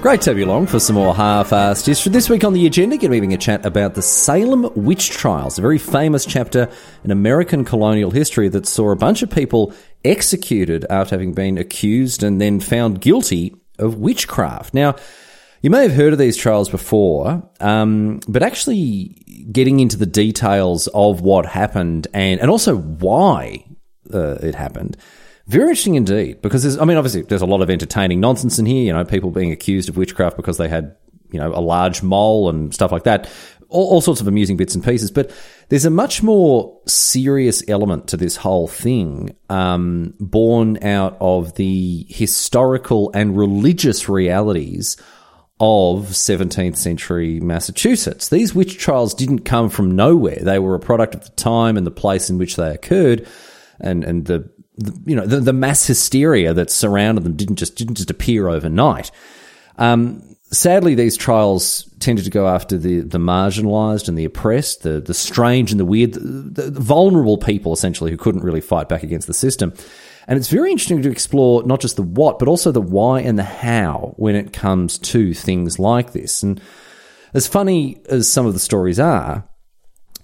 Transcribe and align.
Great 0.00 0.22
to 0.22 0.30
have 0.30 0.38
you 0.38 0.46
along 0.46 0.66
for 0.66 0.80
some 0.80 0.96
more 0.96 1.14
half-assed 1.14 1.84
history. 1.84 2.10
This 2.10 2.30
week 2.30 2.42
on 2.42 2.54
the 2.54 2.66
agenda, 2.66 2.96
going 2.96 3.00
to 3.00 3.08
be 3.10 3.16
having 3.16 3.34
a 3.34 3.36
chat 3.36 3.66
about 3.66 3.94
the 3.94 4.00
Salem 4.00 4.70
witch 4.74 5.10
trials, 5.10 5.58
a 5.58 5.60
very 5.60 5.76
famous 5.76 6.24
chapter 6.24 6.70
in 7.04 7.10
American 7.10 7.66
colonial 7.66 8.10
history 8.10 8.48
that 8.48 8.66
saw 8.66 8.92
a 8.92 8.96
bunch 8.96 9.20
of 9.20 9.28
people 9.28 9.74
executed 10.02 10.86
after 10.88 11.14
having 11.14 11.34
been 11.34 11.58
accused 11.58 12.22
and 12.22 12.40
then 12.40 12.60
found 12.60 13.02
guilty 13.02 13.54
of 13.78 13.96
witchcraft. 13.96 14.72
Now, 14.72 14.96
you 15.60 15.68
may 15.68 15.82
have 15.82 15.92
heard 15.92 16.14
of 16.14 16.18
these 16.18 16.38
trials 16.38 16.70
before, 16.70 17.46
um, 17.60 18.20
but 18.26 18.42
actually 18.42 19.46
getting 19.52 19.80
into 19.80 19.98
the 19.98 20.06
details 20.06 20.86
of 20.94 21.20
what 21.20 21.44
happened 21.44 22.08
and, 22.14 22.40
and 22.40 22.50
also 22.50 22.74
why 22.74 23.66
uh, 24.14 24.36
it 24.36 24.54
happened 24.54 24.96
very 25.50 25.70
interesting 25.70 25.96
indeed, 25.96 26.42
because 26.42 26.62
there's, 26.62 26.78
I 26.78 26.84
mean, 26.84 26.96
obviously 26.96 27.22
there's 27.22 27.42
a 27.42 27.46
lot 27.46 27.60
of 27.60 27.70
entertaining 27.70 28.20
nonsense 28.20 28.60
in 28.60 28.66
here, 28.66 28.84
you 28.84 28.92
know, 28.92 29.04
people 29.04 29.30
being 29.30 29.50
accused 29.50 29.88
of 29.88 29.96
witchcraft 29.96 30.36
because 30.36 30.58
they 30.58 30.68
had, 30.68 30.96
you 31.32 31.40
know, 31.40 31.52
a 31.52 31.60
large 31.60 32.02
mole 32.04 32.48
and 32.48 32.72
stuff 32.72 32.92
like 32.92 33.02
that. 33.02 33.28
All, 33.68 33.88
all 33.88 34.00
sorts 34.00 34.20
of 34.20 34.28
amusing 34.28 34.56
bits 34.56 34.76
and 34.76 34.84
pieces, 34.84 35.10
but 35.10 35.32
there's 35.68 35.84
a 35.84 35.90
much 35.90 36.22
more 36.22 36.80
serious 36.86 37.68
element 37.68 38.06
to 38.08 38.16
this 38.16 38.36
whole 38.36 38.68
thing, 38.68 39.34
um, 39.48 40.14
born 40.20 40.82
out 40.84 41.16
of 41.20 41.56
the 41.56 42.06
historical 42.08 43.10
and 43.12 43.36
religious 43.36 44.08
realities 44.08 44.96
of 45.58 46.06
17th 46.06 46.76
century 46.76 47.40
Massachusetts. 47.40 48.28
These 48.28 48.54
witch 48.54 48.78
trials 48.78 49.14
didn't 49.14 49.40
come 49.40 49.68
from 49.68 49.90
nowhere. 49.90 50.38
They 50.40 50.60
were 50.60 50.76
a 50.76 50.80
product 50.80 51.16
of 51.16 51.24
the 51.24 51.30
time 51.30 51.76
and 51.76 51.84
the 51.84 51.90
place 51.90 52.30
in 52.30 52.38
which 52.38 52.54
they 52.54 52.72
occurred 52.72 53.26
and, 53.80 54.04
and 54.04 54.26
the 54.26 54.48
you 55.06 55.16
know, 55.16 55.26
the, 55.26 55.40
the 55.40 55.52
mass 55.52 55.86
hysteria 55.86 56.54
that 56.54 56.70
surrounded 56.70 57.24
them 57.24 57.36
didn't 57.36 57.56
just 57.56 57.76
didn't 57.76 57.96
just 57.96 58.10
appear 58.10 58.48
overnight. 58.48 59.10
Um, 59.78 60.36
sadly, 60.52 60.94
these 60.94 61.16
trials 61.16 61.88
tended 62.00 62.24
to 62.24 62.30
go 62.30 62.48
after 62.48 62.76
the, 62.76 63.00
the 63.00 63.18
marginalized 63.18 64.08
and 64.08 64.18
the 64.18 64.24
oppressed, 64.24 64.82
the, 64.82 65.00
the 65.00 65.14
strange 65.14 65.70
and 65.70 65.80
the 65.80 65.84
weird, 65.84 66.14
the, 66.14 66.70
the, 66.70 66.80
vulnerable 66.80 67.38
people, 67.38 67.72
essentially, 67.72 68.10
who 68.10 68.16
couldn't 68.16 68.42
really 68.42 68.60
fight 68.60 68.88
back 68.88 69.02
against 69.02 69.26
the 69.26 69.34
system. 69.34 69.72
And 70.26 70.38
it's 70.38 70.48
very 70.48 70.70
interesting 70.70 71.02
to 71.02 71.10
explore 71.10 71.62
not 71.64 71.80
just 71.80 71.96
the 71.96 72.02
what, 72.02 72.38
but 72.38 72.48
also 72.48 72.72
the 72.72 72.80
why 72.80 73.20
and 73.20 73.38
the 73.38 73.44
how 73.44 74.14
when 74.16 74.34
it 74.34 74.52
comes 74.52 74.98
to 74.98 75.34
things 75.34 75.78
like 75.78 76.12
this. 76.12 76.42
And 76.42 76.60
as 77.34 77.46
funny 77.46 78.00
as 78.08 78.30
some 78.30 78.46
of 78.46 78.52
the 78.52 78.60
stories 78.60 79.00
are, 79.00 79.44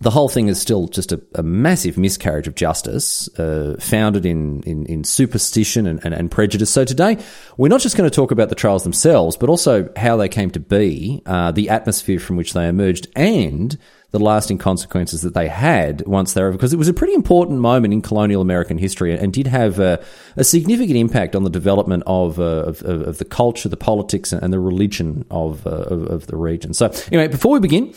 the 0.01 0.11
whole 0.11 0.29
thing 0.29 0.49
is 0.49 0.61
still 0.61 0.89
just 0.89 1.13
a, 1.13 1.21
a 1.35 1.43
massive 1.43 1.97
miscarriage 1.97 2.47
of 2.47 2.55
justice, 2.55 3.29
uh, 3.39 3.77
founded 3.81 4.27
in, 4.27 4.63
in, 4.65 4.85
in 4.87 5.05
superstition 5.05 5.87
and, 5.87 6.05
and, 6.05 6.13
and, 6.13 6.31
prejudice. 6.31 6.71
So 6.71 6.85
today, 6.85 7.17
we're 7.57 7.69
not 7.69 7.81
just 7.81 7.97
going 7.97 8.09
to 8.09 8.15
talk 8.15 8.31
about 8.31 8.51
the 8.51 8.55
trials 8.55 8.83
themselves, 8.83 9.37
but 9.37 9.49
also 9.49 9.89
how 9.97 10.17
they 10.17 10.29
came 10.29 10.51
to 10.51 10.61
be, 10.61 11.23
uh, 11.25 11.51
the 11.53 11.71
atmosphere 11.71 12.19
from 12.19 12.37
which 12.37 12.53
they 12.53 12.69
emerged, 12.69 13.09
and 13.17 13.79
the 14.11 14.19
lasting 14.19 14.59
consequences 14.59 15.23
that 15.23 15.35
they 15.35 15.49
had 15.49 16.07
once 16.07 16.35
they 16.35 16.43
were. 16.43 16.53
Because 16.53 16.73
it 16.73 16.79
was 16.79 16.89
a 16.89 16.95
pretty 16.95 17.15
important 17.15 17.61
moment 17.61 17.95
in 17.95 18.03
colonial 18.03 18.43
American 18.43 18.79
history 18.79 19.17
and 19.17 19.33
did 19.33 19.47
have 19.47 19.79
a, 19.79 20.03
a 20.37 20.45
significant 20.45 20.97
impact 20.97 21.35
on 21.35 21.45
the 21.45 21.51
development 21.51 22.03
of, 22.07 22.39
uh, 22.39 22.43
of, 22.43 22.83
of, 22.83 23.19
the 23.19 23.25
culture, 23.25 23.69
the 23.69 23.77
politics, 23.77 24.33
and 24.33 24.53
the 24.53 24.61
religion 24.61 25.25
of, 25.31 25.67
uh, 25.67 25.71
of, 25.71 26.03
of 26.05 26.27
the 26.27 26.37
region. 26.37 26.75
So, 26.75 26.93
anyway, 27.11 27.29
before 27.29 27.53
we 27.53 27.61
begin, 27.61 27.95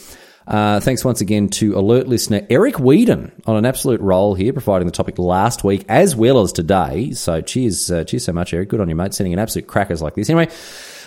uh, 0.49 0.79
thanks 0.79 1.05
once 1.05 1.21
again 1.21 1.47
to 1.47 1.77
alert 1.77 2.07
listener 2.07 2.45
Eric 2.49 2.79
Whedon 2.79 3.31
on 3.45 3.55
an 3.55 3.65
absolute 3.67 4.01
roll 4.01 4.33
here, 4.33 4.51
providing 4.51 4.87
the 4.87 4.91
topic 4.91 5.19
last 5.19 5.63
week 5.63 5.85
as 5.87 6.15
well 6.15 6.41
as 6.41 6.51
today. 6.51 7.11
So 7.11 7.39
cheers, 7.41 7.91
uh, 7.91 8.03
cheers 8.03 8.25
so 8.25 8.33
much, 8.33 8.51
Eric. 8.51 8.69
Good 8.69 8.81
on 8.81 8.89
you, 8.89 8.95
mate. 8.95 9.13
Sending 9.13 9.33
an 9.33 9.37
absolute 9.37 9.67
crackers 9.67 10.01
like 10.01 10.15
this. 10.15 10.27
Anyway, 10.27 10.51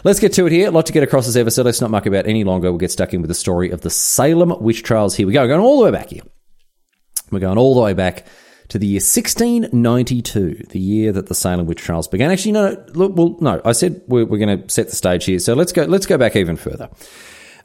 let's 0.05 0.21
get 0.21 0.33
to 0.35 0.47
it 0.47 0.53
here. 0.53 0.69
A 0.69 0.71
lot 0.71 0.87
to 0.87 0.93
get 0.93 1.03
across 1.03 1.27
as 1.27 1.37
ever, 1.37 1.51
so 1.51 1.65
let's 1.65 1.81
not 1.81 1.91
muck 1.91 2.07
about 2.07 2.29
any 2.29 2.45
longer. 2.45 2.71
We'll 2.71 2.79
get 2.79 2.93
stuck 2.93 3.13
in 3.13 3.21
with 3.21 3.29
the 3.29 3.35
story 3.35 3.71
of 3.71 3.81
the 3.81 3.91
Salem 3.91 4.55
witch 4.61 4.85
trials. 4.85 5.17
Here 5.17 5.27
we 5.27 5.33
go. 5.33 5.45
Going 5.49 5.61
all 5.61 5.79
the 5.79 5.87
way 5.87 5.91
back 5.91 6.11
here. 6.11 6.23
We're 7.33 7.41
going 7.41 7.59
all 7.59 7.75
the 7.75 7.81
way 7.81 7.95
back 7.95 8.27
to 8.69 8.79
the 8.79 8.87
year 8.87 9.01
1692, 9.01 10.67
the 10.71 10.79
year 10.79 11.11
that 11.11 11.27
the 11.27 11.35
Salem 11.35 11.67
witch 11.67 11.81
trials 11.81 12.07
began. 12.07 12.31
Actually, 12.31 12.53
no, 12.53 12.85
look, 12.95 13.17
well, 13.17 13.37
no, 13.41 13.61
I 13.65 13.73
said 13.73 14.03
we're, 14.07 14.25
we're 14.25 14.39
going 14.39 14.63
to 14.63 14.71
set 14.71 14.89
the 14.89 14.95
stage 14.97 15.25
here. 15.25 15.41
So 15.41 15.55
let's 15.55 15.73
go, 15.73 15.83
let's 15.83 16.07
go 16.07 16.17
back 16.17 16.37
even 16.37 16.55
further. 16.55 16.89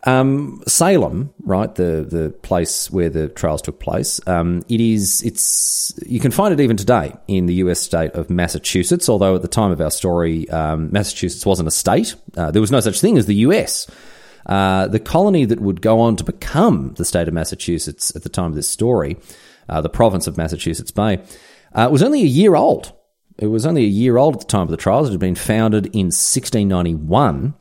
Um, 0.04 0.64
Salem, 0.68 1.34
right, 1.44 1.74
the 1.74 2.06
the 2.10 2.30
place 2.42 2.92
where 2.92 3.10
the 3.10 3.30
trials 3.30 3.62
took 3.62 3.80
place, 3.80 4.22
um, 4.28 4.64
it 4.70 4.80
is 4.80 5.24
it's 5.24 5.94
you 6.06 6.20
can 6.20 6.32
find 6.32 6.54
it 6.54 6.62
even 6.62 6.78
today 6.78 7.14
in 7.28 7.48
the 7.48 7.56
U.S. 7.56 7.80
state 7.80 8.12
of 8.12 8.30
Massachusetts. 8.30 9.10
Although 9.10 9.36
at 9.36 9.42
the 9.42 9.48
time 9.48 9.72
of 9.72 9.82
our 9.82 9.92
story, 9.92 10.50
um, 10.50 10.92
Massachusetts 10.92 11.46
wasn't 11.46 11.68
a 11.68 11.72
state. 11.72 12.16
Uh, 12.36 12.52
there 12.52 12.62
was 12.62 12.72
no 12.72 12.80
such 12.80 13.02
thing 13.02 13.18
as 13.18 13.26
the 13.26 13.36
U.S. 13.36 13.90
Uh, 14.46 14.88
the 14.88 15.00
colony 15.00 15.46
that 15.46 15.60
would 15.60 15.82
go 15.82 16.00
on 16.00 16.16
to 16.16 16.24
become 16.24 16.94
the 16.96 17.06
state 17.06 17.28
of 17.28 17.34
Massachusetts 17.34 18.16
at 18.16 18.24
the 18.24 18.30
time 18.30 18.46
of 18.46 18.56
this 18.56 18.70
story, 18.70 19.18
uh, 19.68 19.82
the 19.82 19.90
province 19.90 20.26
of 20.26 20.38
Massachusetts 20.38 20.92
Bay, 20.92 21.22
uh, 21.74 21.90
was 21.92 22.02
only 22.02 22.22
a 22.22 22.26
year 22.26 22.56
old. 22.56 22.94
It 23.38 23.48
was 23.48 23.66
only 23.66 23.84
a 23.84 23.88
year 23.88 24.18
old 24.18 24.36
at 24.36 24.40
the 24.42 24.48
time 24.48 24.62
of 24.62 24.70
the 24.70 24.78
trials. 24.78 25.10
It 25.10 25.12
had 25.12 25.20
been 25.20 25.36
founded 25.36 25.88
in 25.88 26.08
1691. 26.08 27.54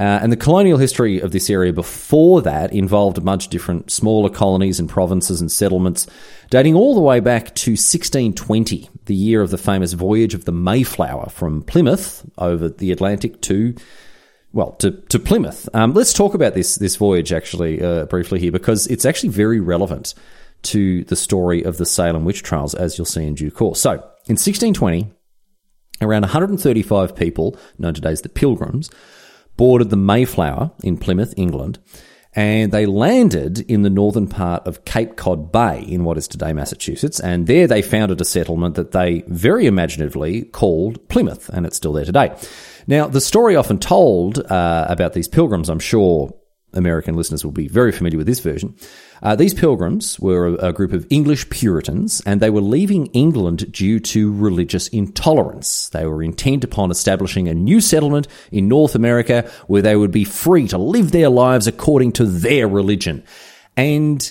Uh, 0.00 0.18
and 0.22 0.32
the 0.32 0.36
colonial 0.36 0.78
history 0.78 1.20
of 1.20 1.30
this 1.30 1.50
area 1.50 1.74
before 1.74 2.40
that 2.40 2.72
involved 2.72 3.18
of 3.18 3.50
different 3.50 3.90
smaller 3.90 4.30
colonies 4.30 4.80
and 4.80 4.88
provinces 4.88 5.42
and 5.42 5.52
settlements, 5.52 6.06
dating 6.48 6.74
all 6.74 6.94
the 6.94 7.02
way 7.02 7.20
back 7.20 7.54
to 7.54 7.72
1620, 7.72 8.88
the 9.04 9.14
year 9.14 9.42
of 9.42 9.50
the 9.50 9.58
famous 9.58 9.92
voyage 9.92 10.32
of 10.32 10.46
the 10.46 10.52
Mayflower 10.52 11.28
from 11.28 11.62
Plymouth 11.62 12.24
over 12.38 12.70
the 12.70 12.92
Atlantic 12.92 13.42
to 13.42 13.74
well, 14.54 14.72
to, 14.72 14.90
to 14.90 15.18
Plymouth. 15.18 15.68
Um, 15.74 15.92
let's 15.92 16.14
talk 16.14 16.32
about 16.32 16.54
this 16.54 16.76
this 16.76 16.96
voyage 16.96 17.30
actually 17.30 17.82
uh, 17.82 18.06
briefly 18.06 18.40
here 18.40 18.52
because 18.52 18.86
it's 18.86 19.04
actually 19.04 19.28
very 19.28 19.60
relevant 19.60 20.14
to 20.62 21.04
the 21.04 21.16
story 21.16 21.62
of 21.62 21.76
the 21.76 21.84
Salem 21.84 22.24
witch 22.24 22.42
trials, 22.42 22.74
as 22.74 22.96
you'll 22.96 23.04
see 23.04 23.26
in 23.26 23.34
due 23.34 23.50
course. 23.50 23.78
So, 23.82 23.92
in 23.92 24.38
1620, 24.38 25.12
around 26.00 26.22
135 26.22 27.14
people, 27.14 27.58
known 27.78 27.92
today 27.92 28.12
as 28.12 28.22
the 28.22 28.30
Pilgrims, 28.30 28.90
boarded 29.60 29.90
the 29.90 29.96
Mayflower 29.96 30.70
in 30.82 30.96
Plymouth, 30.96 31.34
England, 31.36 31.78
and 32.32 32.72
they 32.72 32.86
landed 32.86 33.60
in 33.70 33.82
the 33.82 33.90
northern 33.90 34.26
part 34.26 34.66
of 34.66 34.86
Cape 34.86 35.16
Cod 35.16 35.52
Bay 35.52 35.84
in 35.86 36.02
what 36.02 36.16
is 36.16 36.26
today 36.26 36.54
Massachusetts. 36.54 37.20
And 37.20 37.46
there 37.46 37.66
they 37.66 37.82
founded 37.82 38.22
a 38.22 38.24
settlement 38.24 38.76
that 38.76 38.92
they 38.92 39.22
very 39.26 39.66
imaginatively 39.66 40.44
called 40.44 41.06
Plymouth, 41.10 41.50
and 41.50 41.66
it's 41.66 41.76
still 41.76 41.92
there 41.92 42.06
today. 42.06 42.34
Now, 42.86 43.06
the 43.06 43.20
story 43.20 43.54
often 43.54 43.78
told 43.78 44.38
uh, 44.38 44.86
about 44.88 45.12
these 45.12 45.28
pilgrims, 45.28 45.68
I'm 45.68 45.78
sure 45.78 46.34
American 46.72 47.14
listeners 47.14 47.44
will 47.44 47.52
be 47.52 47.68
very 47.68 47.92
familiar 47.92 48.16
with 48.16 48.26
this 48.26 48.40
version. 48.40 48.76
Uh, 49.22 49.36
these 49.36 49.54
pilgrims 49.54 50.18
were 50.18 50.46
a, 50.46 50.68
a, 50.68 50.72
group 50.72 50.92
of 50.92 51.06
English 51.10 51.50
Puritans, 51.50 52.22
and 52.24 52.40
they 52.40 52.50
were 52.50 52.60
leaving 52.60 53.06
England 53.06 53.70
due 53.72 54.00
to 54.00 54.32
religious 54.32 54.88
intolerance. 54.88 55.90
They 55.90 56.06
were 56.06 56.22
intent 56.22 56.64
upon 56.64 56.90
establishing 56.90 57.48
a 57.48 57.54
new 57.54 57.80
settlement 57.80 58.28
in 58.50 58.68
North 58.68 58.94
America 58.94 59.50
where 59.66 59.82
they 59.82 59.96
would 59.96 60.10
be 60.10 60.24
free 60.24 60.68
to 60.68 60.78
live 60.78 61.10
their 61.10 61.28
lives 61.28 61.66
according 61.66 62.12
to 62.12 62.24
their 62.24 62.66
religion. 62.66 63.22
And 63.76 64.30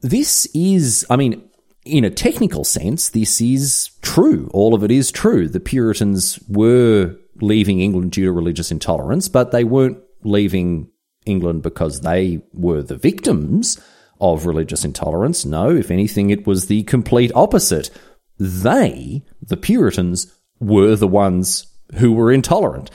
this 0.00 0.46
is, 0.54 1.06
I 1.10 1.16
mean, 1.16 1.42
in 1.84 2.04
a 2.04 2.10
technical 2.10 2.64
sense, 2.64 3.10
this 3.10 3.40
is 3.40 3.90
true. 4.02 4.50
All 4.52 4.74
of 4.74 4.82
it 4.82 4.90
is 4.90 5.12
true. 5.12 5.48
The 5.48 5.60
Puritans 5.60 6.38
were 6.48 7.16
leaving 7.40 7.80
England 7.80 8.12
due 8.12 8.24
to 8.24 8.32
religious 8.32 8.70
intolerance, 8.70 9.28
but 9.28 9.50
they 9.50 9.62
weren't 9.62 9.98
leaving 10.24 10.90
England 11.26 11.62
because 11.62 12.00
they 12.00 12.40
were 12.52 12.82
the 12.82 12.96
victims 12.96 13.78
of 14.20 14.46
religious 14.46 14.84
intolerance. 14.84 15.44
No, 15.44 15.70
if 15.70 15.90
anything, 15.90 16.30
it 16.30 16.46
was 16.46 16.66
the 16.66 16.82
complete 16.84 17.32
opposite. 17.34 17.90
They, 18.38 19.22
the 19.42 19.56
Puritans, 19.56 20.32
were 20.60 20.96
the 20.96 21.08
ones 21.08 21.66
who 21.96 22.12
were 22.12 22.32
intolerant. 22.32 22.90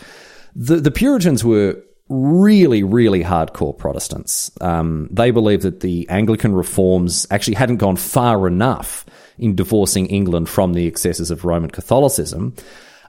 The, 0.56 0.78
the 0.78 0.92
Puritans 0.92 1.44
were 1.44 1.82
really, 2.10 2.84
really 2.84 3.24
hardcore 3.24 3.78
Protestants. 3.78 4.52
Um, 4.60 5.08
they 5.12 5.32
believed 5.32 5.64
that 5.64 5.80
the 5.80 6.08
Anglican 6.10 6.54
reforms 6.54 7.26
actually 7.32 7.56
hadn't 7.56 7.78
gone 7.78 7.96
far 7.96 8.48
enough 8.48 9.06
in 9.38 9.56
divorcing 9.56 10.08
England 10.08 10.50
from 10.50 10.74
the 10.74 10.88
excesses 10.88 11.32
of 11.32 11.46
Roman 11.46 11.72
Catholicism. 11.72 12.54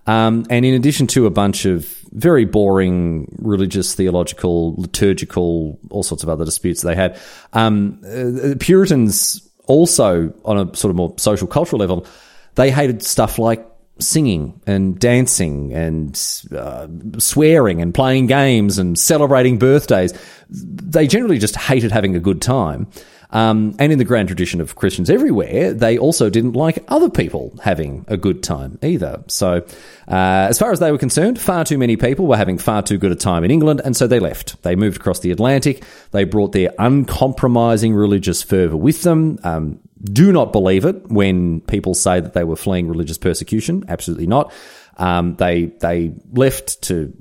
Um, 0.06 0.44
and 0.50 0.64
in 0.64 0.75
addition 0.75 1.06
to 1.08 1.26
a 1.26 1.31
bunch 1.31 1.64
of 1.64 1.87
very 2.12 2.44
boring 2.44 3.34
religious, 3.38 3.94
theological, 3.94 4.75
liturgical, 4.76 5.78
all 5.90 6.02
sorts 6.02 6.22
of 6.22 6.28
other 6.28 6.44
disputes 6.44 6.82
they 6.82 6.94
had, 6.94 7.19
um, 7.52 8.00
uh, 8.04 8.54
Puritans 8.58 9.49
also, 9.66 10.34
on 10.44 10.58
a 10.58 10.76
sort 10.76 10.90
of 10.90 10.96
more 10.96 11.14
social 11.19 11.46
cultural 11.46 11.78
level, 11.78 12.06
They 12.54 12.70
hated 12.70 13.02
stuff 13.02 13.38
like 13.38 13.66
singing 13.99 14.60
and 14.66 14.99
dancing 14.99 15.72
and 15.72 16.20
uh, 16.54 16.88
swearing 17.19 17.81
and 17.81 17.94
playing 17.94 18.26
games 18.26 18.78
and 18.78 18.99
celebrating 18.99 19.58
birthdays. 19.58 20.12
They 20.50 21.06
generally 21.06 21.38
just 21.38 21.56
hated 21.56 21.93
having 21.93 22.16
a 22.16 22.20
good 22.20 22.43
time. 22.43 22.88
Um, 23.32 23.75
and 23.79 23.90
in 23.90 23.99
the 23.99 24.05
grand 24.05 24.29
tradition 24.29 24.61
of 24.61 24.76
Christians 24.76 25.08
everywhere, 25.08 25.73
they 25.73 25.96
also 25.96 26.29
didn't 26.29 26.52
like 26.52 26.84
other 26.88 27.08
people 27.08 27.58
having 27.62 28.05
a 28.08 28.17
good 28.17 28.43
time 28.43 28.79
either. 28.82 29.25
So, 29.29 29.64
uh, 30.06 30.46
as 30.50 30.58
far 30.58 30.70
as 30.70 30.81
they 30.81 30.93
were 30.93 30.99
concerned, 30.99 31.40
far 31.40 31.64
too 31.64 31.79
many 31.79 31.96
people 31.96 32.26
were 32.26 32.37
having 32.37 32.58
far 32.58 32.82
too 32.82 32.99
good 32.99 33.11
a 33.11 33.17
time 33.17 33.43
in 33.43 33.50
England, 33.50 33.81
and 33.84 33.96
so 33.96 34.06
they 34.06 34.20
left. 34.20 34.62
They 34.62 34.76
moved 34.76 34.99
across 34.99 35.20
the 35.20 35.31
Atlantic. 35.31 35.82
They 36.11 36.25
brought 36.25 36.52
their 36.52 36.73
uncompromising 36.79 37.94
religious 37.94 38.43
fervour 38.43 38.76
with 38.76 39.02
them. 39.02 39.38
Um, 39.44 39.81
do 40.05 40.32
not 40.32 40.52
believe 40.52 40.85
it 40.85 41.11
when 41.11 41.61
people 41.62 41.94
say 41.94 42.20
that 42.20 42.35
they 42.35 42.44
were 42.44 42.56
fleeing 42.56 42.88
religious 42.88 43.19
persecution. 43.19 43.85
Absolutely 43.88 44.26
not. 44.26 44.52
Um, 44.99 45.37
they 45.37 45.67
they 45.81 46.12
left 46.32 46.82
to 46.82 47.12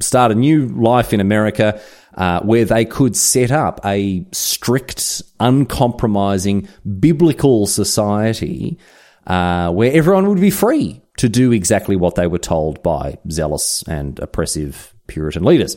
start 0.00 0.32
a 0.32 0.34
new 0.34 0.66
life 0.66 1.12
in 1.12 1.20
America 1.20 1.80
uh, 2.14 2.40
where 2.40 2.64
they 2.64 2.84
could 2.84 3.16
set 3.16 3.50
up 3.50 3.80
a 3.84 4.24
strict, 4.32 5.22
uncompromising, 5.38 6.68
biblical 6.98 7.66
society 7.66 8.78
uh, 9.26 9.70
where 9.70 9.92
everyone 9.92 10.28
would 10.28 10.40
be 10.40 10.50
free 10.50 11.00
to 11.18 11.28
do 11.28 11.52
exactly 11.52 11.96
what 11.96 12.14
they 12.14 12.26
were 12.26 12.38
told 12.38 12.82
by 12.82 13.18
zealous 13.30 13.82
and 13.86 14.18
oppressive 14.18 14.94
Puritan 15.06 15.44
leaders. 15.44 15.76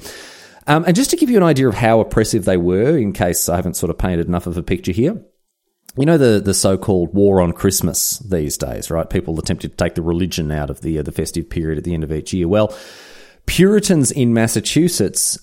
Um, 0.68 0.86
and 0.86 0.96
just 0.96 1.10
to 1.10 1.18
give 1.18 1.30
you 1.30 1.38
an 1.38 1.44
idea 1.44 1.68
of 1.68 1.76
how 1.76 2.00
oppressive 2.00 2.46
they 2.46 2.58
were, 2.58 2.98
in 2.98 3.12
case 3.14 3.50
I 3.50 3.58
haven't 3.58 3.76
sort 3.76 3.90
of 3.90 3.98
painted 3.98 4.28
enough 4.28 4.48
of 4.48 4.58
a 4.58 4.64
picture 4.64 4.94
here, 4.94 5.22
you 5.98 6.06
know 6.06 6.18
the 6.18 6.40
the 6.40 6.54
so-called 6.54 7.14
war 7.14 7.40
on 7.42 7.52
Christmas 7.52 8.18
these 8.20 8.58
days, 8.58 8.90
right? 8.90 9.08
People 9.08 9.38
attempting 9.38 9.70
to 9.70 9.76
take 9.76 9.94
the 9.96 10.02
religion 10.02 10.52
out 10.52 10.70
of 10.70 10.82
the 10.82 10.98
uh, 10.98 11.04
the 11.04 11.12
festive 11.12 11.50
period 11.50 11.78
at 11.78 11.84
the 11.84 11.94
end 11.94 12.04
of 12.04 12.12
each 12.12 12.34
year. 12.34 12.48
Well, 12.48 12.76
Puritans 13.46 14.12
in 14.12 14.34
Massachusetts 14.34 15.38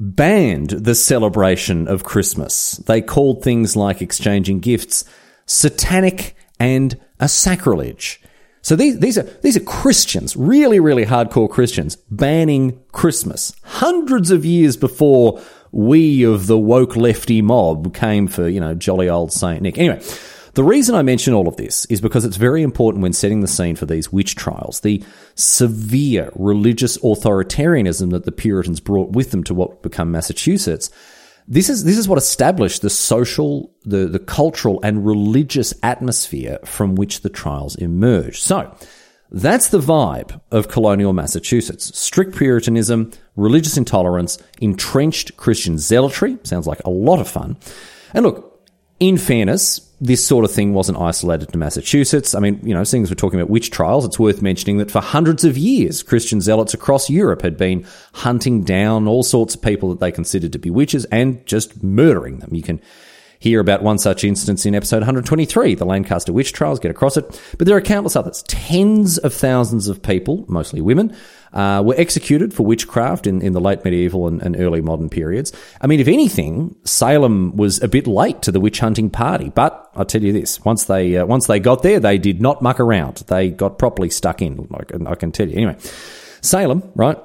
banned 0.00 0.70
the 0.70 0.94
celebration 0.94 1.86
of 1.86 2.04
Christmas. 2.04 2.78
They 2.86 3.02
called 3.02 3.44
things 3.44 3.76
like 3.76 4.02
exchanging 4.02 4.60
gifts 4.60 5.04
satanic 5.46 6.34
and 6.58 6.98
a 7.18 7.28
sacrilege. 7.28 8.20
So 8.62 8.76
these, 8.76 8.98
these 8.98 9.18
are 9.18 9.22
these 9.22 9.56
are 9.56 9.60
Christians, 9.60 10.36
really, 10.36 10.80
really 10.80 11.06
hardcore 11.06 11.50
Christians, 11.50 11.96
banning 12.10 12.80
Christmas 12.92 13.52
hundreds 13.62 14.30
of 14.30 14.44
years 14.44 14.76
before 14.76 15.40
we 15.72 16.24
of 16.24 16.46
the 16.46 16.58
woke 16.58 16.96
lefty 16.96 17.42
mob 17.42 17.94
came 17.94 18.26
for 18.26 18.48
you 18.48 18.60
know 18.60 18.74
jolly 18.74 19.08
old 19.08 19.32
Saint 19.32 19.62
Nick. 19.62 19.78
Anyway, 19.78 20.02
the 20.60 20.64
reason 20.64 20.94
I 20.94 21.00
mention 21.00 21.32
all 21.32 21.48
of 21.48 21.56
this 21.56 21.86
is 21.86 22.02
because 22.02 22.26
it's 22.26 22.36
very 22.36 22.62
important 22.62 23.00
when 23.00 23.14
setting 23.14 23.40
the 23.40 23.48
scene 23.48 23.76
for 23.76 23.86
these 23.86 24.12
witch 24.12 24.34
trials. 24.34 24.80
The 24.80 25.02
severe 25.34 26.30
religious 26.34 26.98
authoritarianism 26.98 28.10
that 28.10 28.26
the 28.26 28.30
Puritans 28.30 28.78
brought 28.78 29.12
with 29.12 29.30
them 29.30 29.42
to 29.44 29.54
what 29.54 29.70
would 29.70 29.80
become 29.80 30.12
Massachusetts. 30.12 30.90
This 31.48 31.70
is 31.70 31.84
this 31.84 31.96
is 31.96 32.06
what 32.06 32.18
established 32.18 32.82
the 32.82 32.90
social, 32.90 33.74
the, 33.86 34.04
the 34.04 34.18
cultural 34.18 34.80
and 34.82 35.06
religious 35.06 35.72
atmosphere 35.82 36.58
from 36.66 36.94
which 36.94 37.22
the 37.22 37.30
trials 37.30 37.74
emerged. 37.76 38.42
So 38.42 38.76
that's 39.30 39.68
the 39.68 39.78
vibe 39.78 40.42
of 40.50 40.68
colonial 40.68 41.14
Massachusetts. 41.14 41.98
Strict 41.98 42.36
Puritanism, 42.36 43.12
religious 43.34 43.78
intolerance, 43.78 44.36
entrenched 44.60 45.38
Christian 45.38 45.78
zealotry. 45.78 46.36
Sounds 46.42 46.66
like 46.66 46.82
a 46.84 46.90
lot 46.90 47.18
of 47.18 47.28
fun. 47.28 47.56
And 48.12 48.26
look, 48.26 48.68
in 48.98 49.16
fairness, 49.16 49.89
this 50.00 50.24
sort 50.24 50.46
of 50.46 50.50
thing 50.50 50.72
wasn't 50.72 50.98
isolated 50.98 51.52
to 51.52 51.58
Massachusetts. 51.58 52.34
I 52.34 52.40
mean, 52.40 52.58
you 52.62 52.72
know, 52.72 52.84
seeing 52.84 53.02
as 53.02 53.10
we're 53.10 53.16
talking 53.16 53.38
about 53.38 53.50
witch 53.50 53.70
trials, 53.70 54.06
it's 54.06 54.18
worth 54.18 54.40
mentioning 54.40 54.78
that 54.78 54.90
for 54.90 55.00
hundreds 55.00 55.44
of 55.44 55.58
years, 55.58 56.02
Christian 56.02 56.40
zealots 56.40 56.72
across 56.72 57.10
Europe 57.10 57.42
had 57.42 57.58
been 57.58 57.86
hunting 58.14 58.64
down 58.64 59.06
all 59.06 59.22
sorts 59.22 59.54
of 59.54 59.62
people 59.62 59.90
that 59.90 60.00
they 60.00 60.10
considered 60.10 60.52
to 60.52 60.58
be 60.58 60.70
witches 60.70 61.04
and 61.06 61.44
just 61.46 61.82
murdering 61.82 62.38
them. 62.38 62.54
You 62.54 62.62
can 62.62 62.80
hear 63.40 63.58
about 63.58 63.82
one 63.82 63.98
such 63.98 64.22
instance 64.22 64.66
in 64.66 64.74
episode 64.74 64.98
123, 64.98 65.74
the 65.74 65.86
Lancaster 65.86 66.32
witch 66.32 66.52
trials, 66.52 66.78
get 66.78 66.90
across 66.90 67.16
it. 67.16 67.40
But 67.56 67.66
there 67.66 67.76
are 67.76 67.80
countless 67.80 68.14
others. 68.14 68.44
Tens 68.44 69.16
of 69.18 69.32
thousands 69.32 69.88
of 69.88 70.02
people, 70.02 70.44
mostly 70.46 70.82
women, 70.82 71.16
uh, 71.54 71.82
were 71.84 71.94
executed 71.96 72.52
for 72.52 72.64
witchcraft 72.64 73.26
in, 73.26 73.40
in 73.40 73.54
the 73.54 73.60
late 73.60 73.82
medieval 73.82 74.28
and, 74.28 74.42
and, 74.42 74.60
early 74.60 74.82
modern 74.82 75.08
periods. 75.08 75.52
I 75.80 75.86
mean, 75.86 76.00
if 76.00 76.06
anything, 76.06 76.76
Salem 76.84 77.56
was 77.56 77.82
a 77.82 77.88
bit 77.88 78.06
late 78.06 78.42
to 78.42 78.52
the 78.52 78.60
witch 78.60 78.78
hunting 78.78 79.08
party. 79.10 79.48
But 79.48 79.90
I'll 79.96 80.04
tell 80.04 80.22
you 80.22 80.32
this: 80.32 80.62
once 80.64 80.84
they 80.84 81.16
uh, 81.16 81.24
once 81.26 81.46
they 81.46 81.58
got 81.58 81.82
there, 81.82 81.98
they 81.98 82.18
did 82.18 82.40
not 82.40 82.62
muck 82.62 82.78
around. 82.78 83.24
They 83.26 83.50
got 83.50 83.78
properly 83.78 84.10
stuck 84.10 84.42
in. 84.42 84.68
I 84.72 84.84
can, 84.84 85.06
I 85.06 85.14
can 85.14 85.32
tell 85.32 85.48
you. 85.48 85.56
Anyway, 85.56 85.76
Salem, 86.42 86.92
right? 86.94 87.18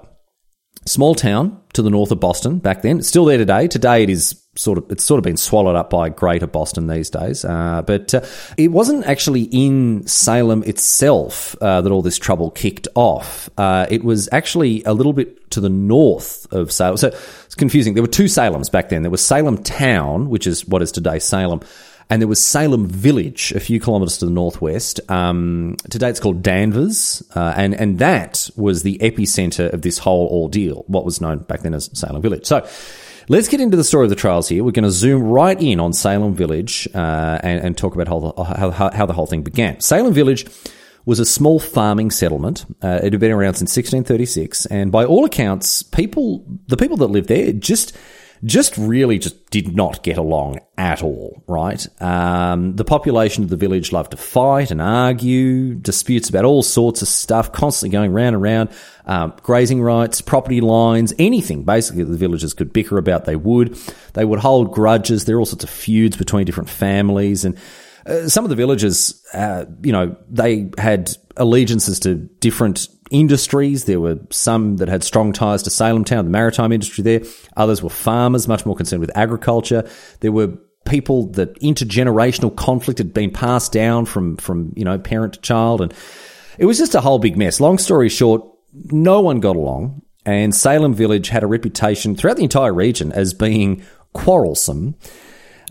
Small 0.88 1.16
town 1.16 1.60
to 1.74 1.82
the 1.82 1.90
north 1.90 2.12
of 2.12 2.20
Boston 2.20 2.60
back 2.60 2.84
then. 2.84 3.00
It's 3.00 3.08
still 3.08 3.26
there 3.26 3.40
today. 3.40 3.68
Today 3.68 4.04
it 4.04 4.10
is 4.10 4.40
sort 4.56 4.78
of 4.78 4.86
it's 4.92 5.04
sort 5.04 5.18
of 5.18 5.24
been 5.24 5.36
swallowed 5.36 5.76
up 5.76 5.90
by 5.90 6.10
Greater 6.10 6.46
Boston 6.46 6.86
these 6.86 7.10
days. 7.10 7.44
Uh, 7.44 7.82
but 7.82 8.14
uh, 8.14 8.22
it 8.56 8.68
wasn't 8.68 9.04
actually 9.06 9.50
in 9.52 10.06
Salem 10.06 10.62
itself 10.64 11.56
uh, 11.60 11.82
that 11.82 11.92
all 11.92 12.04
this 12.04 12.20
trouble 12.20 12.52
kicked 12.52 12.88
off. 12.94 13.50
Uh, 13.58 13.88
it 13.90 14.04
was 14.04 14.30
actually 14.32 14.84
a 14.84 14.94
little 14.94 15.14
bit 15.14 15.50
to 15.52 15.60
the 15.60 15.70
north 15.70 16.46
of 16.54 16.72
Salem. 16.72 16.98
So 16.98 17.08
it's 17.46 17.56
confusing. 17.56 17.96
There 17.96 18.04
were 18.04 18.08
two 18.08 18.26
Salems 18.26 18.72
back 18.72 18.90
then. 18.90 19.02
There 19.02 19.12
was 19.12 19.26
Salem 19.26 19.64
Town, 19.64 20.30
which 20.30 20.46
is 20.46 20.68
what 20.68 20.82
is 20.84 20.92
today 20.92 21.18
Salem. 21.18 21.62
And 22.10 22.22
there 22.22 22.28
was 22.28 22.44
Salem 22.44 22.88
Village, 22.88 23.52
a 23.54 23.60
few 23.60 23.80
kilometres 23.80 24.20
to 24.20 24.26
the 24.26 24.32
northwest. 24.32 25.00
Um, 25.10 25.76
today 25.90 26.10
it's 26.10 26.20
called 26.20 26.44
Danvers, 26.44 27.24
uh, 27.36 27.54
and 27.58 27.74
and 27.74 27.98
that 28.00 28.50
was 28.56 28.84
the 28.84 29.00
epicentre 29.00 29.74
of 29.74 29.82
this 29.82 29.98
whole 29.98 30.28
ordeal. 30.28 30.84
What 30.88 31.04
was 31.04 31.20
known 31.20 31.40
back 31.40 31.62
then 31.62 31.74
as 31.74 31.90
Salem 31.98 32.22
Village. 32.22 32.46
So, 32.46 32.68
let's 33.28 33.48
get 33.48 33.60
into 33.60 33.76
the 33.76 33.84
story 33.84 34.06
of 34.06 34.12
the 34.12 34.16
trials 34.16 34.48
here. 34.48 34.64
We're 34.64 34.72
going 34.72 34.84
to 34.84 34.92
zoom 34.92 35.24
right 35.24 35.60
in 35.60 35.80
on 35.80 35.94
Salem 35.94 36.36
Village 36.36 36.88
uh, 36.94 37.40
and, 37.42 37.66
and, 37.66 37.78
talk 37.78 37.96
about 37.96 38.08
how 38.08 38.20
the, 38.20 38.44
how, 38.72 38.92
how 38.92 39.06
the 39.06 39.14
whole 39.14 39.26
thing 39.26 39.42
began. 39.42 39.80
Salem 39.80 40.14
Village 40.14 40.46
was 41.06 41.20
a 41.20 41.26
small 41.26 41.60
farming 41.60 42.12
settlement. 42.12 42.66
Uh, 42.84 43.00
it 43.04 43.14
had 43.14 43.20
been 43.20 43.32
around 43.32 43.56
since 43.56 43.76
1636, 43.76 44.66
and 44.68 44.92
by 44.92 45.06
all 45.06 45.26
accounts, 45.26 45.84
people 45.84 46.46
the 46.68 46.78
people 46.78 46.98
that 46.98 47.08
lived 47.08 47.30
there 47.30 47.52
just 47.52 47.96
just 48.44 48.78
really 48.78 49.18
just 49.18 49.50
did 49.50 49.76
not 49.76 50.04
get 50.04 50.18
along 50.18 50.60
at 50.78 51.02
all, 51.02 51.44
right? 51.48 51.88
Um, 52.02 52.76
the 52.76 52.84
population 52.84 53.44
of 53.44 53.50
the 53.50 53.58
village 53.58 53.92
loved 53.92 54.12
to 54.12 54.18
fight 54.18 54.72
and 54.72 54.82
argue, 54.82 55.76
disputes 55.76 56.30
about 56.30 56.46
all 56.46 56.64
sorts 56.64 57.02
of 57.02 57.08
stuff, 57.08 57.52
constantly 57.52 57.94
going 57.94 58.12
round 58.12 58.36
and 58.36 58.44
round, 58.44 58.70
um, 59.06 59.34
grazing 59.42 59.82
rights, 59.82 60.22
property 60.22 60.62
lines, 60.62 61.14
anything 61.18 61.64
basically 61.64 62.04
the 62.04 62.18
villagers 62.18 62.54
could 62.54 62.74
bicker 62.74 62.98
about, 62.98 63.26
they 63.26 63.36
would. 63.36 63.76
They 64.14 64.26
would 64.26 64.40
hold 64.40 64.74
grudges. 64.74 65.26
There 65.26 65.38
are 65.38 65.40
all 65.40 65.46
sorts 65.46 65.64
of 65.64 65.70
feuds 65.70 66.18
between 66.18 66.46
different 66.46 66.70
families 66.70 67.46
and 67.46 67.58
uh, 68.06 68.28
some 68.28 68.46
of 68.46 68.50
the 68.50 68.56
villagers, 68.56 69.24
uh, 69.34 69.66
you 69.82 69.92
know, 69.92 70.16
they 70.30 70.70
had 70.78 71.12
allegiances 71.38 72.00
to 72.02 72.16
different 72.16 72.88
industries. 73.12 73.86
There 73.86 74.00
were 74.00 74.20
some 74.32 74.78
that 74.78 74.90
had 74.90 75.04
strong 75.04 75.34
ties 75.34 75.64
to 75.64 75.70
Salem 75.70 76.04
Town, 76.04 76.26
the 76.26 76.32
maritime 76.32 76.72
industry 76.72 77.04
there. 77.04 77.22
Others 77.58 77.84
were 77.84 77.90
farmers, 77.90 78.48
much 78.48 78.66
more 78.66 78.76
concerned 78.76 79.02
with 79.02 79.16
agriculture. 79.16 79.88
There 80.22 80.32
were 80.32 80.58
people 80.86 81.28
that 81.32 81.60
intergenerational 81.60 82.56
conflict 82.56 83.00
had 83.00 83.14
been 83.14 83.32
passed 83.32 83.72
down 83.72 84.06
from, 84.06 84.38
from, 84.38 84.72
you 84.76 84.86
know, 84.86 84.98
parent 84.98 85.34
to 85.34 85.42
child. 85.42 85.82
And 85.82 85.94
it 86.58 86.66
was 86.66 86.78
just 86.78 86.96
a 86.96 87.02
whole 87.02 87.20
big 87.20 87.38
mess. 87.38 87.60
Long 87.60 87.78
story 87.78 88.10
short, 88.10 88.44
no 88.74 89.22
one 89.22 89.40
got 89.40 89.56
along. 89.56 90.02
And 90.26 90.56
Salem 90.56 90.94
Village 90.94 91.30
had 91.30 91.44
a 91.44 91.48
reputation 91.48 92.16
throughout 92.16 92.38
the 92.38 92.44
entire 92.44 92.74
region 92.74 93.12
as 93.12 93.34
being 93.34 93.84
quarrelsome. 94.14 94.96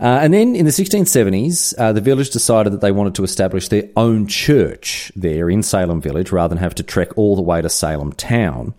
Uh, 0.01 0.19
and 0.21 0.33
then 0.33 0.55
in 0.55 0.65
the 0.65 0.71
1670s, 0.71 1.73
uh, 1.77 1.93
the 1.93 2.01
village 2.01 2.29
decided 2.29 2.73
that 2.73 2.81
they 2.81 2.91
wanted 2.91 3.15
to 3.15 3.23
establish 3.23 3.69
their 3.69 3.89
own 3.95 4.27
church 4.27 5.11
there 5.15 5.49
in 5.49 5.63
Salem 5.63 6.01
Village 6.01 6.31
rather 6.31 6.49
than 6.49 6.57
have 6.57 6.75
to 6.75 6.83
trek 6.83 7.17
all 7.17 7.35
the 7.35 7.41
way 7.41 7.61
to 7.61 7.69
Salem 7.69 8.11
town. 8.13 8.73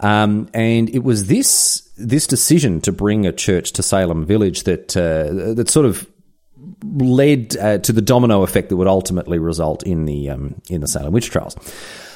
Um, 0.00 0.48
and 0.54 0.88
it 0.90 1.04
was 1.04 1.26
this 1.26 1.80
this 1.96 2.26
decision 2.26 2.80
to 2.80 2.92
bring 2.92 3.26
a 3.26 3.32
church 3.32 3.72
to 3.72 3.82
Salem 3.82 4.26
Village 4.26 4.64
that 4.64 4.96
uh, 4.96 5.54
that 5.54 5.70
sort 5.70 5.86
of 5.86 6.08
led 6.82 7.56
uh, 7.56 7.78
to 7.78 7.92
the 7.92 8.02
domino 8.02 8.42
effect 8.42 8.68
that 8.68 8.76
would 8.76 8.88
ultimately 8.88 9.38
result 9.38 9.82
in 9.84 10.04
the 10.04 10.30
um, 10.30 10.60
in 10.68 10.80
the 10.80 10.88
Salem 10.88 11.12
witch 11.12 11.30
trials. 11.30 11.56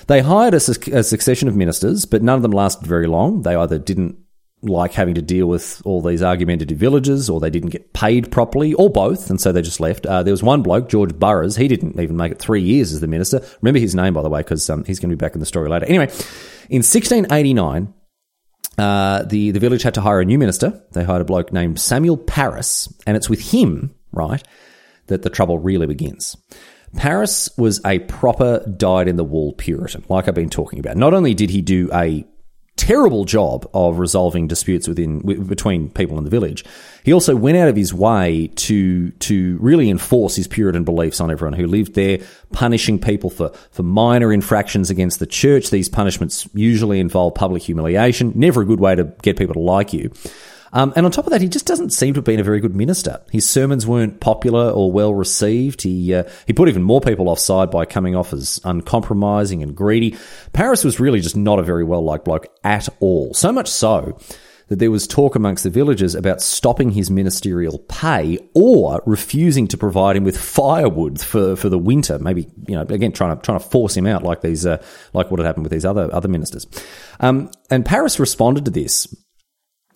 They 0.06 0.20
hired 0.20 0.54
a, 0.54 0.60
su- 0.60 0.92
a 0.92 1.02
succession 1.02 1.48
of 1.48 1.56
ministers, 1.56 2.06
but 2.06 2.22
none 2.22 2.36
of 2.36 2.42
them 2.42 2.52
lasted 2.52 2.86
very 2.86 3.06
long. 3.06 3.42
They 3.42 3.54
either 3.54 3.78
didn't 3.78 4.18
like 4.62 4.92
having 4.92 5.14
to 5.14 5.22
deal 5.22 5.46
with 5.46 5.80
all 5.84 6.02
these 6.02 6.22
argumentative 6.22 6.78
villagers, 6.78 7.30
or 7.30 7.38
they 7.38 7.50
didn't 7.50 7.70
get 7.70 7.92
paid 7.92 8.30
properly, 8.32 8.74
or 8.74 8.90
both, 8.90 9.30
and 9.30 9.40
so 9.40 9.52
they 9.52 9.62
just 9.62 9.80
left. 9.80 10.04
Uh, 10.06 10.22
there 10.22 10.32
was 10.32 10.42
one 10.42 10.62
bloke, 10.62 10.88
George 10.88 11.14
Burroughs. 11.14 11.56
He 11.56 11.68
didn't 11.68 11.98
even 12.00 12.16
make 12.16 12.32
it 12.32 12.38
three 12.38 12.62
years 12.62 12.92
as 12.92 13.00
the 13.00 13.06
minister. 13.06 13.40
Remember 13.62 13.78
his 13.78 13.94
name, 13.94 14.14
by 14.14 14.22
the 14.22 14.28
way, 14.28 14.40
because 14.40 14.68
um, 14.68 14.84
he's 14.84 14.98
going 14.98 15.10
to 15.10 15.16
be 15.16 15.20
back 15.20 15.34
in 15.34 15.40
the 15.40 15.46
story 15.46 15.68
later. 15.68 15.86
Anyway, 15.86 16.06
in 16.68 16.82
1689, 16.82 17.94
uh, 18.78 19.22
the 19.24 19.52
the 19.52 19.60
village 19.60 19.82
had 19.82 19.94
to 19.94 20.00
hire 20.00 20.20
a 20.20 20.24
new 20.24 20.38
minister. 20.38 20.82
They 20.92 21.04
hired 21.04 21.22
a 21.22 21.24
bloke 21.24 21.52
named 21.52 21.80
Samuel 21.80 22.16
Parris, 22.16 22.92
and 23.06 23.16
it's 23.16 23.30
with 23.30 23.52
him, 23.52 23.94
right, 24.12 24.42
that 25.06 25.22
the 25.22 25.30
trouble 25.30 25.58
really 25.58 25.86
begins. 25.86 26.36
Parris 26.96 27.50
was 27.58 27.80
a 27.84 27.98
proper 28.00 28.64
dyed 28.76 29.08
in 29.08 29.16
the 29.16 29.24
wool 29.24 29.52
Puritan, 29.52 30.04
like 30.08 30.26
I've 30.26 30.34
been 30.34 30.50
talking 30.50 30.78
about. 30.78 30.96
Not 30.96 31.12
only 31.12 31.34
did 31.34 31.50
he 31.50 31.60
do 31.60 31.90
a 31.92 32.24
terrible 32.88 33.26
job 33.26 33.68
of 33.74 33.98
resolving 33.98 34.48
disputes 34.48 34.88
within 34.88 35.18
between 35.46 35.90
people 35.90 36.16
in 36.16 36.24
the 36.24 36.30
village. 36.30 36.64
He 37.04 37.12
also 37.12 37.36
went 37.36 37.58
out 37.58 37.68
of 37.68 37.76
his 37.76 37.92
way 37.92 38.50
to 38.56 39.10
to 39.10 39.58
really 39.60 39.90
enforce 39.90 40.36
his 40.36 40.48
Puritan 40.48 40.84
beliefs 40.84 41.20
on 41.20 41.30
everyone 41.30 41.52
who 41.52 41.66
lived 41.66 41.94
there, 41.94 42.18
punishing 42.52 42.98
people 42.98 43.28
for 43.28 43.50
for 43.72 43.82
minor 43.82 44.32
infractions 44.32 44.88
against 44.88 45.18
the 45.18 45.26
church. 45.26 45.68
These 45.68 45.90
punishments 45.90 46.48
usually 46.54 46.98
involve 46.98 47.34
public 47.34 47.62
humiliation. 47.62 48.32
Never 48.34 48.62
a 48.62 48.64
good 48.64 48.80
way 48.80 48.94
to 48.94 49.04
get 49.20 49.36
people 49.36 49.52
to 49.52 49.60
like 49.60 49.92
you. 49.92 50.10
Um, 50.72 50.92
and 50.96 51.06
on 51.06 51.12
top 51.12 51.26
of 51.26 51.32
that, 51.32 51.40
he 51.40 51.48
just 51.48 51.66
doesn't 51.66 51.90
seem 51.90 52.14
to 52.14 52.18
have 52.18 52.24
been 52.24 52.40
a 52.40 52.44
very 52.44 52.60
good 52.60 52.76
minister. 52.76 53.20
His 53.30 53.48
sermons 53.48 53.86
weren't 53.86 54.20
popular 54.20 54.70
or 54.70 54.92
well 54.92 55.14
received. 55.14 55.82
He 55.82 56.14
uh, 56.14 56.24
he 56.46 56.52
put 56.52 56.68
even 56.68 56.82
more 56.82 57.00
people 57.00 57.28
offside 57.28 57.70
by 57.70 57.84
coming 57.84 58.14
off 58.14 58.32
as 58.32 58.60
uncompromising 58.64 59.62
and 59.62 59.74
greedy. 59.74 60.16
Parris 60.52 60.84
was 60.84 61.00
really 61.00 61.20
just 61.20 61.36
not 61.36 61.58
a 61.58 61.62
very 61.62 61.84
well 61.84 62.02
liked 62.02 62.24
bloke 62.24 62.46
at 62.64 62.88
all. 63.00 63.34
So 63.34 63.52
much 63.52 63.68
so 63.68 64.18
that 64.68 64.78
there 64.78 64.90
was 64.90 65.06
talk 65.06 65.34
amongst 65.34 65.64
the 65.64 65.70
villagers 65.70 66.14
about 66.14 66.40
stopping 66.40 66.90
his 66.90 67.10
ministerial 67.10 67.78
pay 67.88 68.38
or 68.54 69.02
refusing 69.06 69.66
to 69.66 69.78
provide 69.78 70.16
him 70.16 70.24
with 70.24 70.38
firewood 70.38 71.20
for, 71.20 71.56
for 71.56 71.68
the 71.68 71.78
winter. 71.78 72.18
Maybe 72.18 72.48
you 72.66 72.74
know 72.74 72.82
again 72.82 73.12
trying 73.12 73.36
to 73.36 73.42
trying 73.42 73.58
to 73.58 73.64
force 73.64 73.96
him 73.96 74.06
out 74.06 74.22
like 74.22 74.42
these 74.42 74.66
uh, 74.66 74.82
like 75.12 75.30
what 75.30 75.40
had 75.40 75.46
happened 75.46 75.64
with 75.64 75.72
these 75.72 75.84
other 75.84 76.12
other 76.12 76.28
ministers. 76.28 76.66
Um, 77.20 77.50
and 77.70 77.84
Parris 77.84 78.20
responded 78.20 78.64
to 78.66 78.70
this 78.70 79.14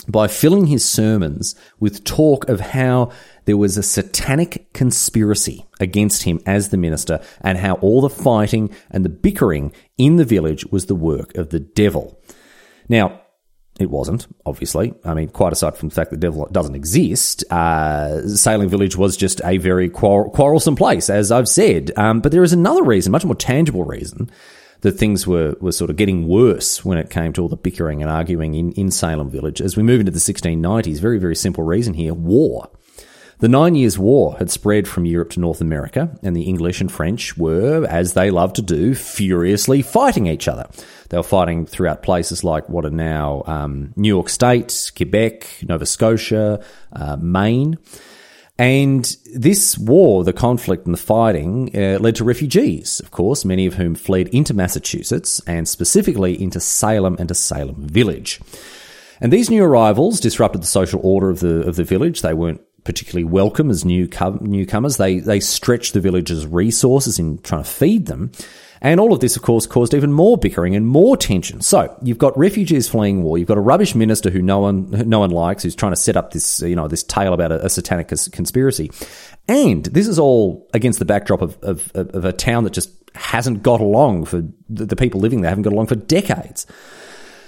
by 0.04 0.28
filling 0.28 0.66
his 0.66 0.84
sermons 0.84 1.54
with 1.80 2.04
talk 2.04 2.48
of 2.48 2.60
how 2.60 3.10
there 3.44 3.56
was 3.56 3.76
a 3.76 3.82
satanic 3.82 4.72
conspiracy 4.72 5.66
against 5.80 6.24
him 6.24 6.40
as 6.46 6.68
the 6.68 6.76
minister 6.76 7.20
and 7.40 7.58
how 7.58 7.74
all 7.74 8.00
the 8.00 8.10
fighting 8.10 8.70
and 8.90 9.04
the 9.04 9.08
bickering 9.08 9.72
in 9.98 10.16
the 10.16 10.24
village 10.24 10.64
was 10.66 10.86
the 10.86 10.94
work 10.94 11.34
of 11.36 11.50
the 11.50 11.60
devil. 11.60 12.20
Now, 12.88 13.20
it 13.80 13.90
wasn't, 13.90 14.26
obviously. 14.44 14.94
I 15.04 15.14
mean, 15.14 15.28
quite 15.28 15.52
aside 15.52 15.76
from 15.76 15.88
the 15.88 15.94
fact 15.94 16.10
that 16.10 16.20
the 16.20 16.26
devil 16.26 16.46
doesn't 16.52 16.74
exist, 16.74 17.42
uh, 17.50 18.26
Salem 18.28 18.68
Village 18.68 18.96
was 18.96 19.16
just 19.16 19.40
a 19.44 19.56
very 19.58 19.88
quarrelsome 19.88 20.76
place, 20.76 21.08
as 21.08 21.32
I've 21.32 21.48
said. 21.48 21.90
Um, 21.96 22.20
but 22.20 22.32
there 22.32 22.42
is 22.42 22.52
another 22.52 22.82
reason, 22.82 23.12
much 23.12 23.24
more 23.24 23.34
tangible 23.34 23.84
reason, 23.84 24.30
that 24.82 24.92
things 24.92 25.26
were, 25.26 25.56
were 25.60 25.72
sort 25.72 25.90
of 25.90 25.96
getting 25.96 26.28
worse 26.28 26.84
when 26.84 26.98
it 26.98 27.10
came 27.10 27.32
to 27.32 27.42
all 27.42 27.48
the 27.48 27.56
bickering 27.56 28.02
and 28.02 28.10
arguing 28.10 28.54
in, 28.54 28.72
in 28.72 28.90
Salem 28.90 29.30
Village. 29.30 29.60
As 29.60 29.76
we 29.76 29.82
move 29.82 30.00
into 30.00 30.12
the 30.12 30.18
1690s, 30.18 31.00
very, 31.00 31.18
very 31.18 31.36
simple 31.36 31.64
reason 31.64 31.94
here 31.94 32.14
war. 32.14 32.68
The 33.38 33.48
Nine 33.48 33.74
Years' 33.74 33.98
War 33.98 34.36
had 34.38 34.52
spread 34.52 34.86
from 34.86 35.04
Europe 35.04 35.30
to 35.30 35.40
North 35.40 35.60
America, 35.60 36.16
and 36.22 36.36
the 36.36 36.44
English 36.44 36.80
and 36.80 36.92
French 36.92 37.36
were, 37.36 37.84
as 37.86 38.12
they 38.12 38.30
love 38.30 38.52
to 38.52 38.62
do, 38.62 38.94
furiously 38.94 39.82
fighting 39.82 40.28
each 40.28 40.46
other. 40.46 40.68
They 41.08 41.16
were 41.16 41.24
fighting 41.24 41.66
throughout 41.66 42.04
places 42.04 42.44
like 42.44 42.68
what 42.68 42.84
are 42.84 42.90
now 42.90 43.42
um, 43.46 43.94
New 43.96 44.08
York 44.08 44.28
State, 44.28 44.92
Quebec, 44.96 45.64
Nova 45.68 45.86
Scotia, 45.86 46.62
uh, 46.92 47.16
Maine. 47.16 47.78
And 48.58 49.16
this 49.34 49.78
war, 49.78 50.24
the 50.24 50.32
conflict 50.32 50.84
and 50.84 50.94
the 50.94 50.98
fighting, 50.98 51.70
uh, 51.74 51.98
led 51.98 52.16
to 52.16 52.24
refugees, 52.24 53.00
of 53.00 53.10
course, 53.10 53.44
many 53.44 53.66
of 53.66 53.74
whom 53.74 53.94
fled 53.94 54.28
into 54.28 54.52
Massachusetts 54.52 55.40
and 55.46 55.66
specifically 55.66 56.40
into 56.40 56.60
Salem 56.60 57.16
and 57.18 57.28
to 57.28 57.34
Salem 57.34 57.88
Village. 57.88 58.40
And 59.20 59.32
these 59.32 59.50
new 59.50 59.64
arrivals 59.64 60.20
disrupted 60.20 60.62
the 60.62 60.66
social 60.66 61.00
order 61.02 61.30
of 61.30 61.40
the 61.40 61.66
of 61.66 61.76
the 61.76 61.84
village. 61.84 62.22
They 62.22 62.34
weren't 62.34 62.60
particularly 62.84 63.24
welcome 63.24 63.70
as 63.70 63.84
new 63.84 64.08
newcomers. 64.40 64.96
They 64.96 65.20
they 65.20 65.40
stretched 65.40 65.94
the 65.94 66.00
village's 66.00 66.46
resources 66.46 67.18
in 67.18 67.38
trying 67.38 67.62
to 67.62 67.70
feed 67.70 68.06
them. 68.06 68.32
And 68.82 68.98
all 68.98 69.12
of 69.12 69.20
this, 69.20 69.36
of 69.36 69.42
course, 69.42 69.64
caused 69.64 69.94
even 69.94 70.12
more 70.12 70.36
bickering 70.36 70.74
and 70.74 70.86
more 70.86 71.16
tension. 71.16 71.60
So 71.60 71.96
you've 72.02 72.18
got 72.18 72.36
refugees 72.36 72.88
fleeing 72.88 73.22
war. 73.22 73.38
You've 73.38 73.46
got 73.46 73.56
a 73.56 73.62
rubbish 73.62 73.94
minister 73.94 74.28
who 74.28 74.42
no 74.42 74.58
one 74.58 74.90
no 75.08 75.20
one 75.20 75.30
likes, 75.30 75.62
who's 75.62 75.76
trying 75.76 75.92
to 75.92 75.96
set 75.96 76.16
up 76.16 76.32
this 76.32 76.60
you 76.60 76.74
know 76.74 76.88
this 76.88 77.04
tale 77.04 77.32
about 77.32 77.52
a, 77.52 77.64
a 77.64 77.70
satanic 77.70 78.08
conspiracy. 78.08 78.90
And 79.46 79.84
this 79.86 80.08
is 80.08 80.18
all 80.18 80.68
against 80.74 80.98
the 80.98 81.04
backdrop 81.04 81.42
of, 81.42 81.56
of, 81.62 81.92
of 81.94 82.24
a 82.24 82.32
town 82.32 82.64
that 82.64 82.72
just 82.72 82.90
hasn't 83.14 83.62
got 83.62 83.80
along 83.80 84.24
for 84.24 84.42
the, 84.68 84.84
the 84.86 84.96
people 84.96 85.20
living 85.20 85.42
there 85.42 85.50
haven't 85.50 85.62
got 85.62 85.72
along 85.72 85.86
for 85.86 85.94
decades. 85.94 86.66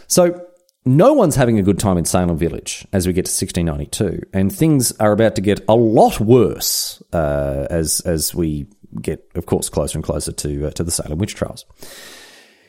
So 0.06 0.46
no 0.84 1.12
one's 1.14 1.36
having 1.36 1.58
a 1.58 1.62
good 1.62 1.78
time 1.78 1.96
in 1.96 2.04
Salem 2.04 2.36
Village 2.36 2.86
as 2.92 3.06
we 3.06 3.12
get 3.12 3.24
to 3.26 3.30
1692, 3.30 4.26
and 4.32 4.54
things 4.54 4.92
are 4.98 5.12
about 5.12 5.34
to 5.36 5.40
get 5.40 5.60
a 5.68 5.74
lot 5.74 6.20
worse 6.20 7.02
uh, 7.12 7.66
as 7.70 8.00
as 8.00 8.34
we 8.34 8.66
get, 9.00 9.28
of 9.34 9.46
course, 9.46 9.68
closer 9.68 9.98
and 9.98 10.04
closer 10.04 10.32
to 10.32 10.66
uh, 10.66 10.70
to 10.72 10.84
the 10.84 10.90
Salem 10.90 11.18
witch 11.18 11.34
trials. 11.34 11.64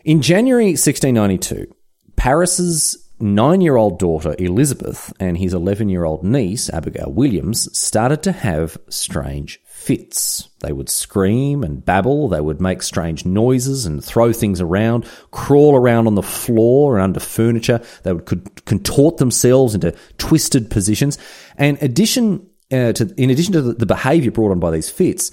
In 0.06 0.22
January 0.22 0.72
1692, 0.72 1.68
Parris's 2.16 3.02
nine-year-old 3.20 3.98
daughter 3.98 4.36
Elizabeth 4.38 5.12
and 5.20 5.38
his 5.38 5.54
11-year-old 5.54 6.24
niece 6.24 6.70
Abigail 6.70 7.12
Williams 7.12 7.76
started 7.78 8.22
to 8.24 8.32
have 8.32 8.78
strange 8.90 9.60
fits. 9.86 10.50
They 10.62 10.74
would 10.74 10.90
scream 10.90 11.64
and 11.64 11.86
babble, 11.86 12.28
they 12.28 12.42
would 12.42 12.60
make 12.60 12.82
strange 12.82 13.26
noises 13.26 13.86
and 13.86 14.04
throw 14.04 14.34
things 14.34 14.60
around, 14.60 15.06
crawl 15.32 15.76
around 15.76 16.08
on 16.08 16.16
the 16.16 16.24
floor 16.24 16.96
and 16.96 17.04
under 17.04 17.20
furniture, 17.20 17.82
they 18.04 18.14
would 18.14 18.26
contort 18.66 19.18
themselves 19.18 19.76
into 19.76 19.96
twisted 20.18 20.72
positions. 20.72 21.20
And 21.58 21.78
addition 21.82 22.50
uh, 22.72 22.94
to, 22.94 23.14
in 23.16 23.30
addition 23.30 23.54
to 23.54 23.62
the, 23.62 23.86
behaviour 23.86 24.32
brought 24.32 24.52
on 24.52 24.60
by 24.60 24.72
these 24.72 24.90
fits, 24.90 25.32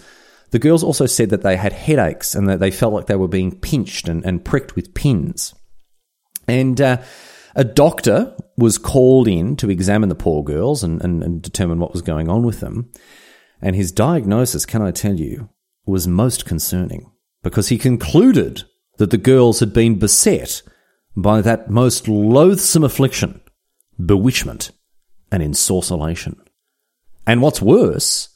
the 0.50 0.58
girls 0.58 0.84
also 0.84 1.06
said 1.06 1.30
that 1.30 1.42
they 1.42 1.56
had 1.56 1.72
headaches 1.72 2.34
and 2.34 2.46
that 2.48 2.60
they 2.60 2.70
felt 2.70 2.92
like 2.92 3.06
they 3.06 3.16
were 3.16 3.28
being 3.28 3.58
pinched 3.58 4.06
and, 4.06 4.22
and 4.26 4.44
pricked 4.44 4.76
with 4.76 4.92
pins. 4.92 5.54
And 6.46 6.78
uh, 6.78 6.98
a 7.56 7.64
doctor 7.64 8.36
was 8.58 8.76
called 8.76 9.28
in 9.28 9.56
to 9.56 9.70
examine 9.70 10.10
the 10.10 10.14
poor 10.14 10.42
girls 10.42 10.82
and, 10.84 11.02
and, 11.02 11.22
and 11.22 11.40
determine 11.40 11.78
what 11.78 11.92
was 11.92 12.02
going 12.02 12.28
on 12.28 12.42
with 12.42 12.60
them. 12.60 12.90
And 13.62 13.76
his 13.76 13.92
diagnosis, 13.92 14.66
can 14.66 14.82
I 14.82 14.90
tell 14.90 15.14
you, 15.14 15.48
was 15.86 16.08
most 16.08 16.44
concerning 16.44 17.10
because 17.42 17.68
he 17.68 17.78
concluded 17.78 18.64
that 18.98 19.10
the 19.10 19.18
girls 19.18 19.60
had 19.60 19.72
been 19.72 19.98
beset 19.98 20.62
by 21.16 21.40
that 21.42 21.70
most 21.70 22.08
loathsome 22.08 22.84
affliction, 22.84 23.40
bewitchment 24.04 24.70
and 25.30 25.42
ensorcellation. 25.42 26.36
And 27.26 27.40
what's 27.40 27.62
worse, 27.62 28.28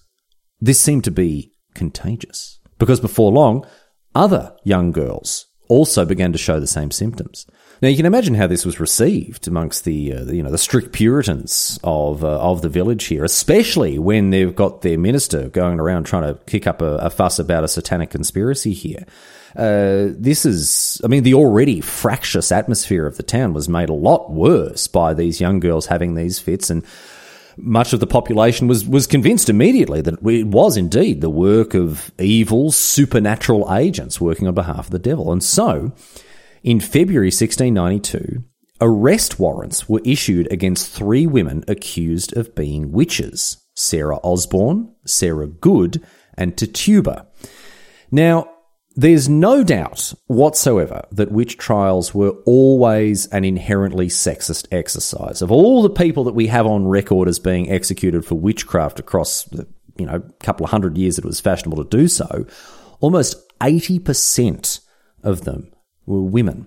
this 0.61 0.80
seemed 0.80 1.04
to 1.04 1.11
be 1.11 1.52
contagious 1.75 2.61
because 2.78 3.00
before 3.00 3.33
long, 3.33 3.66
other 4.14 4.56
young 4.64 4.92
girls 4.92 5.47
also 5.68 6.04
began 6.04 6.33
to 6.33 6.38
show 6.38 6.61
the 6.61 6.66
same 6.66 6.90
symptoms. 6.90 7.47
Now 7.83 7.88
you 7.88 7.97
can 7.97 8.06
imagine 8.06 8.35
how 8.35 8.47
this 8.47 8.64
was 8.64 8.80
received 8.80 9.47
amongst 9.47 9.85
the, 9.85 10.14
uh, 10.14 10.25
the 10.25 10.37
you 10.37 10.42
know 10.42 10.50
the 10.50 10.59
strict 10.59 10.92
Puritans 10.92 11.78
of 11.85 12.25
uh, 12.25 12.40
of 12.40 12.62
the 12.62 12.68
village 12.68 13.04
here, 13.04 13.25
especially 13.25 13.99
when 13.99 14.30
they've 14.30 14.54
got 14.54 14.83
their 14.83 14.99
minister 14.99 15.49
going 15.49 15.78
around 15.78 16.04
trying 16.04 16.23
to 16.23 16.40
kick 16.45 16.66
up 16.66 16.80
a, 16.80 16.97
a 16.97 17.11
fuss 17.11 17.38
about 17.38 17.64
a 17.64 17.68
satanic 17.68 18.11
conspiracy 18.11 18.73
here. 18.73 19.04
Uh, 19.54 20.12
this 20.18 20.45
is, 20.45 21.00
I 21.02 21.09
mean, 21.09 21.23
the 21.23 21.33
already 21.33 21.80
fractious 21.80 22.52
atmosphere 22.52 23.06
of 23.06 23.16
the 23.16 23.23
town 23.23 23.54
was 23.54 23.71
made 23.71 23.88
a 23.88 23.95
lot 23.95 24.30
worse 24.30 24.87
by 24.87 25.14
these 25.14 25.40
young 25.40 25.61
girls 25.61 25.87
having 25.87 26.14
these 26.14 26.38
fits 26.38 26.68
and 26.68 26.85
much 27.56 27.95
of 27.95 28.00
the 28.00 28.06
population 28.06 28.68
was, 28.68 28.87
was 28.87 29.06
convinced 29.06 29.49
immediately 29.49 30.02
that 30.02 30.18
it 30.23 30.47
was 30.47 30.76
indeed 30.76 31.23
the 31.23 31.30
work 31.30 31.73
of 31.73 32.12
evil 32.18 32.71
supernatural 32.71 33.73
agents 33.75 34.21
working 34.21 34.47
on 34.47 34.54
behalf 34.54 34.87
of 34.87 34.90
the 34.90 34.99
devil. 34.99 35.33
And 35.33 35.42
so, 35.42 35.92
in 36.66 36.80
February 36.80 37.28
1692, 37.28 38.42
arrest 38.80 39.38
warrants 39.38 39.88
were 39.88 40.02
issued 40.04 40.52
against 40.52 40.90
three 40.90 41.25
women 41.25 41.62
accused 41.68 42.37
of 42.37 42.56
being 42.56 42.90
witches 42.90 43.64
Sarah 43.76 44.16
Osborne, 44.25 44.92
Sarah 45.04 45.46
Good, 45.46 46.04
and 46.35 46.56
Tituba. 46.56 47.28
Now, 48.11 48.50
there's 48.96 49.28
no 49.28 49.62
doubt 49.62 50.12
whatsoever 50.26 51.06
that 51.12 51.30
witch 51.30 51.56
trials 51.56 52.12
were 52.12 52.30
always 52.46 53.26
an 53.26 53.44
inherently 53.44 54.08
sexist 54.08 54.66
exercise. 54.73 55.42
Of 55.42 55.52
all 55.52 55.82
the 55.82 55.90
people 55.90 56.25
that 56.25 56.35
we 56.35 56.49
have 56.49 56.66
on 56.66 56.88
record 56.88 57.28
as 57.28 57.38
being 57.38 57.70
executed 57.70 58.25
for 58.25 58.35
witchcraft 58.35 58.99
across 58.99 59.44
the 59.44 59.68
you 59.99 60.06
know 60.06 60.20
couple 60.40 60.64
of 60.64 60.70
hundred 60.70 60.99
years 60.99 61.14
that 61.14 61.25
it 61.25 61.28
was 61.28 61.40
fashionable 61.40 61.85
to 61.85 61.96
do 61.96 62.08
so, 62.08 62.44
almost 63.00 63.37
80% 63.61 64.80
of 65.23 65.42
them 65.44 65.70
were 66.07 66.23
women. 66.23 66.67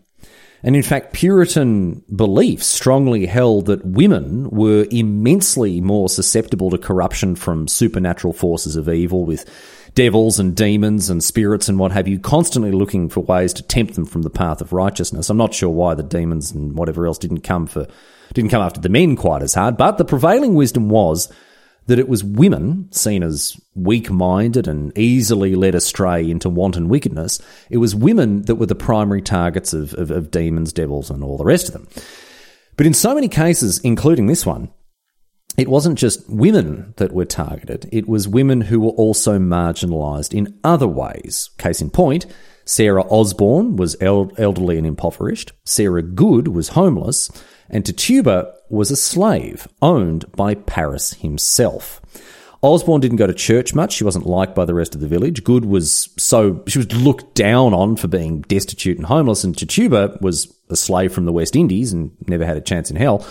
And 0.62 0.76
in 0.76 0.84
fact, 0.84 1.14
Puritan 1.14 2.04
beliefs 2.14 2.66
strongly 2.66 3.26
held 3.26 3.68
that 3.68 3.86
women 3.86 4.50
were 4.50 4.86
immensely 4.92 5.80
more 5.80 6.10
susceptible 6.10 6.70
to 6.72 6.78
corruption 6.78 7.36
from 7.36 7.68
supernatural 7.70 8.34
forces 8.34 8.76
of 8.76 8.90
evil, 8.90 9.24
with 9.24 9.50
devils 9.96 10.38
and 10.38 10.56
demons 10.56 11.10
and 11.10 11.24
spirits 11.24 11.70
and 11.70 11.80
what 11.80 11.94
have 11.94 12.08
you, 12.08 12.20
constantly 12.20 12.72
looking 12.72 13.08
for 13.08 13.22
ways 13.22 13.54
to 13.54 13.64
tempt 13.64 13.96
them 13.96 14.06
from 14.06 14.24
the 14.24 14.30
path 14.30 14.60
of 14.60 14.74
righteousness. 14.74 15.30
I'm 15.30 15.38
not 15.38 15.54
sure 15.54 15.70
why 15.70 15.96
the 15.96 16.04
demons 16.04 16.52
and 16.52 16.74
whatever 16.76 17.08
else 17.08 17.18
didn't 17.18 17.42
come 17.42 17.66
for 17.66 17.88
didn't 18.34 18.52
come 18.52 18.62
after 18.62 18.80
the 18.80 18.90
men 18.90 19.16
quite 19.16 19.42
as 19.42 19.56
hard, 19.56 19.78
but 19.78 19.98
the 19.98 20.06
prevailing 20.06 20.54
wisdom 20.54 20.90
was 20.90 21.32
that 21.90 21.98
it 21.98 22.08
was 22.08 22.24
women, 22.24 22.88
seen 22.92 23.24
as 23.24 23.60
weak 23.74 24.12
minded 24.12 24.68
and 24.68 24.96
easily 24.96 25.56
led 25.56 25.74
astray 25.74 26.30
into 26.30 26.48
wanton 26.48 26.88
wickedness, 26.88 27.42
it 27.72 27.78
was 27.78 27.96
women 27.96 28.44
that 28.44 28.56
were 28.56 28.68
the 28.68 28.76
primary 28.76 29.24
targets 29.24 29.74
of, 29.74 29.96
of, 29.96 30.12
of 30.12 30.30
demons, 30.30 30.72
devils, 30.72 31.10
and 31.10 31.24
all 31.24 31.36
the 31.36 31.44
rest 31.44 31.68
of 31.68 31.74
them. 31.74 31.88
But 32.78 32.86
in 32.86 32.94
so 32.94 33.16
many 33.16 33.28
cases, 33.28 33.80
including 33.80 34.28
this 34.28 34.46
one, 34.46 34.72
it 35.58 35.68
wasn't 35.68 35.98
just 35.98 36.30
women 36.30 36.94
that 36.98 37.12
were 37.12 37.26
targeted, 37.26 37.90
it 37.92 38.08
was 38.08 38.28
women 38.28 38.62
who 38.62 38.80
were 38.82 38.92
also 38.92 39.40
marginalised 39.40 40.32
in 40.32 40.60
other 40.64 40.88
ways. 40.88 41.50
Case 41.58 41.82
in 41.82 41.90
point, 41.90 42.28
Sarah 42.66 43.04
Osborne 43.10 43.78
was 43.78 43.98
elderly 44.00 44.78
and 44.78 44.86
impoverished, 44.86 45.54
Sarah 45.66 46.04
Good 46.04 46.50
was 46.50 46.70
homeless, 46.70 47.32
and 47.68 47.84
Tituba 47.84 48.54
was 48.70 48.92
a 48.92 48.96
slave 48.96 49.68
owned 49.82 50.32
by 50.34 50.56
Parris 50.56 51.14
himself. 51.14 52.02
Osborne 52.62 53.00
didn't 53.00 53.18
go 53.18 53.28
to 53.28 53.34
church 53.34 53.74
much. 53.74 53.94
She 53.94 54.04
wasn't 54.04 54.26
liked 54.26 54.54
by 54.54 54.66
the 54.66 54.74
rest 54.74 54.94
of 54.94 55.02
the 55.02 55.08
village. 55.08 55.44
Good 55.44 55.64
was 55.64 56.10
so 56.18 56.64
she 56.68 56.78
was 56.78 56.92
looked 56.92 57.34
down 57.34 57.74
on 57.74 57.96
for 57.96 58.08
being 58.08 58.42
destitute 58.42 58.98
and 58.98 59.06
homeless, 59.06 59.44
and 59.44 59.58
Tituba 59.58 60.18
was 60.22 60.54
a 60.70 60.76
slave 60.76 61.14
from 61.14 61.26
the 61.26 61.32
West 61.32 61.56
Indies 61.56 61.94
and 61.94 62.12
never 62.28 62.46
had 62.46 62.58
a 62.58 62.62
chance 62.62 62.92
in 62.92 62.98
hell. 62.98 63.26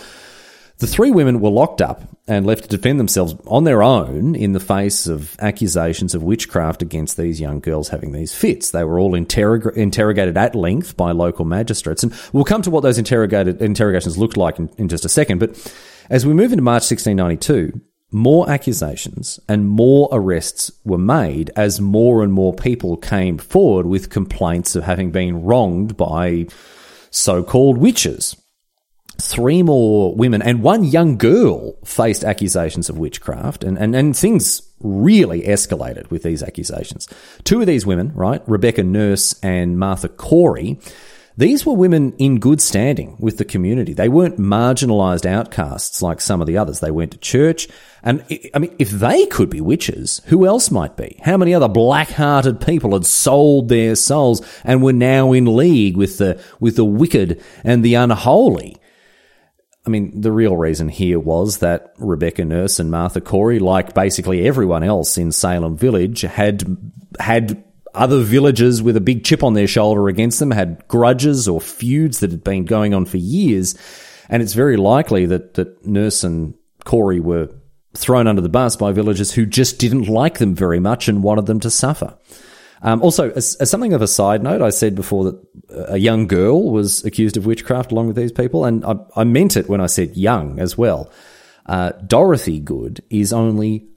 The 0.79 0.87
three 0.87 1.11
women 1.11 1.41
were 1.41 1.51
locked 1.51 1.83
up 1.83 2.03
and 2.29 2.47
left 2.47 2.63
to 2.63 2.69
defend 2.69 3.01
themselves 3.01 3.35
on 3.49 3.65
their 3.65 3.83
own 3.83 4.37
in 4.37 4.53
the 4.53 4.61
face 4.61 5.09
of 5.09 5.35
accusations 5.41 6.15
of 6.15 6.23
witchcraft 6.23 6.83
against 6.83 7.17
these 7.17 7.41
young 7.41 7.59
girls 7.59 7.89
having 7.89 8.13
these 8.13 8.33
fits. 8.33 8.71
They 8.71 8.85
were 8.85 9.01
all 9.01 9.13
interrog- 9.13 9.77
interrogated 9.77 10.37
at 10.37 10.55
length 10.55 10.97
by 10.97 11.11
local 11.11 11.45
magistrates. 11.45 12.05
And 12.05 12.15
we'll 12.33 12.45
come 12.45 12.63
to 12.63 12.71
what 12.71 12.85
those 12.85 12.97
interrogated, 12.97 13.61
interrogations 13.61 14.19
looked 14.19 14.37
like 14.37 14.61
in, 14.61 14.71
in 14.79 14.87
just 14.87 15.05
a 15.05 15.09
second. 15.09 15.39
But 15.39 15.75
as 16.11 16.25
we 16.25 16.33
move 16.33 16.53
into 16.53 16.63
March 16.63 16.89
1692, 16.89 17.81
more 18.13 18.49
accusations 18.49 19.41
and 19.49 19.67
more 19.67 20.09
arrests 20.13 20.71
were 20.85 20.97
made 20.97 21.51
as 21.57 21.81
more 21.81 22.23
and 22.23 22.33
more 22.33 22.55
people 22.55 22.97
came 22.97 23.37
forward 23.37 23.87
with 23.87 24.11
complaints 24.11 24.77
of 24.77 24.85
having 24.85 25.11
been 25.11 25.43
wronged 25.43 25.97
by 25.97 26.47
so 27.11 27.43
called 27.43 27.79
witches 27.79 28.37
three 29.21 29.63
more 29.63 30.15
women 30.15 30.41
and 30.43 30.63
one 30.63 30.85
young 30.85 31.17
girl 31.17 31.75
faced 31.85 32.25
accusations 32.25 32.89
of 32.89 32.99
witchcraft, 32.99 33.65
and, 33.65 33.77
and, 33.79 33.95
and 33.95 34.17
things 34.17 34.63
really 34.81 35.43
escalated 35.43 36.09
with 36.11 36.23
these 36.23 36.43
accusations. 36.43 37.09
Two 37.43 37.61
of 37.61 37.67
these 37.67 37.85
women, 37.85 38.13
right, 38.15 38.43
Rebecca 38.47 38.85
Nurse 38.85 39.39
and 39.43 39.79
Martha 39.79 40.09
Corey, 40.09 40.79
these 41.37 41.65
were 41.65 41.75
women 41.75 42.15
in 42.19 42.41
good 42.41 42.61
standing 42.61 43.17
with 43.21 43.39
the 43.39 43.45
community. 43.45 43.93
They 43.93 44.09
weren't 44.09 44.39
marginalized 44.39 45.25
outcasts 45.25 46.03
like 46.03 46.21
some 46.21 46.41
of 46.41 46.49
the 46.49 46.59
others. 46.59 46.81
They 46.81 46.91
went 46.91 47.13
to 47.13 47.19
church. 47.19 47.69
And 48.03 48.25
I 48.55 48.59
mean, 48.59 48.75
if 48.81 48.91
they 48.91 49.25
could 49.27 49.49
be 49.49 49.61
witches, 49.61 50.21
who 50.27 50.47
else 50.47 50.73
might 50.73 50.97
be? 50.97 51.21
How 51.23 51.37
many 51.37 51.55
other 51.55 51.69
black-hearted 51.69 52.61
people 52.61 52.93
had 52.93 53.07
sold 53.07 53.69
their 53.69 53.95
souls 53.95 54.45
and 54.65 54.83
were 54.83 54.93
now 54.93 55.33
in 55.33 55.57
league 55.57 55.97
with 55.97 56.19
the, 56.19 56.43
with 56.59 56.75
the 56.75 56.85
wicked 56.85 57.41
and 57.63 57.85
the 57.85 57.95
unholy? 57.95 58.77
I 59.89 59.91
mean, 59.91 60.21
the 60.21 60.31
real 60.31 60.55
reason 60.55 60.91
here 60.91 61.19
was 61.19 61.59
that 61.59 61.95
Rebecca 61.97 62.45
Nurse 62.45 62.79
and 62.79 62.91
Martha 62.91 63.23
Corey, 63.23 63.59
like 63.59 63.95
basically 63.95 64.47
everyone 64.47 64.85
else 64.85 65.17
in 65.17 65.33
Salem 65.33 65.79
Village, 65.79 66.21
had 66.21 66.77
had 67.19 67.65
other 67.95 68.21
villagers 68.21 68.83
with 68.83 68.99
a 68.99 69.01
big 69.01 69.25
chip 69.25 69.43
on 69.43 69.55
their 69.55 69.67
shoulder 69.67 70.09
against 70.09 70.41
them, 70.41 70.51
had 70.51 70.87
grudges 70.89 71.49
or 71.49 71.59
feuds 71.59 72.21
that 72.21 72.33
had 72.33 72.45
been 72.45 72.67
going 72.67 72.93
on 72.93 73.07
for 73.07 73.17
years. 73.17 73.77
And 74.29 74.43
it's 74.43 74.53
very 74.53 74.77
likely 74.77 75.25
that, 75.25 75.55
that 75.55 75.87
Nurse 75.87 76.23
and 76.23 76.53
Corey 76.85 77.19
were 77.19 77.49
thrown 77.95 78.27
under 78.27 78.43
the 78.43 78.51
bus 78.51 78.77
by 78.77 78.93
villagers 78.93 79.33
who 79.33 79.47
just 79.47 79.79
didn't 79.79 80.07
like 80.07 80.37
them 80.37 80.55
very 80.55 80.81
much 80.81 81.09
and 81.09 81.23
wanted 81.23 81.47
them 81.47 81.61
to 81.61 81.71
suffer. 81.71 82.15
Um, 82.83 83.03
also, 83.03 83.31
as, 83.31 83.57
as, 83.57 83.71
something 83.71 83.93
of 83.93 84.03
a 84.03 84.07
side 84.07 84.43
note, 84.43 84.63
I 84.63 84.71
said 84.71 84.95
before 84.95 85.25
that 85.25 85.41
a 85.89 85.99
young 85.99 86.27
girl 86.27 86.71
was 86.71 87.05
accused 87.05 87.37
of 87.37 87.47
witchcraft 87.47 87.91
along 87.91 88.07
with 88.07 88.17
these 88.17 88.33
people, 88.33 88.65
and 88.65 88.85
I, 88.85 88.97
I 89.17 89.25
meant 89.25 89.57
it 89.57 89.69
when 89.69 89.81
I 89.81 89.87
said 89.87 90.17
young 90.17 90.61
as 90.61 90.79
well. 90.79 91.11
Uh, 91.67 91.91
Dorothy 92.07 92.61
Good 92.61 93.03
is 93.11 93.33
only 93.33 93.89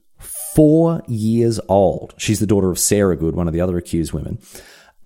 four 0.55 1.01
years 1.07 1.59
old. 1.69 2.13
She's 2.17 2.39
the 2.39 2.47
daughter 2.47 2.69
of 2.69 2.79
Sarah 2.79 3.15
Good, 3.15 3.35
one 3.35 3.47
of 3.47 3.53
the 3.53 3.61
other 3.61 3.77
accused 3.77 4.13
women. 4.13 4.39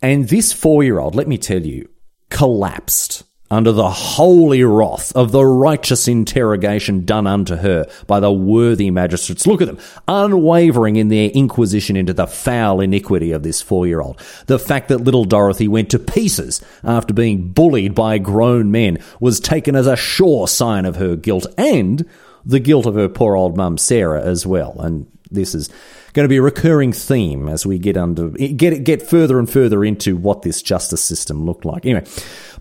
And 0.02 0.30
this 0.30 0.52
four 0.54 0.84
year 0.84 1.00
old, 1.00 1.16
let 1.16 1.28
me 1.28 1.38
tell 1.38 1.62
you, 1.62 1.90
collapsed 2.30 3.24
under 3.52 3.72
the 3.72 3.90
holy 3.90 4.64
wrath 4.64 5.16
of 5.16 5.32
the 5.32 5.46
righteous 5.46 6.08
interrogation 6.08 7.06
done 7.06 7.28
unto 7.28 7.56
her 7.56 7.86
by 8.08 8.20
the 8.20 8.32
worthy 8.32 8.90
magistrates. 8.90 9.46
Look 9.46 9.62
at 9.62 9.68
them, 9.68 9.78
unwavering 10.08 10.96
in 10.96 11.10
their 11.10 11.30
inquisition 11.30 11.96
into 11.96 12.14
the 12.14 12.28
foul 12.28 12.82
iniquity 12.82 13.32
of 13.32 13.44
this 13.44 13.62
four 13.62 13.86
year 13.86 14.02
old. 14.02 14.20
The 14.48 14.60
fact 14.60 14.90
that 14.90 15.00
little 15.00 15.26
Dorothy 15.26 15.68
went 15.68 15.92
to 15.92 16.00
pieces 16.00 16.62
after 16.84 17.14
being 17.14 17.50
bullied 17.50 17.94
by 17.94 18.18
grown 18.18 18.72
men 18.72 18.98
was 19.20 19.40
taken 19.40 19.76
as 19.76 19.88
a 19.88 19.96
sure 19.96 20.48
sign 20.48 20.86
of 20.86 20.96
her 20.96 21.16
guilt 21.16 21.46
and 21.58 22.08
the 22.44 22.60
guilt 22.60 22.86
of 22.86 22.96
her 22.96 23.10
poor 23.10 23.36
old 23.36 23.58
mum 23.58 23.78
Sarah 23.78 24.24
as 24.24 24.46
well. 24.46 24.80
And 24.80 25.08
this 25.30 25.54
is 25.54 25.70
going 26.16 26.24
to 26.24 26.30
be 26.30 26.38
a 26.38 26.42
recurring 26.42 26.94
theme 26.94 27.50
as 27.50 27.66
we 27.66 27.78
get 27.78 27.98
under 27.98 28.30
get 28.30 28.84
get 28.84 29.02
further 29.02 29.38
and 29.38 29.50
further 29.50 29.84
into 29.84 30.16
what 30.16 30.42
this 30.42 30.62
justice 30.62 31.04
system 31.04 31.46
looked 31.46 31.66
like. 31.66 31.86
Anyway, 31.86 32.06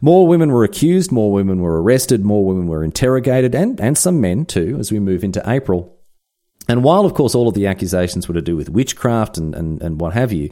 more 0.01 0.27
women 0.27 0.51
were 0.51 0.65
accused, 0.65 1.13
more 1.13 1.33
women 1.33 1.63
were 1.63 1.81
arrested, 1.81 2.25
more 2.25 2.45
women 2.45 2.67
were 2.67 2.85
interrogated, 2.85 3.55
and 3.55 3.81
and 3.81 3.97
some 3.97 4.21
men 4.21 4.45
too 4.45 4.77
as 4.79 4.93
we 4.93 4.99
move 4.99 5.25
into 5.25 5.43
April. 5.49 5.97
And 6.69 6.83
while, 6.83 7.05
of 7.05 7.15
course, 7.15 7.35
all 7.35 7.47
of 7.47 7.55
the 7.55 7.67
accusations 7.67 8.27
were 8.27 8.35
to 8.35 8.43
do 8.43 8.57
with 8.57 8.71
witchcraft 8.71 9.37
and, 9.37 9.55
and, 9.55 9.83
and 9.83 10.01
what 10.01 10.15
have 10.15 10.33
you, 10.33 10.51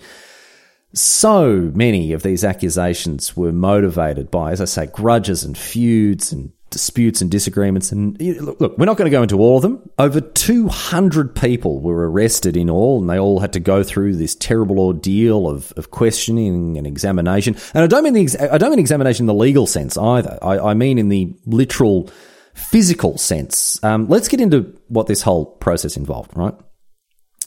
so 0.92 1.72
many 1.74 2.12
of 2.12 2.22
these 2.22 2.44
accusations 2.44 3.34
were 3.34 3.50
motivated 3.50 4.30
by, 4.30 4.52
as 4.52 4.60
I 4.60 4.66
say, 4.66 4.86
grudges 4.86 5.42
and 5.42 5.56
feuds 5.56 6.30
and 6.30 6.52
disputes 6.72 7.20
and 7.20 7.30
disagreements. 7.30 7.92
And 7.92 8.20
look, 8.20 8.76
we're 8.76 8.86
not 8.86 8.96
going 8.96 9.10
to 9.10 9.16
go 9.16 9.22
into 9.22 9.38
all 9.38 9.56
of 9.56 9.62
them. 9.62 9.88
Over 9.98 10.20
200 10.20 11.36
people 11.36 11.80
were 11.80 12.10
arrested 12.10 12.56
in 12.56 12.68
all, 12.68 13.00
and 13.00 13.08
they 13.08 13.18
all 13.18 13.38
had 13.38 13.52
to 13.52 13.60
go 13.60 13.82
through 13.82 14.16
this 14.16 14.34
terrible 14.34 14.80
ordeal 14.80 15.48
of, 15.48 15.72
of 15.76 15.90
questioning 15.90 16.76
and 16.76 16.86
examination. 16.86 17.56
And 17.74 17.84
I 17.84 17.86
don't 17.86 18.02
mean 18.02 18.14
the 18.14 18.52
I 18.52 18.58
don't 18.58 18.70
mean 18.70 18.78
examination 18.78 19.24
in 19.24 19.26
the 19.28 19.34
legal 19.34 19.66
sense 19.66 19.96
either. 19.96 20.38
I, 20.42 20.58
I 20.58 20.74
mean 20.74 20.98
in 20.98 21.08
the 21.08 21.36
literal 21.46 22.10
physical 22.54 23.16
sense. 23.18 23.82
Um, 23.84 24.08
let's 24.08 24.28
get 24.28 24.40
into 24.40 24.76
what 24.88 25.06
this 25.06 25.22
whole 25.22 25.46
process 25.46 25.96
involved. 25.96 26.32
Right? 26.34 26.54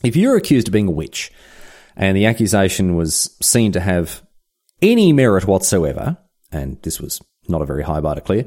If 0.03 0.15
you're 0.15 0.37
accused 0.37 0.67
of 0.67 0.71
being 0.71 0.87
a 0.87 0.91
witch, 0.91 1.31
and 1.97 2.15
the 2.15 2.25
accusation 2.25 2.95
was 2.95 3.35
seen 3.41 3.71
to 3.73 3.79
have 3.79 4.21
any 4.81 5.13
merit 5.13 5.47
whatsoever, 5.47 6.17
and 6.51 6.81
this 6.83 6.99
was 6.99 7.21
not 7.47 7.61
a 7.61 7.65
very 7.65 7.83
high 7.83 8.01
bar 8.01 8.15
to 8.15 8.21
clear 8.21 8.45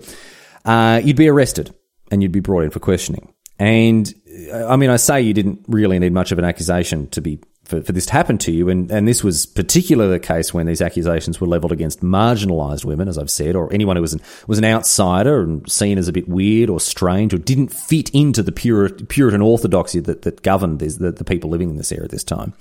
uh, 0.64 1.00
you'd 1.02 1.16
be 1.16 1.28
arrested 1.28 1.74
and 2.10 2.22
you'd 2.22 2.32
be 2.32 2.40
brought 2.40 2.64
in 2.64 2.70
for 2.70 2.80
questioning. 2.80 3.32
And 3.58 4.12
I 4.52 4.76
mean, 4.76 4.90
I 4.90 4.96
say 4.96 5.20
you 5.20 5.34
didn't 5.34 5.64
really 5.66 5.98
need 5.98 6.12
much 6.12 6.32
of 6.32 6.38
an 6.38 6.44
accusation 6.44 7.08
to 7.10 7.20
be 7.20 7.40
for, 7.64 7.82
for 7.82 7.92
this 7.92 8.06
to 8.06 8.12
happen 8.12 8.38
to 8.38 8.50
you, 8.50 8.70
and, 8.70 8.90
and 8.90 9.06
this 9.06 9.22
was 9.22 9.44
particularly 9.44 10.12
the 10.12 10.18
case 10.18 10.54
when 10.54 10.64
these 10.64 10.80
accusations 10.80 11.38
were 11.38 11.46
levelled 11.46 11.70
against 11.70 12.00
marginalised 12.00 12.86
women, 12.86 13.08
as 13.08 13.18
I've 13.18 13.30
said, 13.30 13.56
or 13.56 13.70
anyone 13.74 13.96
who 13.96 14.02
was 14.02 14.14
an, 14.14 14.22
was 14.46 14.58
an 14.58 14.64
outsider 14.64 15.42
and 15.42 15.70
seen 15.70 15.98
as 15.98 16.08
a 16.08 16.12
bit 16.12 16.26
weird 16.28 16.70
or 16.70 16.80
strange 16.80 17.34
or 17.34 17.38
didn't 17.38 17.68
fit 17.68 18.08
into 18.10 18.42
the 18.42 18.52
Puritan 18.52 19.42
orthodoxy 19.42 20.00
that, 20.00 20.22
that 20.22 20.42
governed 20.42 20.78
the, 20.78 21.12
the 21.12 21.24
people 21.24 21.50
living 21.50 21.68
in 21.68 21.76
this 21.76 21.92
area 21.92 22.04
at 22.04 22.10
this 22.10 22.24
time. 22.24 22.54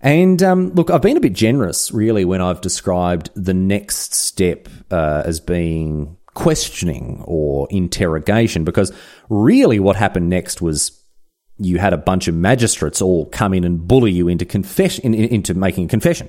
And 0.00 0.42
um, 0.42 0.70
look, 0.70 0.90
I've 0.90 1.02
been 1.02 1.18
a 1.18 1.20
bit 1.20 1.34
generous, 1.34 1.92
really, 1.92 2.24
when 2.24 2.40
I've 2.40 2.62
described 2.62 3.28
the 3.34 3.54
next 3.54 4.14
step 4.14 4.68
uh, 4.90 5.24
as 5.26 5.40
being 5.40 6.16
questioning 6.36 7.24
or 7.24 7.66
interrogation 7.70 8.62
because 8.62 8.92
really 9.28 9.80
what 9.80 9.96
happened 9.96 10.28
next 10.28 10.62
was 10.62 11.02
you 11.58 11.78
had 11.78 11.92
a 11.92 11.96
bunch 11.96 12.28
of 12.28 12.34
magistrates 12.34 13.00
all 13.00 13.26
come 13.26 13.54
in 13.54 13.64
and 13.64 13.88
bully 13.88 14.12
you 14.12 14.28
into 14.28 14.44
confession 14.44 15.14
into 15.14 15.54
making 15.54 15.86
a 15.86 15.88
confession. 15.88 16.28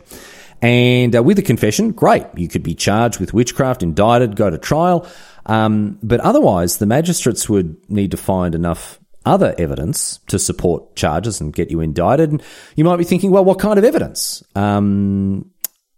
And 0.61 1.15
uh, 1.15 1.21
with 1.21 1.37
a 1.37 1.43
confession, 1.43 1.91
great, 1.91 2.25
you 2.35 2.47
could 2.47 2.63
be 2.63 2.73
charged 2.73 3.19
with 3.19 3.33
witchcraft, 3.33 3.83
indicted, 3.83 4.35
go 4.35 4.49
to 4.49 4.57
trial. 4.57 5.05
Um, 5.45 5.99
but 6.01 6.19
otherwise, 6.21 6.77
the 6.77 6.87
magistrates 6.87 7.47
would 7.47 7.77
need 7.89 8.11
to 8.11 8.17
find 8.17 8.55
enough 8.55 8.99
other 9.25 9.53
evidence 9.57 10.19
to 10.29 10.39
support 10.39 10.95
charges 10.95 11.41
and 11.41 11.53
get 11.53 11.69
you 11.69 11.81
indicted. 11.81 12.31
And 12.31 12.43
you 12.75 12.85
might 12.85 12.95
be 12.95 13.03
thinking, 13.03 13.29
well, 13.29 13.45
what 13.45 13.59
kind 13.59 13.77
of 13.77 13.83
evidence? 13.83 14.41
Um, 14.55 15.51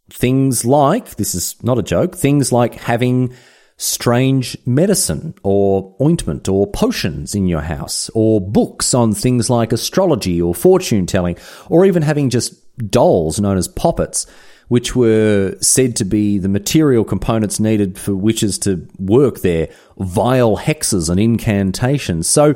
things 0.10 0.66
like 0.66 1.16
this 1.16 1.36
is 1.36 1.56
not 1.64 1.78
a 1.78 1.84
joke. 1.84 2.16
Things 2.16 2.52
like 2.52 2.74
having 2.74 3.34
strange 3.80 4.58
medicine 4.66 5.34
or 5.42 5.96
ointment 6.02 6.50
or 6.50 6.68
potions 6.68 7.34
in 7.34 7.48
your 7.48 7.62
house, 7.62 8.10
or 8.14 8.42
books 8.42 8.94
on 8.94 9.14
things 9.14 9.50
like 9.50 9.72
astrology 9.72 10.42
or 10.42 10.54
fortune 10.54 11.06
telling, 11.06 11.38
or 11.70 11.86
even 11.86 12.04
having 12.04 12.30
just 12.30 12.54
dolls 12.92 13.40
known 13.40 13.58
as 13.58 13.70
poppets, 13.70 14.28
which 14.68 14.96
were 14.96 15.56
said 15.62 15.96
to 15.96 16.04
be 16.04 16.38
the 16.38 16.50
material 16.50 17.06
components 17.06 17.60
needed 17.60 17.98
for 17.98 18.14
witches 18.14 18.60
to 18.60 18.86
work 19.00 19.40
their 19.40 19.70
vile 19.98 20.58
hexes 20.58 21.10
and 21.10 21.20
incantations. 21.20 22.28
So 22.28 22.56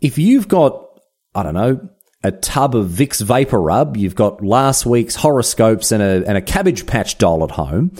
if 0.00 0.16
you've 0.16 0.48
got 0.48 0.86
I 1.34 1.42
don't 1.42 1.54
know, 1.54 1.88
a 2.24 2.32
tub 2.32 2.74
of 2.74 2.88
Vicks 2.88 3.22
VapoRub, 3.22 3.96
you've 3.96 4.14
got 4.14 4.44
last 4.44 4.84
week's 4.84 5.14
horoscopes 5.14 5.92
and 5.92 6.02
a, 6.02 6.26
and 6.26 6.36
a 6.36 6.42
Cabbage 6.42 6.86
Patch 6.86 7.18
doll 7.18 7.44
at 7.44 7.52
home, 7.52 7.92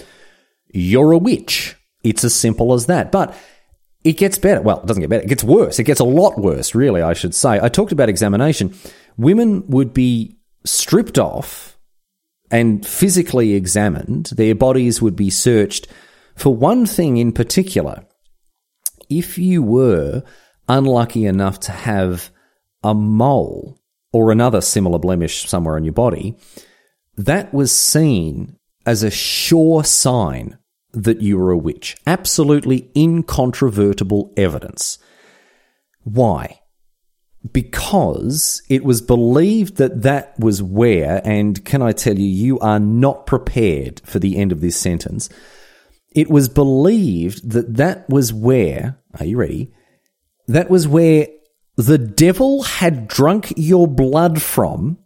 you're 0.73 1.13
a 1.13 1.19
witch. 1.19 1.77
It's 2.03 2.25
as 2.25 2.35
simple 2.35 2.73
as 2.73 2.87
that. 2.87 3.13
But 3.13 3.35
it 4.05 4.15
gets 4.15 4.39
better. 4.39 4.63
Well, 4.63 4.81
it 4.81 4.87
doesn't 4.87 5.03
get 5.03 5.11
better. 5.11 5.25
It 5.25 5.29
gets 5.29 5.45
worse. 5.45 5.79
It 5.79 5.85
gets 5.85 6.01
a 6.01 6.05
lot 6.05 6.39
worse, 6.39 6.75
really, 6.75 7.03
I 7.03 7.13
should 7.13 7.35
say. 7.35 7.61
I 7.61 7.69
talked 7.69 7.93
about 7.93 8.09
examination. 8.09 8.75
Women 9.17 9.67
would 9.69 9.93
be 9.93 10.37
stripped 10.65 11.19
off 11.19 11.79
and 12.51 12.87
physically 12.87 13.55
examined. 13.55 14.27
Their 14.37 14.55
bodies 14.55 15.03
would 15.03 15.17
be 15.17 15.31
searched 15.31 15.87
for 16.35 16.55
one 16.55 16.87
thing 16.87 17.19
in 17.19 17.33
particular. 17.33 18.05
If 19.09 19.39
you 19.39 19.63
were 19.63 20.23
unlucky 20.69 21.27
enough 21.27 21.61
to 21.61 21.73
have 21.73 22.31
a 22.83 22.95
mole 22.95 23.79
or 24.13 24.33
another 24.33 24.61
similar 24.61 24.99
blemish 24.99 25.49
somewhere 25.49 25.77
on 25.77 25.85
your 25.85 25.93
body, 25.93 26.37
that 27.17 27.53
was 27.53 27.71
seen 27.73 28.57
as 28.87 29.03
a 29.03 29.11
sure 29.11 29.85
sign 29.85 30.57
that 30.93 31.21
you 31.21 31.39
were 31.39 31.51
a 31.51 31.59
witch. 31.59 31.97
Absolutely 32.07 32.91
incontrovertible 32.97 34.33
evidence. 34.37 34.99
Why? 36.03 36.61
Because 37.53 38.63
it 38.69 38.85
was 38.85 39.01
believed 39.01 39.77
that 39.77 40.03
that 40.03 40.39
was 40.39 40.63
where, 40.63 41.23
and 41.25 41.65
can 41.65 41.81
I 41.83 41.93
tell 41.93 42.19
you, 42.19 42.27
you 42.27 42.59
are 42.61 42.81
not 42.81 43.27
prepared 43.27 44.03
for 44.05 44.19
the 44.19 44.37
end 44.37 44.53
of 44.53 44.61
this 44.61 44.77
sentence. 44.77 45.29
It 46.15 46.29
was 46.29 46.49
believed 46.49 47.51
that 47.51 47.77
that 47.77 48.09
was 48.09 48.33
where, 48.33 48.99
are 49.19 49.25
you 49.25 49.37
ready? 49.37 49.73
That 50.49 50.69
was 50.69 50.89
where 50.89 51.29
the 51.77 51.99
devil 51.99 52.63
had 52.63 53.09
drunk 53.09 53.55
your 53.57 53.87
blood 53.87 54.43
from 54.43 54.99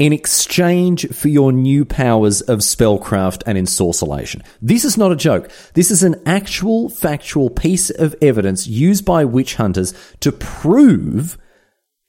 in 0.00 0.14
exchange 0.14 1.06
for 1.14 1.28
your 1.28 1.52
new 1.52 1.84
powers 1.84 2.40
of 2.40 2.60
spellcraft 2.60 3.42
and 3.44 3.58
ensorcelation. 3.58 4.42
This 4.62 4.82
is 4.82 4.96
not 4.96 5.12
a 5.12 5.16
joke. 5.16 5.52
This 5.74 5.90
is 5.90 6.02
an 6.02 6.22
actual 6.24 6.88
factual 6.88 7.50
piece 7.50 7.90
of 7.90 8.16
evidence 8.22 8.66
used 8.66 9.04
by 9.04 9.26
witch 9.26 9.56
hunters 9.56 9.92
to 10.20 10.32
prove 10.32 11.36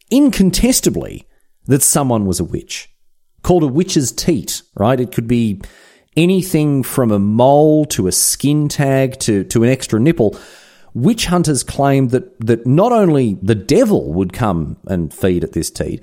incontestably 0.10 1.28
that 1.66 1.84
someone 1.84 2.26
was 2.26 2.40
a 2.40 2.46
witch. 2.46 2.90
Called 3.44 3.64
a 3.64 3.68
witch's 3.68 4.14
teat, 4.14 4.62
right? 4.76 5.00
It 5.00 5.12
could 5.12 5.28
be 5.28 5.62
anything 6.16 6.84
from 6.84 7.12
a 7.12 7.20
mole 7.20 7.84
to 7.86 8.08
a 8.08 8.14
skin 8.14 8.70
tag 8.70 9.20
to, 9.20 9.44
to 9.46 9.64
an 9.64 9.70
extra 9.70 10.00
nipple. 10.00 10.40
Witch 10.94 11.26
hunters 11.26 11.62
claimed 11.62 12.12
that, 12.12 12.40
that 12.40 12.66
not 12.66 12.94
only 12.94 13.38
the 13.42 13.56
devil 13.56 14.14
would 14.14 14.32
come 14.32 14.78
and 14.88 15.14
feed 15.14 15.44
at 15.44 15.52
this 15.52 15.70
teat, 15.70 16.02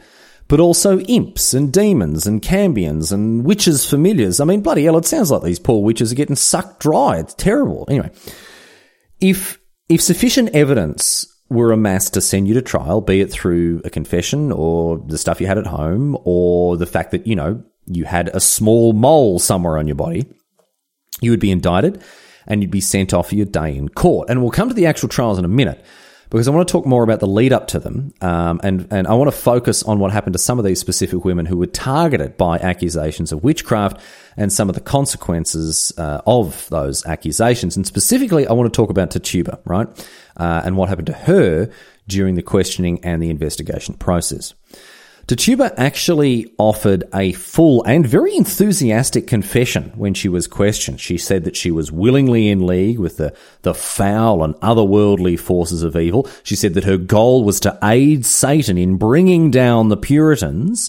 but 0.48 0.60
also 0.60 0.98
imps 1.00 1.54
and 1.54 1.72
demons 1.72 2.26
and 2.26 2.42
cambions 2.42 3.12
and 3.12 3.44
witches' 3.44 3.88
familiars. 3.88 4.40
I 4.40 4.44
mean, 4.44 4.62
bloody 4.62 4.84
hell, 4.84 4.96
it 4.96 5.04
sounds 5.04 5.30
like 5.30 5.42
these 5.42 5.58
poor 5.58 5.82
witches 5.82 6.10
are 6.10 6.16
getting 6.16 6.36
sucked 6.36 6.80
dry. 6.80 7.18
It's 7.18 7.34
terrible. 7.34 7.84
Anyway, 7.88 8.10
if 9.20 9.58
if 9.88 10.00
sufficient 10.00 10.50
evidence 10.54 11.26
were 11.50 11.72
amassed 11.72 12.14
to 12.14 12.20
send 12.20 12.48
you 12.48 12.54
to 12.54 12.62
trial, 12.62 13.00
be 13.00 13.20
it 13.20 13.30
through 13.30 13.80
a 13.84 13.90
confession 13.90 14.52
or 14.52 14.98
the 15.06 15.18
stuff 15.18 15.40
you 15.40 15.46
had 15.46 15.58
at 15.58 15.66
home 15.66 16.16
or 16.24 16.76
the 16.76 16.86
fact 16.86 17.12
that, 17.12 17.26
you 17.26 17.34
know, 17.34 17.62
you 17.86 18.04
had 18.04 18.28
a 18.28 18.40
small 18.40 18.92
mole 18.92 19.38
somewhere 19.38 19.78
on 19.78 19.86
your 19.86 19.96
body, 19.96 20.26
you 21.22 21.30
would 21.30 21.40
be 21.40 21.50
indicted 21.50 22.02
and 22.46 22.62
you'd 22.62 22.70
be 22.70 22.82
sent 22.82 23.14
off 23.14 23.30
for 23.30 23.34
your 23.34 23.46
day 23.46 23.74
in 23.76 23.88
court. 23.88 24.28
And 24.28 24.42
we'll 24.42 24.50
come 24.50 24.68
to 24.68 24.74
the 24.74 24.86
actual 24.86 25.08
trials 25.08 25.38
in 25.38 25.44
a 25.44 25.48
minute 25.48 25.82
because 26.30 26.46
I 26.46 26.50
want 26.50 26.68
to 26.68 26.72
talk 26.72 26.86
more 26.86 27.02
about 27.02 27.20
the 27.20 27.26
lead 27.26 27.52
up 27.52 27.68
to 27.68 27.78
them, 27.78 28.12
um, 28.20 28.60
and 28.62 28.86
and 28.90 29.06
I 29.06 29.14
want 29.14 29.30
to 29.30 29.36
focus 29.36 29.82
on 29.82 29.98
what 29.98 30.12
happened 30.12 30.34
to 30.34 30.38
some 30.38 30.58
of 30.58 30.64
these 30.64 30.78
specific 30.78 31.24
women 31.24 31.46
who 31.46 31.56
were 31.56 31.66
targeted 31.66 32.36
by 32.36 32.58
accusations 32.58 33.32
of 33.32 33.42
witchcraft 33.42 34.00
and 34.36 34.52
some 34.52 34.68
of 34.68 34.74
the 34.74 34.80
consequences 34.80 35.92
uh, 35.96 36.20
of 36.26 36.68
those 36.68 37.04
accusations. 37.06 37.76
And 37.76 37.86
specifically, 37.86 38.46
I 38.46 38.52
want 38.52 38.72
to 38.72 38.76
talk 38.76 38.90
about 38.90 39.10
Tituba, 39.10 39.60
right, 39.64 39.88
uh, 40.36 40.62
and 40.64 40.76
what 40.76 40.88
happened 40.88 41.06
to 41.06 41.14
her 41.14 41.70
during 42.06 42.34
the 42.34 42.42
questioning 42.42 43.00
and 43.04 43.22
the 43.22 43.30
investigation 43.30 43.94
process. 43.94 44.54
Tituba 45.28 45.74
actually 45.76 46.50
offered 46.56 47.04
a 47.12 47.32
full 47.32 47.84
and 47.84 48.06
very 48.06 48.34
enthusiastic 48.34 49.26
confession 49.26 49.92
when 49.94 50.14
she 50.14 50.26
was 50.26 50.46
questioned. 50.46 51.02
She 51.02 51.18
said 51.18 51.44
that 51.44 51.54
she 51.54 51.70
was 51.70 51.92
willingly 51.92 52.48
in 52.48 52.66
league 52.66 52.98
with 52.98 53.18
the, 53.18 53.36
the 53.60 53.74
foul 53.74 54.42
and 54.42 54.54
otherworldly 54.54 55.38
forces 55.38 55.82
of 55.82 55.96
evil. 55.96 56.26
She 56.44 56.56
said 56.56 56.72
that 56.74 56.84
her 56.84 56.96
goal 56.96 57.44
was 57.44 57.60
to 57.60 57.78
aid 57.82 58.24
Satan 58.24 58.78
in 58.78 58.96
bringing 58.96 59.50
down 59.50 59.90
the 59.90 59.98
Puritans. 59.98 60.88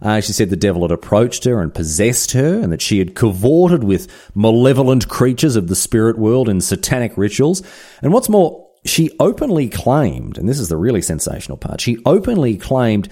Uh, 0.00 0.20
she 0.20 0.32
said 0.32 0.50
the 0.50 0.56
devil 0.56 0.82
had 0.82 0.92
approached 0.92 1.42
her 1.42 1.60
and 1.60 1.74
possessed 1.74 2.30
her, 2.30 2.60
and 2.60 2.72
that 2.72 2.80
she 2.80 3.00
had 3.00 3.16
cavorted 3.16 3.82
with 3.82 4.06
malevolent 4.36 5.08
creatures 5.08 5.56
of 5.56 5.66
the 5.66 5.74
spirit 5.74 6.16
world 6.16 6.48
in 6.48 6.60
satanic 6.60 7.18
rituals. 7.18 7.60
And 8.02 8.12
what's 8.12 8.28
more, 8.28 8.70
she 8.84 9.10
openly 9.18 9.68
claimed, 9.68 10.38
and 10.38 10.48
this 10.48 10.60
is 10.60 10.68
the 10.68 10.76
really 10.76 11.02
sensational 11.02 11.58
part, 11.58 11.80
she 11.80 11.98
openly 12.06 12.56
claimed 12.56 13.08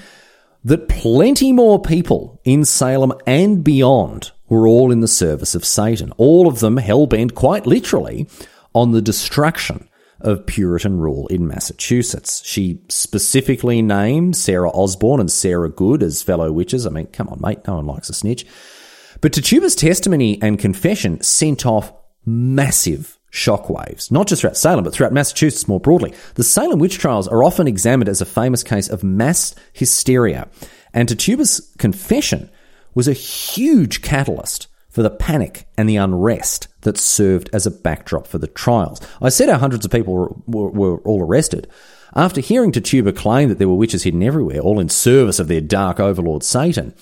that 0.68 0.86
plenty 0.86 1.50
more 1.50 1.80
people 1.80 2.40
in 2.44 2.62
Salem 2.62 3.14
and 3.26 3.64
beyond 3.64 4.32
were 4.50 4.68
all 4.68 4.92
in 4.92 5.00
the 5.00 5.08
service 5.08 5.54
of 5.54 5.64
Satan, 5.64 6.12
all 6.18 6.46
of 6.46 6.60
them 6.60 6.76
hell 6.76 7.06
bent 7.06 7.34
quite 7.34 7.66
literally 7.66 8.28
on 8.74 8.92
the 8.92 9.00
destruction 9.00 9.88
of 10.20 10.44
Puritan 10.44 10.98
rule 10.98 11.26
in 11.28 11.46
Massachusetts. 11.46 12.42
She 12.44 12.82
specifically 12.88 13.80
named 13.80 14.36
Sarah 14.36 14.70
Osborne 14.70 15.20
and 15.20 15.30
Sarah 15.30 15.70
Good 15.70 16.02
as 16.02 16.22
fellow 16.22 16.52
witches. 16.52 16.86
I 16.86 16.90
mean, 16.90 17.06
come 17.06 17.28
on, 17.28 17.40
mate, 17.40 17.66
no 17.66 17.76
one 17.76 17.86
likes 17.86 18.10
a 18.10 18.14
snitch. 18.14 18.44
But 19.22 19.32
Tituba's 19.32 19.74
testimony 19.74 20.38
and 20.42 20.58
confession 20.58 21.22
sent 21.22 21.64
off 21.64 21.94
massive 22.26 23.17
shockwaves, 23.32 24.10
not 24.10 24.26
just 24.26 24.40
throughout 24.40 24.56
Salem, 24.56 24.84
but 24.84 24.92
throughout 24.92 25.12
Massachusetts 25.12 25.68
more 25.68 25.80
broadly. 25.80 26.14
The 26.34 26.44
Salem 26.44 26.78
witch 26.78 26.98
trials 26.98 27.28
are 27.28 27.44
often 27.44 27.68
examined 27.68 28.08
as 28.08 28.20
a 28.20 28.26
famous 28.26 28.62
case 28.62 28.88
of 28.88 29.04
mass 29.04 29.54
hysteria, 29.72 30.48
and 30.94 31.08
Tituba's 31.08 31.72
confession 31.78 32.50
was 32.94 33.08
a 33.08 33.12
huge 33.12 34.02
catalyst 34.02 34.66
for 34.88 35.02
the 35.02 35.10
panic 35.10 35.68
and 35.76 35.88
the 35.88 35.96
unrest 35.96 36.68
that 36.80 36.96
served 36.96 37.50
as 37.52 37.66
a 37.66 37.70
backdrop 37.70 38.26
for 38.26 38.38
the 38.38 38.46
trials. 38.46 39.00
I 39.20 39.28
said 39.28 39.48
how 39.48 39.58
hundreds 39.58 39.84
of 39.84 39.92
people 39.92 40.14
were, 40.14 40.32
were, 40.46 40.70
were 40.70 40.98
all 41.02 41.22
arrested. 41.22 41.68
After 42.14 42.40
hearing 42.40 42.72
Tituba 42.72 43.12
claim 43.12 43.48
that 43.48 43.58
there 43.58 43.68
were 43.68 43.74
witches 43.74 44.02
hidden 44.02 44.22
everywhere, 44.22 44.60
all 44.60 44.80
in 44.80 44.88
service 44.88 45.38
of 45.38 45.48
their 45.48 45.60
dark 45.60 46.00
overlord 46.00 46.42
Satan, 46.42 46.94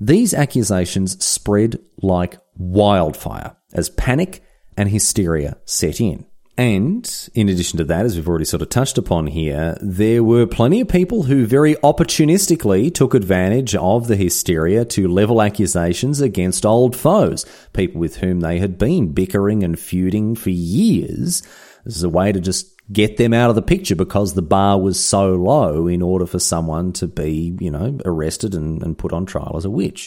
these 0.00 0.32
accusations 0.32 1.22
spread 1.22 1.78
like 2.00 2.38
wildfire 2.56 3.56
as 3.72 3.90
panic 3.90 4.42
and 4.76 4.88
hysteria 4.88 5.56
set 5.64 6.00
in. 6.00 6.26
And 6.58 7.30
in 7.34 7.48
addition 7.48 7.78
to 7.78 7.84
that, 7.84 8.04
as 8.04 8.14
we've 8.14 8.28
already 8.28 8.44
sort 8.44 8.60
of 8.60 8.68
touched 8.68 8.98
upon 8.98 9.28
here, 9.28 9.76
there 9.80 10.22
were 10.22 10.46
plenty 10.46 10.82
of 10.82 10.88
people 10.88 11.22
who 11.22 11.46
very 11.46 11.76
opportunistically 11.76 12.94
took 12.94 13.14
advantage 13.14 13.74
of 13.74 14.06
the 14.06 14.16
hysteria 14.16 14.84
to 14.86 15.08
level 15.08 15.40
accusations 15.40 16.20
against 16.20 16.66
old 16.66 16.94
foes, 16.94 17.46
people 17.72 18.00
with 18.00 18.16
whom 18.16 18.40
they 18.40 18.58
had 18.58 18.76
been 18.76 19.12
bickering 19.12 19.62
and 19.62 19.78
feuding 19.78 20.34
for 20.34 20.50
years. 20.50 21.42
This 21.84 21.96
is 21.96 22.02
a 22.02 22.10
way 22.10 22.32
to 22.32 22.40
just 22.40 22.68
get 22.92 23.16
them 23.16 23.32
out 23.32 23.48
of 23.48 23.56
the 23.56 23.62
picture 23.62 23.96
because 23.96 24.34
the 24.34 24.42
bar 24.42 24.78
was 24.78 25.02
so 25.02 25.34
low 25.34 25.86
in 25.86 26.02
order 26.02 26.26
for 26.26 26.38
someone 26.38 26.92
to 26.92 27.06
be, 27.06 27.56
you 27.60 27.70
know, 27.70 27.98
arrested 28.04 28.54
and, 28.54 28.82
and 28.82 28.98
put 28.98 29.14
on 29.14 29.24
trial 29.24 29.54
as 29.56 29.64
a 29.64 29.70
witch. 29.70 30.06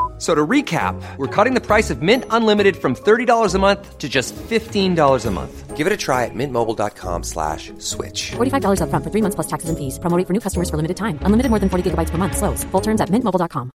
So 0.21 0.35
to 0.35 0.45
recap, 0.45 1.01
we're 1.17 1.25
cutting 1.35 1.55
the 1.55 1.65
price 1.65 1.89
of 1.89 2.03
Mint 2.03 2.25
Unlimited 2.29 2.77
from 2.77 2.95
$30 2.95 3.55
a 3.55 3.57
month 3.57 3.97
to 3.97 4.07
just 4.07 4.35
$15 4.35 5.25
a 5.25 5.31
month. 5.31 5.75
Give 5.75 5.87
it 5.87 5.93
a 5.93 5.97
try 5.97 6.25
at 6.25 6.35
mintmobile.com 6.35 7.23
slash 7.23 7.73
switch. 7.79 8.33
$45 8.37 8.81
upfront 8.81 9.03
for 9.03 9.09
three 9.09 9.23
months 9.23 9.33
plus 9.33 9.47
taxes 9.47 9.69
and 9.69 9.79
fees. 9.79 9.97
Promoting 9.97 10.27
for 10.27 10.33
new 10.33 10.39
customers 10.39 10.69
for 10.69 10.77
limited 10.77 10.97
time. 10.97 11.17
Unlimited 11.25 11.49
more 11.49 11.57
than 11.57 11.69
40 11.69 11.89
gigabytes 11.89 12.11
per 12.11 12.19
month. 12.19 12.37
Slows. 12.37 12.63
Full 12.65 12.81
terms 12.81 13.01
at 13.01 13.09
mintmobile.com. 13.09 13.71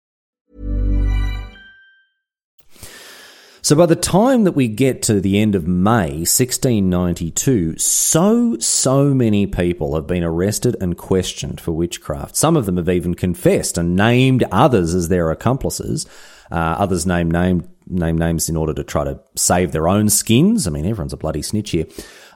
So 3.65 3.77
by 3.77 3.87
the 3.87 3.95
time 3.95 4.43
that 4.43 4.57
we 4.57 4.67
get 4.67 5.03
to 5.03 5.21
the 5.21 5.39
end 5.39 5.55
of 5.55 5.69
May 5.69 6.27
1692, 6.27 7.79
so, 7.79 8.59
so 8.59 9.15
many 9.15 9.47
people 9.47 9.95
have 9.95 10.09
been 10.09 10.25
arrested 10.25 10.75
and 10.81 10.99
questioned 10.99 11.61
for 11.61 11.71
witchcraft. 11.71 12.35
Some 12.35 12.57
of 12.57 12.67
them 12.67 12.79
have 12.79 12.89
even 12.89 13.15
confessed 13.15 13.79
and 13.79 13.95
named 13.95 14.43
others 14.51 14.93
as 14.93 15.09
their 15.09 15.31
accomplices. 15.31 16.09
Uh, 16.53 16.77
others 16.79 17.07
name 17.07 17.31
name 17.31 17.67
name 17.87 18.19
names 18.19 18.49
in 18.51 18.57
order 18.59 18.75
to 18.75 18.85
try 18.85 19.05
to 19.05 19.19
save 19.37 19.73
their 19.73 19.89
own 19.89 20.11
skins. 20.11 20.67
I 20.67 20.71
mean, 20.71 20.85
everyone's 20.85 21.15
a 21.15 21.17
bloody 21.17 21.41
snitch 21.41 21.71
here. 21.71 21.87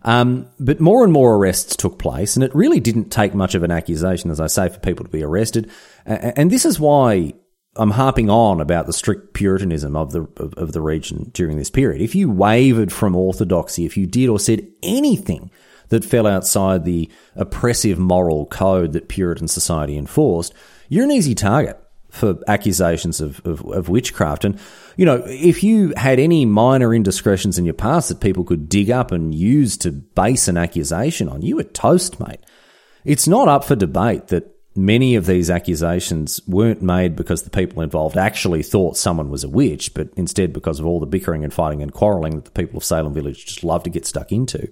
Um, 0.05 0.48
but 0.59 0.81
more 0.81 1.05
and 1.05 1.12
more 1.12 1.37
arrests 1.37 1.76
took 1.76 1.98
place, 1.98 2.35
and 2.35 2.42
it 2.42 2.55
really 2.55 2.81
didn't 2.81 3.11
take 3.11 3.35
much 3.35 3.55
of 3.55 3.62
an 3.62 3.70
accusation, 3.70 4.31
as 4.31 4.40
I 4.40 4.46
say, 4.46 4.68
for 4.68 4.79
people 4.79 5.05
to 5.05 5.11
be 5.11 5.22
arrested. 5.22 5.70
And 6.07 6.50
this 6.50 6.64
is 6.64 6.81
why 6.81 7.35
I'm 7.76 7.90
harping 7.90 8.31
on 8.31 8.61
about 8.61 8.87
the 8.87 8.92
strict 8.94 9.35
Puritanism 9.35 9.96
of 9.96 10.12
the 10.12 10.22
of, 10.38 10.55
of, 10.55 10.72
the 10.72 10.81
region 10.81 11.31
during 11.35 11.59
this 11.59 11.70
period. 11.70 12.00
If 12.00 12.14
you 12.14 12.31
wavered 12.31 12.92
from 12.92 13.14
orthodoxy, 13.14 13.85
if 13.85 13.96
you 13.96 14.07
did 14.07 14.31
or 14.31 14.38
said 14.38 14.66
anything 14.83 15.50
that 15.88 16.05
fell 16.05 16.26
outside 16.26 16.85
the 16.85 17.11
oppressive 17.35 17.98
moral 17.98 18.46
code 18.46 18.92
that 18.92 19.09
Puritan 19.09 19.48
society 19.48 19.98
enforced, 19.98 20.55
you're 20.88 21.05
an 21.05 21.11
easy 21.11 21.35
target 21.35 21.79
for 22.16 22.38
accusations 22.48 23.20
of, 23.20 23.44
of, 23.44 23.64
of 23.66 23.88
witchcraft. 23.88 24.44
And, 24.44 24.59
you 24.96 25.05
know, 25.05 25.22
if 25.26 25.62
you 25.62 25.92
had 25.96 26.18
any 26.18 26.44
minor 26.44 26.94
indiscretions 26.94 27.59
in 27.59 27.64
your 27.64 27.74
past 27.74 28.09
that 28.09 28.20
people 28.20 28.44
could 28.44 28.68
dig 28.68 28.90
up 28.90 29.12
and 29.12 29.35
use 29.35 29.76
to 29.79 29.92
base 29.92 30.48
an 30.48 30.57
accusation 30.57 31.29
on, 31.29 31.42
you 31.42 31.57
were 31.57 31.64
toast, 31.64 32.18
mate. 32.18 32.40
It's 33.05 33.29
not 33.29 33.48
up 33.48 33.64
for 33.64 33.76
debate 33.76 34.29
that 34.29 34.52
many 34.76 35.14
of 35.14 35.26
these 35.26 35.50
accusations 35.50 36.40
weren't 36.46 36.83
made 36.83 37.16
because 37.16 37.42
the 37.42 37.50
people 37.50 37.83
involved 37.83 38.16
actually 38.16 38.62
thought 38.62 38.96
someone 38.96 39.31
was 39.31 39.44
a 39.44 39.48
witch, 39.48 39.94
but 39.94 40.09
instead 40.16 40.52
because 40.52 40.79
of 40.79 40.87
all 40.87 41.00
the 41.00 41.07
bickering 41.07 41.44
and 41.44 41.52
fighting 41.55 41.83
and 41.83 41.92
quarrelling 41.92 42.37
that 42.37 42.44
the 42.44 42.50
people 42.50 42.76
of 42.76 42.85
Salem 42.85 43.14
Village 43.14 43.46
just 43.46 43.64
love 43.64 43.83
to 43.85 43.90
get 43.90 44.07
stuck 44.07 44.33
into. 44.33 44.68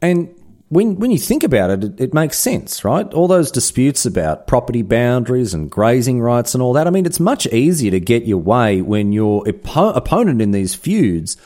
And 0.00 0.34
when 0.70 0.96
when 1.00 1.10
you 1.10 1.18
think 1.18 1.42
about 1.42 1.70
it, 1.70 1.84
it, 1.84 2.00
it, 2.00 2.14
makes 2.14 2.38
sense, 2.38 2.84
right? 2.84 3.06
All 3.12 3.26
those 3.26 3.50
disputes 3.50 4.06
about 4.06 4.46
property 4.46 4.82
boundaries 4.82 5.52
and 5.52 5.68
grazing 5.68 6.20
rights 6.20 6.54
and 6.54 6.62
all 6.62 6.72
that. 6.74 6.86
I 6.86 6.90
mean, 6.90 7.06
it's 7.06 7.20
much 7.20 7.46
easier 7.48 7.90
to 7.90 8.00
get 8.00 8.24
your 8.24 8.38
way 8.38 8.80
when 8.80 9.12
your 9.12 9.42
oppo- 9.44 9.94
opponent 9.96 10.40
in 10.40 10.52
these 10.52 10.76
feuds 10.76 11.36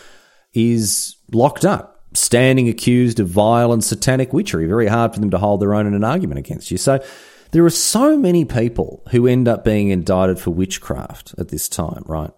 is 0.52 1.16
locked 1.32 1.64
up, 1.64 2.02
standing 2.12 2.68
accused 2.68 3.18
of 3.18 3.28
vile 3.28 3.72
and 3.72 3.82
satanic 3.82 4.34
witchery. 4.34 4.66
Very 4.66 4.88
hard 4.88 5.14
for 5.14 5.20
them 5.20 5.30
to 5.30 5.38
hold 5.38 5.60
their 5.60 5.74
own 5.74 5.86
in 5.86 5.94
an 5.94 6.04
argument 6.04 6.38
against 6.38 6.70
you. 6.70 6.76
So 6.76 7.02
there 7.52 7.64
are 7.64 7.70
so 7.70 8.18
many 8.18 8.44
people 8.44 9.02
who 9.10 9.26
end 9.26 9.48
up 9.48 9.64
being 9.64 9.88
indicted 9.88 10.38
for 10.38 10.50
witchcraft 10.50 11.34
at 11.38 11.48
this 11.48 11.66
time, 11.66 12.04
right? 12.06 12.30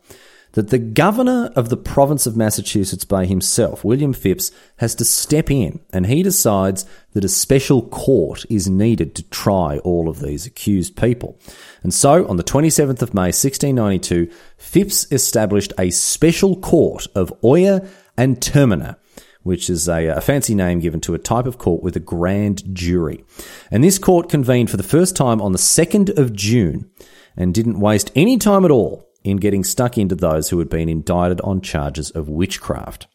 That 0.56 0.70
the 0.70 0.78
governor 0.78 1.50
of 1.54 1.68
the 1.68 1.76
province 1.76 2.26
of 2.26 2.34
Massachusetts 2.34 3.04
by 3.04 3.26
himself, 3.26 3.84
William 3.84 4.14
Phips, 4.14 4.50
has 4.78 4.94
to 4.94 5.04
step 5.04 5.50
in 5.50 5.80
and 5.92 6.06
he 6.06 6.22
decides 6.22 6.86
that 7.12 7.26
a 7.26 7.28
special 7.28 7.82
court 7.82 8.46
is 8.48 8.66
needed 8.66 9.14
to 9.16 9.22
try 9.24 9.76
all 9.80 10.08
of 10.08 10.20
these 10.20 10.46
accused 10.46 10.96
people. 10.96 11.38
And 11.82 11.92
so, 11.92 12.26
on 12.26 12.38
the 12.38 12.42
27th 12.42 13.02
of 13.02 13.12
May 13.12 13.28
1692, 13.34 14.30
Phips 14.56 15.06
established 15.12 15.74
a 15.78 15.90
special 15.90 16.56
court 16.56 17.06
of 17.14 17.34
oyer 17.44 17.86
and 18.16 18.40
terminer 18.40 18.96
which 19.42 19.70
is 19.70 19.88
a, 19.88 20.06
a, 20.06 20.20
fancy 20.20 20.56
name 20.56 20.80
given 20.80 21.00
to 21.00 21.14
a 21.14 21.18
type 21.20 21.46
of 21.46 21.56
court 21.56 21.80
with 21.80 21.94
a 21.94 22.00
grand 22.00 22.64
jury. 22.74 23.24
And 23.70 23.84
this 23.84 23.96
court 23.96 24.28
convened 24.28 24.70
for 24.70 24.76
the 24.76 24.82
first 24.82 25.14
time 25.14 25.40
on 25.40 25.52
the 25.52 25.58
2nd 25.58 26.18
of 26.18 26.32
June 26.32 26.90
and 27.36 27.54
didn't 27.54 27.78
waste 27.78 28.10
any 28.16 28.38
time 28.38 28.64
at 28.64 28.72
all 28.72 29.05
in 29.26 29.38
getting 29.38 29.64
stuck 29.64 29.98
into 29.98 30.14
those 30.14 30.50
who 30.50 30.58
had 30.58 30.68
been 30.68 30.88
indicted 30.88 31.40
on 31.42 31.60
charges 31.60 32.10
of 32.10 32.28
witchcraft. 32.28 33.06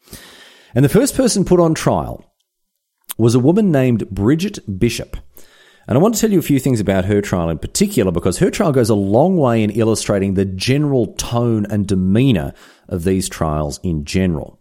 And 0.74 0.84
the 0.84 0.88
first 0.88 1.16
person 1.16 1.44
put 1.44 1.60
on 1.60 1.74
trial 1.74 2.24
was 3.18 3.34
a 3.34 3.40
woman 3.40 3.70
named 3.70 4.08
Bridget 4.10 4.78
Bishop. 4.78 5.16
And 5.88 5.98
I 5.98 6.00
want 6.00 6.14
to 6.14 6.20
tell 6.20 6.30
you 6.30 6.38
a 6.38 6.42
few 6.42 6.60
things 6.60 6.80
about 6.80 7.06
her 7.06 7.20
trial 7.20 7.50
in 7.50 7.58
particular 7.58 8.12
because 8.12 8.38
her 8.38 8.50
trial 8.50 8.72
goes 8.72 8.88
a 8.88 8.94
long 8.94 9.36
way 9.36 9.62
in 9.62 9.70
illustrating 9.70 10.34
the 10.34 10.44
general 10.44 11.14
tone 11.14 11.66
and 11.66 11.86
demeanour 11.86 12.54
of 12.88 13.04
these 13.04 13.28
trials 13.28 13.80
in 13.82 14.04
general. 14.04 14.60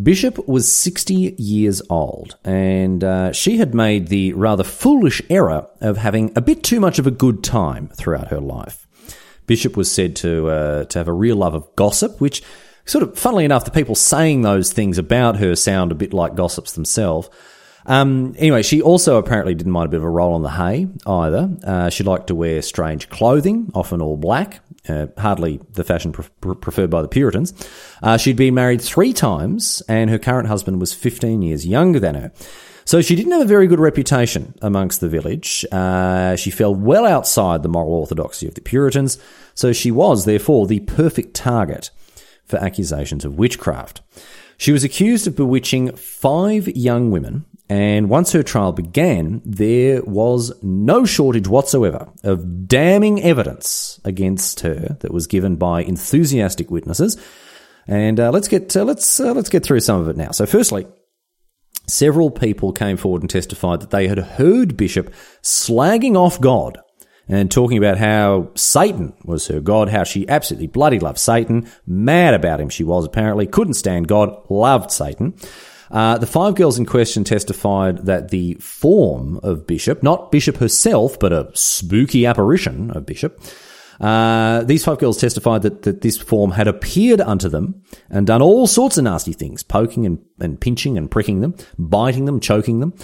Bishop 0.00 0.46
was 0.46 0.72
60 0.72 1.34
years 1.38 1.82
old, 1.90 2.36
and 2.44 3.02
uh, 3.02 3.32
she 3.32 3.58
had 3.58 3.74
made 3.74 4.06
the 4.06 4.32
rather 4.34 4.62
foolish 4.62 5.20
error 5.28 5.66
of 5.80 5.96
having 5.96 6.30
a 6.36 6.40
bit 6.40 6.62
too 6.62 6.78
much 6.78 7.00
of 7.00 7.06
a 7.08 7.10
good 7.10 7.42
time 7.42 7.88
throughout 7.88 8.28
her 8.28 8.40
life. 8.40 8.86
Bishop 9.48 9.76
was 9.76 9.90
said 9.90 10.14
to 10.16 10.48
uh, 10.48 10.84
to 10.84 10.98
have 10.98 11.08
a 11.08 11.12
real 11.12 11.34
love 11.34 11.54
of 11.54 11.74
gossip, 11.74 12.20
which 12.20 12.44
sort 12.84 13.02
of, 13.02 13.18
funnily 13.18 13.44
enough, 13.44 13.64
the 13.64 13.72
people 13.72 13.96
saying 13.96 14.42
those 14.42 14.72
things 14.72 14.98
about 14.98 15.38
her 15.38 15.56
sound 15.56 15.90
a 15.90 15.96
bit 15.96 16.12
like 16.12 16.36
gossips 16.36 16.72
themselves. 16.72 17.28
Um, 17.86 18.34
anyway, 18.38 18.62
she 18.62 18.82
also 18.82 19.16
apparently 19.16 19.54
didn't 19.54 19.72
mind 19.72 19.86
a 19.86 19.90
bit 19.90 19.96
of 19.96 20.04
a 20.04 20.10
roll 20.10 20.34
on 20.34 20.42
the 20.42 20.50
hay 20.50 20.86
either. 21.06 21.50
Uh, 21.64 21.88
she 21.88 22.04
liked 22.04 22.26
to 22.26 22.34
wear 22.34 22.60
strange 22.60 23.08
clothing, 23.08 23.70
often 23.74 24.02
all 24.02 24.16
black, 24.18 24.60
uh, 24.88 25.06
hardly 25.16 25.60
the 25.72 25.84
fashion 25.84 26.12
pre- 26.12 26.54
preferred 26.56 26.90
by 26.90 27.00
the 27.00 27.08
Puritans. 27.08 27.54
Uh, 28.02 28.18
she'd 28.18 28.36
been 28.36 28.54
married 28.54 28.82
three 28.82 29.14
times, 29.14 29.82
and 29.88 30.10
her 30.10 30.18
current 30.18 30.48
husband 30.48 30.80
was 30.80 30.92
15 30.92 31.40
years 31.40 31.66
younger 31.66 31.98
than 31.98 32.14
her. 32.14 32.32
So 32.88 33.02
she 33.02 33.16
didn't 33.16 33.32
have 33.32 33.42
a 33.42 33.44
very 33.44 33.66
good 33.66 33.80
reputation 33.80 34.54
amongst 34.62 35.02
the 35.02 35.10
village. 35.10 35.62
Uh, 35.70 36.36
she 36.36 36.50
fell 36.50 36.74
well 36.74 37.04
outside 37.04 37.62
the 37.62 37.68
moral 37.68 37.92
orthodoxy 37.92 38.48
of 38.48 38.54
the 38.54 38.62
Puritans, 38.62 39.18
so 39.52 39.74
she 39.74 39.90
was, 39.90 40.24
therefore, 40.24 40.66
the 40.66 40.80
perfect 40.80 41.34
target 41.34 41.90
for 42.46 42.56
accusations 42.56 43.26
of 43.26 43.36
witchcraft. 43.36 44.00
She 44.56 44.72
was 44.72 44.84
accused 44.84 45.26
of 45.26 45.36
bewitching 45.36 45.94
five 45.96 46.66
young 46.68 47.10
women 47.10 47.44
and 47.68 48.08
once 48.08 48.32
her 48.32 48.42
trial 48.42 48.72
began, 48.72 49.42
there 49.44 50.02
was 50.04 50.54
no 50.62 51.04
shortage 51.04 51.46
whatsoever 51.46 52.08
of 52.24 52.66
damning 52.66 53.22
evidence 53.22 54.00
against 54.06 54.60
her 54.60 54.96
that 55.00 55.12
was 55.12 55.26
given 55.26 55.56
by 55.56 55.82
enthusiastic 55.82 56.70
witnesses. 56.70 57.18
And 57.86 58.18
uh, 58.18 58.30
let's 58.30 58.48
get 58.48 58.74
uh, 58.74 58.84
let's 58.84 59.20
uh, 59.20 59.34
let's 59.34 59.50
get 59.50 59.62
through 59.62 59.80
some 59.80 60.00
of 60.00 60.08
it 60.08 60.16
now. 60.16 60.30
So, 60.30 60.46
firstly, 60.46 60.86
several 61.88 62.30
people 62.30 62.72
came 62.72 62.96
forward 62.96 63.22
and 63.22 63.30
testified 63.30 63.80
that 63.80 63.90
they 63.90 64.08
had 64.08 64.18
heard 64.18 64.76
Bishop 64.76 65.12
slagging 65.42 66.16
off 66.16 66.40
God 66.40 66.78
and 67.28 67.50
talking 67.50 67.76
about 67.78 67.98
how 67.98 68.50
Satan 68.54 69.12
was 69.24 69.46
her 69.48 69.60
God, 69.60 69.88
how 69.88 70.04
she 70.04 70.28
absolutely 70.28 70.66
bloody 70.66 70.98
loved 70.98 71.18
Satan, 71.18 71.68
mad 71.86 72.34
about 72.34 72.60
him 72.60 72.68
she 72.68 72.84
was 72.84 73.04
apparently, 73.04 73.46
couldn't 73.46 73.74
stand 73.74 74.08
God, 74.08 74.34
loved 74.48 74.90
Satan. 74.90 75.34
Uh, 75.90 76.18
the 76.18 76.26
five 76.26 76.54
girls 76.54 76.78
in 76.78 76.86
question 76.86 77.24
testified 77.24 78.06
that 78.06 78.28
the 78.28 78.54
form 78.54 79.40
of 79.42 79.66
Bishop, 79.66 80.02
not 80.02 80.30
Bishop 80.30 80.56
herself, 80.56 81.18
but 81.18 81.32
a 81.32 81.50
spooky 81.54 82.26
apparition 82.26 82.90
of 82.90 83.06
Bishop, 83.06 83.40
uh, 84.00 84.62
these 84.64 84.84
five 84.84 84.98
girls 84.98 85.18
testified 85.18 85.62
that, 85.62 85.82
that 85.82 86.00
this 86.02 86.16
form 86.16 86.52
had 86.52 86.68
appeared 86.68 87.20
unto 87.20 87.48
them 87.48 87.82
and 88.10 88.26
done 88.26 88.42
all 88.42 88.66
sorts 88.66 88.98
of 88.98 89.04
nasty 89.04 89.32
things, 89.32 89.62
poking 89.62 90.06
and, 90.06 90.18
and 90.40 90.60
pinching 90.60 90.96
and 90.96 91.10
pricking 91.10 91.40
them, 91.40 91.54
biting 91.78 92.24
them, 92.24 92.40
choking 92.40 92.80
them. 92.80 92.94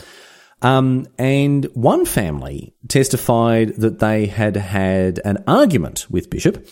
Um, 0.62 1.06
and 1.18 1.64
one 1.74 2.06
family 2.06 2.74
testified 2.88 3.74
that 3.76 3.98
they 3.98 4.26
had 4.26 4.56
had 4.56 5.20
an 5.24 5.44
argument 5.46 6.06
with 6.08 6.30
Bishop, 6.30 6.66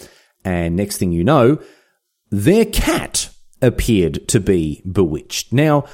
and 0.45 0.77
next 0.77 0.97
thing 0.97 1.13
you 1.13 1.25
know, 1.25 1.61
their 2.31 2.65
cat 2.65 3.29
appeared 3.61 4.27
to 4.29 4.41
be 4.41 4.83
bewitched. 4.91 5.53
Now, 5.53 5.85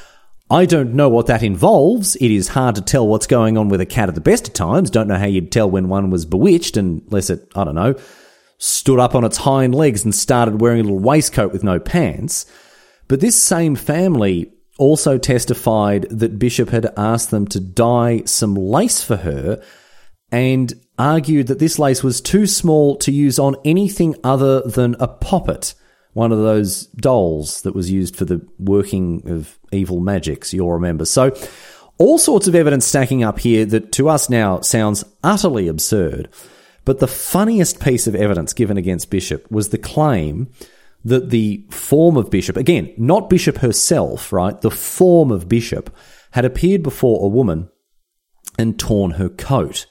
I 0.51 0.65
don't 0.65 0.95
know 0.95 1.11
what 1.11 1.27
that 1.27 1.43
involves. 1.43 2.17
It 2.17 2.31
is 2.31 2.49
hard 2.49 2.75
to 2.77 2.81
tell 2.81 3.07
what's 3.07 3.27
going 3.27 3.59
on 3.59 3.69
with 3.69 3.83
a 3.83 3.87
cat 3.87 4.09
at 4.09 4.15
the 4.15 4.21
best 4.21 4.49
of 4.49 4.55
times. 4.55 4.91
Don't 4.91 5.09
know 5.09 5.19
how 5.19 5.27
you'd 5.27 5.53
tell 5.53 5.71
when 5.71 5.89
one 5.89 6.11
was 6.11 6.25
bewitched 6.25 6.79
unless 6.79 7.29
it, 7.29 7.51
I 7.55 7.65
don't 7.65 7.75
know, 7.75 7.97
stood 8.57 8.99
up 8.99 9.15
on 9.15 9.25
its 9.25 9.37
hind 9.37 9.75
legs 9.75 10.05
and 10.05 10.15
started 10.15 10.61
wearing 10.61 10.81
a 10.81 10.85
little 10.85 10.99
waistcoat 10.99 11.53
with 11.53 11.65
no 11.65 11.79
pants. 11.79 12.47
But 13.09 13.21
this 13.21 13.41
same 13.41 13.75
family 13.75 14.51
also 14.79 15.19
testified 15.19 16.07
that 16.11 16.39
Bishop 16.39 16.71
had 16.71 16.93
asked 16.97 17.31
them 17.31 17.47
to 17.49 17.61
dye 17.61 18.23
some 18.25 18.55
lace 18.55 19.03
for 19.03 19.17
her 19.17 19.63
and 20.33 20.73
argued 20.99 21.49
that 21.49 21.59
this 21.59 21.79
lace 21.79 22.03
was 22.03 22.21
too 22.21 22.47
small 22.47 22.97
to 22.97 23.13
use 23.13 23.39
on 23.39 23.57
anything 23.65 24.17
other 24.25 24.63
than 24.63 24.97
a 24.99 25.09
poppet 25.09 25.75
one 26.13 26.33
of 26.33 26.39
those 26.39 26.87
dolls 26.87 27.63
that 27.63 27.75
was 27.75 27.91
used 27.91 28.17
for 28.17 28.25
the 28.25 28.47
working 28.59 29.23
of 29.27 29.59
evil 29.73 30.01
magics, 30.01 30.53
you'll 30.53 30.73
remember. 30.73 31.05
So, 31.05 31.35
all 31.99 32.19
sorts 32.19 32.47
of 32.47 32.55
evidence 32.55 32.87
stacking 32.87 33.25
up 33.25 33.41
here 33.41 33.65
that 33.67 33.93
to 33.93 34.09
us 34.09 34.31
now 34.31 34.61
sounds 34.61 35.05
utterly 35.23 35.69
absurd. 35.69 36.29
But 36.85 37.01
the 37.01 37.09
funniest 37.09 37.81
piece 37.81 38.07
of 38.07 38.15
evidence 38.15 38.53
given 38.55 38.77
against 38.77 39.11
Bishop 39.11 39.51
was 39.51 39.69
the 39.69 39.79
claim 39.79 40.51
that 41.05 41.31
the 41.31 41.67
form 41.71 42.17
of 42.17 42.31
Bishop, 42.31 42.57
again, 42.57 42.95
not 42.97 43.29
Bishop 43.29 43.59
herself, 43.59 44.33
right? 44.33 44.59
The 44.61 44.71
form 44.71 45.31
of 45.31 45.49
Bishop 45.49 45.95
had 46.33 46.45
appeared 46.45 46.83
before 46.83 47.25
a 47.25 47.29
woman 47.29 47.69
and 48.59 48.79
torn 48.79 49.13
her 49.13 49.29
coat. 49.29 49.87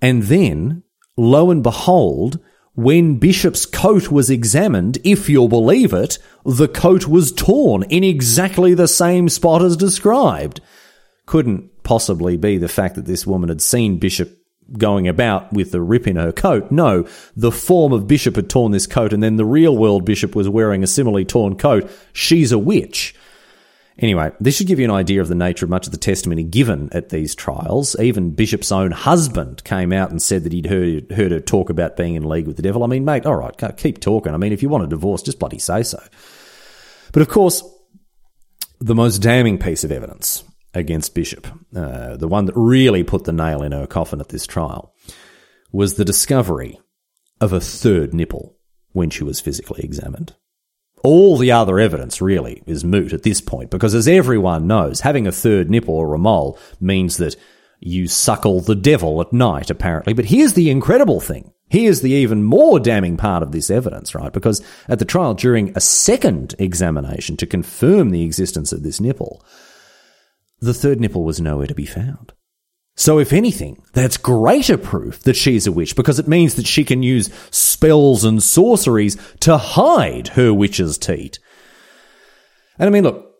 And 0.00 0.24
then, 0.24 0.82
lo 1.16 1.50
and 1.50 1.62
behold, 1.62 2.40
when 2.78 3.16
Bishop's 3.16 3.66
coat 3.66 4.08
was 4.08 4.30
examined, 4.30 4.98
if 5.02 5.28
you'll 5.28 5.48
believe 5.48 5.92
it, 5.92 6.16
the 6.44 6.68
coat 6.68 7.08
was 7.08 7.32
torn 7.32 7.82
in 7.82 8.04
exactly 8.04 8.72
the 8.72 8.86
same 8.86 9.28
spot 9.28 9.62
as 9.62 9.76
described. 9.76 10.60
Couldn't 11.26 11.82
possibly 11.82 12.36
be 12.36 12.56
the 12.56 12.68
fact 12.68 12.94
that 12.94 13.04
this 13.04 13.26
woman 13.26 13.48
had 13.48 13.60
seen 13.60 13.98
Bishop 13.98 14.38
going 14.72 15.08
about 15.08 15.52
with 15.52 15.72
the 15.72 15.80
rip 15.80 16.06
in 16.06 16.14
her 16.14 16.30
coat. 16.30 16.70
No, 16.70 17.04
the 17.34 17.50
form 17.50 17.92
of 17.92 18.06
Bishop 18.06 18.36
had 18.36 18.48
torn 18.48 18.70
this 18.70 18.86
coat, 18.86 19.12
and 19.12 19.24
then 19.24 19.34
the 19.34 19.44
real 19.44 19.76
world 19.76 20.04
Bishop 20.04 20.36
was 20.36 20.48
wearing 20.48 20.84
a 20.84 20.86
similarly 20.86 21.24
torn 21.24 21.56
coat. 21.56 21.90
She's 22.12 22.52
a 22.52 22.58
witch. 22.58 23.12
Anyway, 24.00 24.30
this 24.38 24.56
should 24.56 24.68
give 24.68 24.78
you 24.78 24.84
an 24.84 24.92
idea 24.92 25.20
of 25.20 25.26
the 25.26 25.34
nature 25.34 25.64
of 25.64 25.70
much 25.70 25.86
of 25.86 25.92
the 25.92 25.98
testimony 25.98 26.44
given 26.44 26.88
at 26.92 27.08
these 27.08 27.34
trials. 27.34 27.98
Even 27.98 28.30
Bishop's 28.30 28.70
own 28.70 28.92
husband 28.92 29.64
came 29.64 29.92
out 29.92 30.10
and 30.10 30.22
said 30.22 30.44
that 30.44 30.52
he'd 30.52 30.66
heard, 30.66 31.10
heard 31.10 31.32
her 31.32 31.40
talk 31.40 31.68
about 31.68 31.96
being 31.96 32.14
in 32.14 32.28
league 32.28 32.46
with 32.46 32.56
the 32.56 32.62
devil. 32.62 32.84
I 32.84 32.86
mean, 32.86 33.04
mate, 33.04 33.26
all 33.26 33.34
right, 33.34 33.76
keep 33.76 34.00
talking. 34.00 34.34
I 34.34 34.36
mean, 34.36 34.52
if 34.52 34.62
you 34.62 34.68
want 34.68 34.84
a 34.84 34.88
divorce, 34.88 35.22
just 35.22 35.40
bloody 35.40 35.58
say 35.58 35.82
so. 35.82 36.00
But 37.12 37.22
of 37.22 37.28
course, 37.28 37.64
the 38.78 38.94
most 38.94 39.18
damning 39.18 39.58
piece 39.58 39.82
of 39.82 39.90
evidence 39.90 40.44
against 40.74 41.14
Bishop, 41.14 41.48
uh, 41.74 42.16
the 42.16 42.28
one 42.28 42.44
that 42.44 42.54
really 42.54 43.02
put 43.02 43.24
the 43.24 43.32
nail 43.32 43.62
in 43.62 43.72
her 43.72 43.88
coffin 43.88 44.20
at 44.20 44.28
this 44.28 44.46
trial, 44.46 44.94
was 45.72 45.94
the 45.94 46.04
discovery 46.04 46.78
of 47.40 47.52
a 47.52 47.60
third 47.60 48.14
nipple 48.14 48.56
when 48.92 49.10
she 49.10 49.24
was 49.24 49.40
physically 49.40 49.82
examined. 49.82 50.34
All 51.02 51.36
the 51.36 51.52
other 51.52 51.78
evidence 51.78 52.20
really 52.20 52.62
is 52.66 52.84
moot 52.84 53.12
at 53.12 53.22
this 53.22 53.40
point 53.40 53.70
because, 53.70 53.94
as 53.94 54.08
everyone 54.08 54.66
knows, 54.66 55.00
having 55.00 55.26
a 55.26 55.32
third 55.32 55.70
nipple 55.70 55.94
or 55.94 56.14
a 56.14 56.18
mole 56.18 56.58
means 56.80 57.18
that 57.18 57.36
you 57.80 58.08
suckle 58.08 58.60
the 58.60 58.74
devil 58.74 59.20
at 59.20 59.32
night, 59.32 59.70
apparently. 59.70 60.12
But 60.12 60.26
here's 60.26 60.54
the 60.54 60.70
incredible 60.70 61.20
thing. 61.20 61.52
Here's 61.70 62.00
the 62.00 62.12
even 62.12 62.44
more 62.44 62.80
damning 62.80 63.16
part 63.16 63.42
of 63.42 63.52
this 63.52 63.70
evidence, 63.70 64.14
right? 64.14 64.32
Because 64.32 64.62
at 64.88 64.98
the 64.98 65.04
trial, 65.04 65.34
during 65.34 65.76
a 65.76 65.80
second 65.80 66.54
examination 66.58 67.36
to 67.36 67.46
confirm 67.46 68.10
the 68.10 68.24
existence 68.24 68.72
of 68.72 68.82
this 68.82 69.00
nipple, 69.00 69.44
the 70.60 70.74
third 70.74 70.98
nipple 70.98 71.24
was 71.24 71.40
nowhere 71.40 71.66
to 71.66 71.74
be 71.74 71.86
found. 71.86 72.32
So, 72.98 73.20
if 73.20 73.32
anything, 73.32 73.80
that's 73.92 74.16
greater 74.16 74.76
proof 74.76 75.20
that 75.20 75.36
she's 75.36 75.68
a 75.68 75.72
witch 75.72 75.94
because 75.94 76.18
it 76.18 76.26
means 76.26 76.56
that 76.56 76.66
she 76.66 76.84
can 76.84 77.04
use 77.04 77.30
spells 77.52 78.24
and 78.24 78.42
sorceries 78.42 79.16
to 79.38 79.56
hide 79.56 80.28
her 80.28 80.52
witch's 80.52 80.98
teat. 80.98 81.38
And 82.76 82.88
I 82.88 82.90
mean, 82.90 83.04
look, 83.04 83.30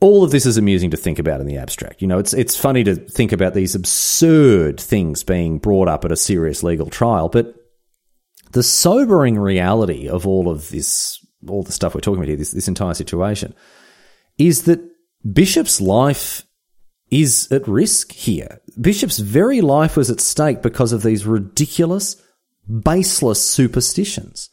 all 0.00 0.24
of 0.24 0.30
this 0.30 0.46
is 0.46 0.56
amusing 0.56 0.90
to 0.92 0.96
think 0.96 1.18
about 1.18 1.42
in 1.42 1.46
the 1.46 1.58
abstract. 1.58 2.00
You 2.00 2.08
know, 2.08 2.18
it's 2.18 2.32
it's 2.32 2.56
funny 2.56 2.82
to 2.84 2.96
think 2.96 3.32
about 3.32 3.52
these 3.52 3.74
absurd 3.74 4.80
things 4.80 5.22
being 5.22 5.58
brought 5.58 5.88
up 5.88 6.06
at 6.06 6.12
a 6.12 6.16
serious 6.16 6.62
legal 6.62 6.88
trial, 6.88 7.28
but 7.28 7.54
the 8.52 8.62
sobering 8.62 9.38
reality 9.38 10.08
of 10.08 10.26
all 10.26 10.48
of 10.48 10.70
this, 10.70 11.22
all 11.46 11.62
the 11.62 11.72
stuff 11.72 11.94
we're 11.94 12.00
talking 12.00 12.20
about 12.20 12.28
here, 12.28 12.38
this, 12.38 12.52
this 12.52 12.68
entire 12.68 12.94
situation, 12.94 13.54
is 14.38 14.62
that 14.62 14.80
Bishop's 15.30 15.82
life 15.82 16.46
is 17.10 17.50
at 17.50 17.66
risk 17.68 18.12
here. 18.12 18.60
Bishop's 18.80 19.18
very 19.18 19.60
life 19.60 19.96
was 19.96 20.10
at 20.10 20.20
stake 20.20 20.62
because 20.62 20.92
of 20.92 21.02
these 21.02 21.26
ridiculous, 21.26 22.20
baseless 22.68 23.44
superstitions. 23.44 24.50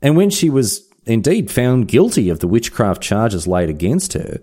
And 0.00 0.16
when 0.16 0.30
she 0.30 0.48
was 0.48 0.88
indeed 1.06 1.50
found 1.50 1.88
guilty 1.88 2.28
of 2.28 2.40
the 2.40 2.48
witchcraft 2.48 3.02
charges 3.02 3.46
laid 3.46 3.68
against 3.68 4.12
her, 4.14 4.40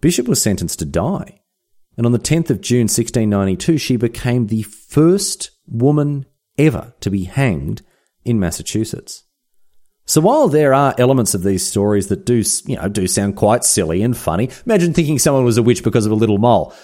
Bishop 0.00 0.26
was 0.26 0.42
sentenced 0.42 0.78
to 0.78 0.84
die. 0.84 1.40
And 1.96 2.06
on 2.06 2.12
the 2.12 2.18
10th 2.18 2.50
of 2.50 2.60
June 2.60 2.84
1692, 2.84 3.78
she 3.78 3.96
became 3.96 4.46
the 4.46 4.62
first 4.62 5.50
woman 5.66 6.26
ever 6.56 6.94
to 7.00 7.10
be 7.10 7.24
hanged 7.24 7.82
in 8.24 8.40
Massachusetts. 8.40 9.24
So 10.10 10.20
while 10.20 10.48
there 10.48 10.74
are 10.74 10.92
elements 10.98 11.34
of 11.34 11.44
these 11.44 11.64
stories 11.64 12.08
that 12.08 12.26
do, 12.26 12.42
you 12.66 12.74
know, 12.74 12.88
do 12.88 13.06
sound 13.06 13.36
quite 13.36 13.62
silly 13.62 14.02
and 14.02 14.16
funny, 14.16 14.50
imagine 14.66 14.92
thinking 14.92 15.20
someone 15.20 15.44
was 15.44 15.56
a 15.56 15.62
witch 15.62 15.84
because 15.84 16.04
of 16.04 16.10
a 16.10 16.16
little 16.16 16.38
mole. 16.38 16.74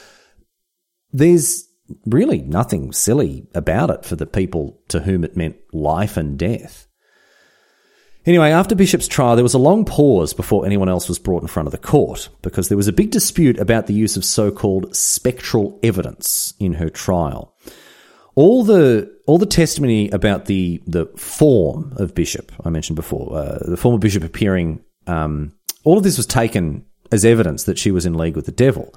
There's 1.10 1.66
really 2.06 2.42
nothing 2.42 2.92
silly 2.92 3.48
about 3.52 3.90
it 3.90 4.04
for 4.04 4.14
the 4.14 4.26
people 4.26 4.80
to 4.90 5.00
whom 5.00 5.24
it 5.24 5.36
meant 5.36 5.56
life 5.72 6.16
and 6.16 6.38
death. 6.38 6.86
Anyway, 8.26 8.52
after 8.52 8.76
Bishop's 8.76 9.08
trial, 9.08 9.34
there 9.34 9.42
was 9.42 9.54
a 9.54 9.58
long 9.58 9.84
pause 9.84 10.32
before 10.32 10.64
anyone 10.64 10.88
else 10.88 11.08
was 11.08 11.18
brought 11.18 11.42
in 11.42 11.48
front 11.48 11.66
of 11.66 11.72
the 11.72 11.78
court 11.78 12.28
because 12.42 12.68
there 12.68 12.76
was 12.76 12.86
a 12.86 12.92
big 12.92 13.10
dispute 13.10 13.58
about 13.58 13.88
the 13.88 13.94
use 13.94 14.16
of 14.16 14.24
so 14.24 14.52
called 14.52 14.94
spectral 14.94 15.80
evidence 15.82 16.54
in 16.60 16.74
her 16.74 16.88
trial 16.88 17.55
all 18.36 18.62
the 18.62 19.12
all 19.26 19.38
the 19.38 19.46
testimony 19.46 20.08
about 20.10 20.44
the 20.44 20.80
the 20.86 21.06
form 21.16 21.92
of 21.96 22.14
Bishop 22.14 22.52
I 22.64 22.70
mentioned 22.70 22.96
before, 22.96 23.36
uh, 23.36 23.58
the 23.62 23.76
form 23.76 23.94
of 23.94 24.00
Bishop 24.00 24.22
appearing, 24.22 24.84
um, 25.08 25.52
all 25.82 25.98
of 25.98 26.04
this 26.04 26.16
was 26.16 26.26
taken 26.26 26.84
as 27.10 27.24
evidence 27.24 27.64
that 27.64 27.78
she 27.78 27.90
was 27.90 28.06
in 28.06 28.14
league 28.14 28.36
with 28.36 28.46
the 28.46 28.52
devil. 28.52 28.94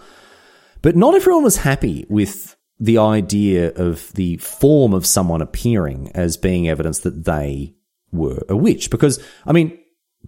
But 0.82 0.96
not 0.96 1.16
everyone 1.16 1.44
was 1.44 1.58
happy 1.58 2.06
with 2.10 2.56
the 2.80 2.98
idea 2.98 3.74
of 3.74 4.12
the 4.14 4.38
form 4.38 4.94
of 4.94 5.06
someone 5.06 5.42
appearing 5.42 6.12
as 6.16 6.38
being 6.38 6.70
evidence 6.70 7.00
that 7.00 7.26
they 7.26 7.76
were 8.12 8.44
a 8.48 8.56
witch. 8.56 8.90
Because, 8.90 9.22
I 9.46 9.52
mean, 9.52 9.78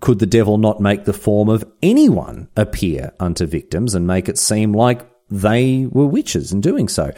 could 0.01 0.19
the 0.19 0.25
devil 0.25 0.57
not 0.57 0.81
make 0.81 1.05
the 1.05 1.13
form 1.13 1.47
of 1.49 1.63
anyone 1.81 2.49
appear 2.57 3.13
unto 3.19 3.45
victims 3.45 3.95
and 3.95 4.05
make 4.05 4.27
it 4.27 4.37
seem 4.37 4.73
like 4.73 5.07
they 5.29 5.85
were 5.89 6.05
witches 6.05 6.51
in 6.51 6.59
doing 6.59 6.89
so? 6.89 7.11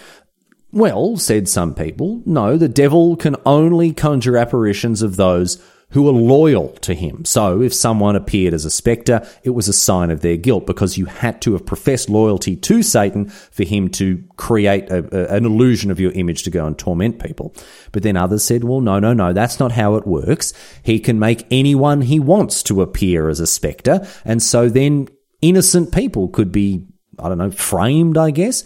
Well, 0.73 1.17
said 1.17 1.47
some 1.47 1.75
people, 1.75 2.23
no, 2.25 2.57
the 2.57 2.67
devil 2.67 3.15
can 3.15 3.35
only 3.45 3.93
conjure 3.93 4.35
apparitions 4.35 5.03
of 5.03 5.17
those 5.17 5.63
who 5.91 6.07
are 6.07 6.11
loyal 6.11 6.69
to 6.69 6.95
him. 6.95 7.23
So 7.25 7.61
if 7.61 7.75
someone 7.75 8.15
appeared 8.15 8.55
as 8.55 8.65
a 8.65 8.71
spectre, 8.71 9.23
it 9.43 9.51
was 9.51 9.67
a 9.67 9.73
sign 9.73 10.09
of 10.09 10.21
their 10.21 10.35
guilt 10.35 10.65
because 10.65 10.97
you 10.97 11.05
had 11.05 11.43
to 11.43 11.53
have 11.53 11.67
professed 11.67 12.09
loyalty 12.09 12.55
to 12.55 12.81
Satan 12.81 13.29
for 13.29 13.63
him 13.63 13.87
to 13.89 14.23
create 14.35 14.89
a, 14.89 15.05
a, 15.15 15.37
an 15.37 15.45
illusion 15.45 15.91
of 15.91 15.99
your 15.99 16.11
image 16.13 16.41
to 16.43 16.49
go 16.49 16.65
and 16.65 16.75
torment 16.75 17.23
people. 17.23 17.53
But 17.91 18.01
then 18.01 18.17
others 18.17 18.43
said, 18.43 18.63
well, 18.63 18.81
no, 18.81 18.97
no, 18.97 19.13
no, 19.13 19.31
that's 19.31 19.59
not 19.59 19.73
how 19.73 19.93
it 19.93 20.07
works. 20.07 20.53
He 20.81 20.99
can 20.99 21.19
make 21.19 21.45
anyone 21.51 22.01
he 22.01 22.19
wants 22.19 22.63
to 22.63 22.81
appear 22.81 23.29
as 23.29 23.39
a 23.39 23.45
spectre. 23.45 24.07
And 24.25 24.41
so 24.41 24.69
then 24.69 25.07
innocent 25.39 25.93
people 25.93 26.29
could 26.29 26.51
be, 26.51 26.87
I 27.19 27.29
don't 27.29 27.37
know, 27.37 27.51
framed, 27.51 28.17
I 28.17 28.31
guess. 28.31 28.63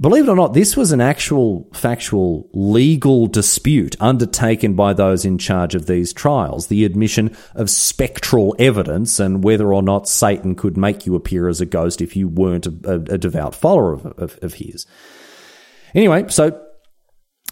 Believe 0.00 0.28
it 0.28 0.30
or 0.30 0.36
not, 0.36 0.54
this 0.54 0.76
was 0.76 0.92
an 0.92 1.00
actual 1.00 1.68
factual 1.72 2.48
legal 2.52 3.26
dispute 3.26 3.96
undertaken 3.98 4.74
by 4.74 4.92
those 4.92 5.24
in 5.24 5.38
charge 5.38 5.74
of 5.74 5.86
these 5.86 6.12
trials. 6.12 6.68
The 6.68 6.84
admission 6.84 7.36
of 7.56 7.68
spectral 7.68 8.54
evidence 8.60 9.18
and 9.18 9.42
whether 9.42 9.74
or 9.74 9.82
not 9.82 10.08
Satan 10.08 10.54
could 10.54 10.76
make 10.76 11.04
you 11.04 11.16
appear 11.16 11.48
as 11.48 11.60
a 11.60 11.66
ghost 11.66 12.00
if 12.00 12.14
you 12.14 12.28
weren't 12.28 12.66
a, 12.66 12.74
a, 12.84 13.14
a 13.14 13.18
devout 13.18 13.56
follower 13.56 13.92
of, 13.92 14.06
of, 14.06 14.38
of 14.40 14.54
his. 14.54 14.86
Anyway, 15.94 16.26
so 16.28 16.64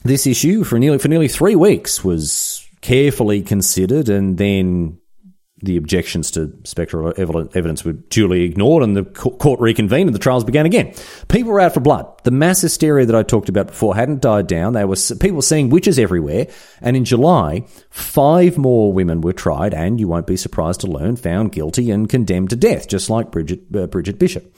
this 0.05 0.27
issue 0.27 0.63
for 0.63 0.79
nearly 0.79 0.99
for 0.99 1.09
nearly 1.09 1.29
three 1.29 1.57
weeks 1.57 2.05
was 2.05 2.65
carefully 2.81 3.43
considered 3.43 4.09
and 4.09 4.39
then 4.39 5.01
the 5.62 5.79
objections 5.79 6.31
to 6.33 6.53
spectral 6.64 7.14
evidence 7.16 7.83
were 7.83 7.95
duly 7.95 8.42
ignored 8.42 8.83
and 8.83 8.95
the 8.95 9.05
court 9.05 9.59
reconvened 9.59 10.09
and 10.09 10.14
the 10.14 10.19
trials 10.19 10.45
began 10.45 10.66
again. 10.66 10.92
People 11.29 11.53
were 11.53 11.61
out 11.61 11.73
for 11.73 11.81
blood. 11.81 12.07
The 12.25 12.31
mass 12.31 12.61
hysteria 12.61 13.07
that 13.07 13.16
I 13.16 13.23
talked 13.23 13.49
about 13.49 13.69
before 13.69 13.97
hadn't 13.97 14.21
died 14.21 14.49
down. 14.49 14.75
There 14.75 14.87
were 14.87 14.97
people 15.19 15.40
seeing 15.40 15.71
witches 15.71 15.99
everywhere. 15.99 16.49
And 16.83 16.95
in 16.95 17.07
July, 17.07 17.64
five 17.88 18.59
more 18.59 18.92
women 18.92 19.23
were 19.23 19.33
tried 19.33 19.73
and, 19.73 19.99
you 19.99 20.09
won't 20.09 20.27
be 20.27 20.37
surprised 20.37 20.81
to 20.83 20.88
learn, 20.88 21.16
found 21.16 21.53
guilty 21.53 21.90
and 21.90 22.07
condemned 22.07 22.51
to 22.51 22.57
death, 22.57 22.87
just 22.87 23.09
like 23.09 23.31
Bridget, 23.31 23.61
uh, 23.74 23.87
Bridget 23.87 24.18
Bishop. 24.18 24.55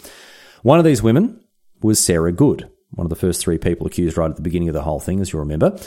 One 0.63 0.81
of 0.81 0.85
these 0.85 1.03
women 1.03 1.41
was 1.81 2.01
Sarah 2.01 2.33
Good, 2.33 2.69
one 2.91 3.05
of 3.05 3.11
the 3.11 3.17
first 3.17 3.41
three 3.41 3.59
people 3.59 3.87
accused 3.87 4.17
right 4.17 4.31
at 4.31 4.37
the 4.37 4.43
beginning 4.43 4.69
of 4.69 4.75
the 4.75 4.83
whole 4.83 4.99
thing, 4.99 5.21
as 5.21 5.33
you 5.33 5.39
remember. 5.39 5.79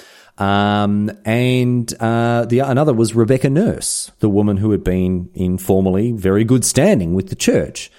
Um, 0.42 1.12
and 1.24 1.94
uh, 2.00 2.46
the 2.46 2.60
another 2.60 2.94
was 2.94 3.14
Rebecca 3.14 3.48
Nurse, 3.48 4.12
the 4.22 4.30
woman 4.30 4.58
who 4.58 4.72
had 4.72 4.84
been 4.84 5.30
in 5.36 5.60
formerly 5.60 6.14
very 6.14 6.44
good 6.44 6.66
standing 6.66 7.14
with 7.14 7.30
the 7.30 7.36
church. 7.36 7.92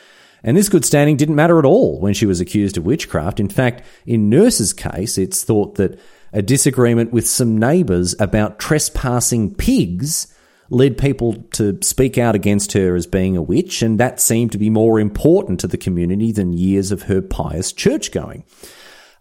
And 0.43 0.57
this 0.57 0.69
good 0.69 0.85
standing 0.85 1.17
didn't 1.17 1.37
matter 1.37 1.61
at 1.61 1.65
all 1.65 2.01
when 2.01 2.15
she 2.15 2.27
was 2.27 2.41
accused 2.41 2.77
of 2.77 2.85
witchcraft. 2.85 3.39
In 3.39 3.49
fact, 3.49 3.85
in 4.07 4.29
Nurse's 4.29 4.73
case, 4.73 5.19
it's 5.19 5.45
thought 5.45 5.77
that 5.77 6.01
a 6.33 6.43
disagreement 6.43 7.13
with 7.13 7.29
some 7.29 7.59
neighbours 7.59 8.17
about 8.19 8.59
trespassing 8.59 9.55
pigs 9.55 10.27
led 10.69 10.99
people 10.99 11.35
to 11.53 11.79
speak 11.81 12.19
out 12.19 12.35
against 12.35 12.73
her 12.73 12.97
as 12.97 13.07
being 13.07 13.37
a 13.37 13.43
witch, 13.43 13.83
and 13.83 14.01
that 14.01 14.19
seemed 14.19 14.51
to 14.51 14.59
be 14.59 14.69
more 14.69 14.99
important 14.99 15.61
to 15.61 15.69
the 15.69 15.79
community 15.79 16.33
than 16.33 16.53
years 16.53 16.91
of 16.91 17.03
her 17.03 17.23
pious 17.23 17.73
church 17.73 18.11
going. 18.11 18.43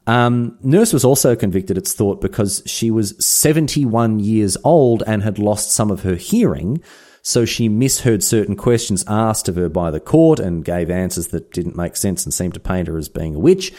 Um, 0.08 0.58
Nurse 0.62 0.94
was 0.94 1.06
also 1.06 1.36
convicted, 1.36 1.78
it's 1.78 1.94
thought, 1.94 2.22
because 2.22 2.64
she 2.66 2.92
was 2.92 3.14
71 3.26 4.20
years 4.20 4.58
old 4.64 5.04
and 5.06 5.22
had 5.24 5.40
lost 5.40 5.72
some 5.72 5.92
of 5.92 6.04
her 6.04 6.16
hearing. 6.16 6.82
So 7.22 7.46
she 7.46 7.70
misheard 7.70 8.24
certain 8.24 8.56
questions 8.56 9.04
asked 9.08 9.48
of 9.48 9.56
her 9.56 9.70
by 9.70 9.92
the 9.92 10.00
court 10.00 10.40
and 10.40 10.66
gave 10.66 10.90
answers 10.90 11.28
that 11.28 11.52
didn't 11.52 11.76
make 11.76 11.96
sense 11.96 12.26
and 12.26 12.34
seemed 12.34 12.56
to 12.56 12.60
paint 12.60 12.88
her 12.88 12.98
as 12.98 13.10
being 13.10 13.36
a 13.36 13.40
witch. 13.40 13.72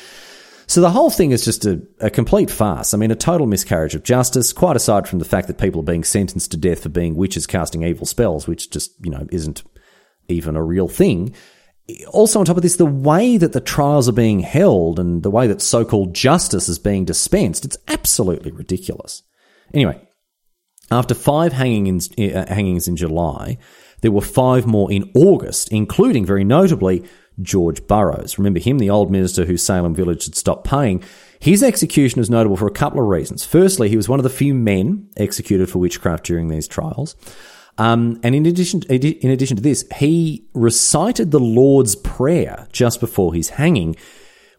So 0.69 0.81
the 0.81 0.91
whole 0.91 1.11
thing 1.11 1.33
is 1.33 1.45
just 1.45 1.67
a, 1.67 1.83
a, 2.01 2.09
complete 2.09 2.51
farce. 2.51 2.95
I 2.95 2.97
mean, 2.97 3.11
a 3.11 3.17
total 3.17 3.49
miscarriage 3.49 3.97
of 3.97 4.05
justice, 4.05 4.53
quite 4.53 4.77
aside 4.77 5.09
from 5.09 5.19
the 5.19 5.25
fact 5.25 5.49
that 5.49 5.59
people 5.59 5.81
are 5.81 5.85
being 5.85 6.05
sentenced 6.05 6.53
to 6.53 6.57
death 6.57 6.85
for 6.85 6.89
being 6.89 7.17
witches 7.17 7.49
casting 7.49 7.83
evil 7.83 8.07
spells, 8.07 8.47
which 8.47 8.71
just, 8.71 8.93
you 9.05 9.11
know, 9.11 9.27
isn't 9.31 9.65
even 10.29 10.57
a 10.57 10.63
real 10.63 10.89
thing. 10.89 11.35
Also, 12.09 12.39
on 12.39 12.45
top 12.45 12.57
of 12.57 12.63
this, 12.63 12.77
the 12.77 12.87
way 12.87 13.37
that 13.37 13.53
the 13.53 13.61
trials 13.61 14.09
are 14.09 14.13
being 14.13 14.41
held 14.41 14.99
and 14.99 15.23
the 15.23 15.31
way 15.31 15.47
that 15.47 15.61
so 15.61 15.85
called 15.85 16.15
justice 16.15 16.69
is 16.69 16.79
being 16.79 17.05
dispensed, 17.05 17.65
it's 17.65 17.77
absolutely 17.89 18.53
ridiculous. 18.53 19.23
Anyway, 19.75 20.01
after 20.91 21.15
five 21.15 21.53
hangings, 21.53 22.11
uh, 22.19 22.47
hangings 22.49 22.87
in 22.87 22.97
July, 22.97 23.59
there 24.01 24.13
were 24.13 24.21
five 24.21 24.67
more 24.67 24.93
in 24.93 25.11
August, 25.15 25.73
including, 25.73 26.25
very 26.25 26.45
notably, 26.45 27.05
George 27.41 27.87
Burroughs. 27.87 28.39
Remember 28.39 28.61
him, 28.61 28.79
the 28.79 28.91
old 28.91 29.11
minister 29.11 29.45
who 29.45 29.57
Salem 29.57 29.95
Village 29.95 30.27
had 30.27 30.35
stopped 30.35 30.67
paying. 30.67 31.03
His 31.41 31.63
execution 31.63 32.21
is 32.21 32.31
notable 32.31 32.57
for 32.57 32.67
a 32.67 32.73
couple 32.73 33.01
of 33.01 33.09
reasons. 33.09 33.45
Firstly, 33.45 33.89
he 33.89 33.97
was 33.97 34.09
one 34.09 34.19
of 34.19 34.25
the 34.25 34.31
few 34.31 34.55
men 34.55 35.09
executed 35.17 35.71
for 35.71 35.79
witchcraft 35.79 36.25
during 36.25 36.49
these 36.49 36.69
trials. 36.69 37.17
Um, 37.79 38.21
and 38.23 38.35
in 38.35 38.47
addition, 38.47 38.83
in 38.83 39.31
addition 39.31 39.57
to 39.57 39.63
this, 39.63 39.85
he 39.97 40.45
recited 40.55 41.31
the 41.31 41.41
Lord's 41.41 41.97
Prayer 41.97 42.69
just 42.73 43.01
before 43.01 43.35
his 43.35 43.51
hanging, 43.51 43.97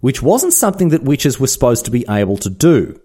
which 0.01 0.21
wasn't 0.21 0.53
something 0.53 0.89
that 0.89 1.03
witches 1.03 1.39
were 1.39 1.47
supposed 1.47 1.85
to 1.85 1.91
be 1.91 2.05
able 2.09 2.37
to 2.37 2.49
do. 2.49 2.99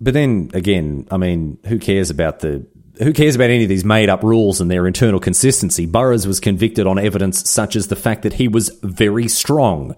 But 0.00 0.14
then 0.14 0.50
again, 0.52 1.06
I 1.10 1.16
mean, 1.16 1.58
who 1.66 1.78
cares 1.78 2.10
about 2.10 2.40
the 2.40 2.66
who 2.98 3.12
cares 3.12 3.34
about 3.34 3.50
any 3.50 3.64
of 3.64 3.68
these 3.68 3.84
made 3.84 4.08
up 4.08 4.22
rules 4.22 4.60
and 4.60 4.70
their 4.70 4.86
internal 4.86 5.18
consistency? 5.18 5.86
Burroughs 5.86 6.26
was 6.26 6.38
convicted 6.38 6.86
on 6.86 6.98
evidence 6.98 7.50
such 7.50 7.74
as 7.74 7.88
the 7.88 7.96
fact 7.96 8.22
that 8.22 8.34
he 8.34 8.46
was 8.46 8.68
very 8.82 9.26
strong. 9.28 9.96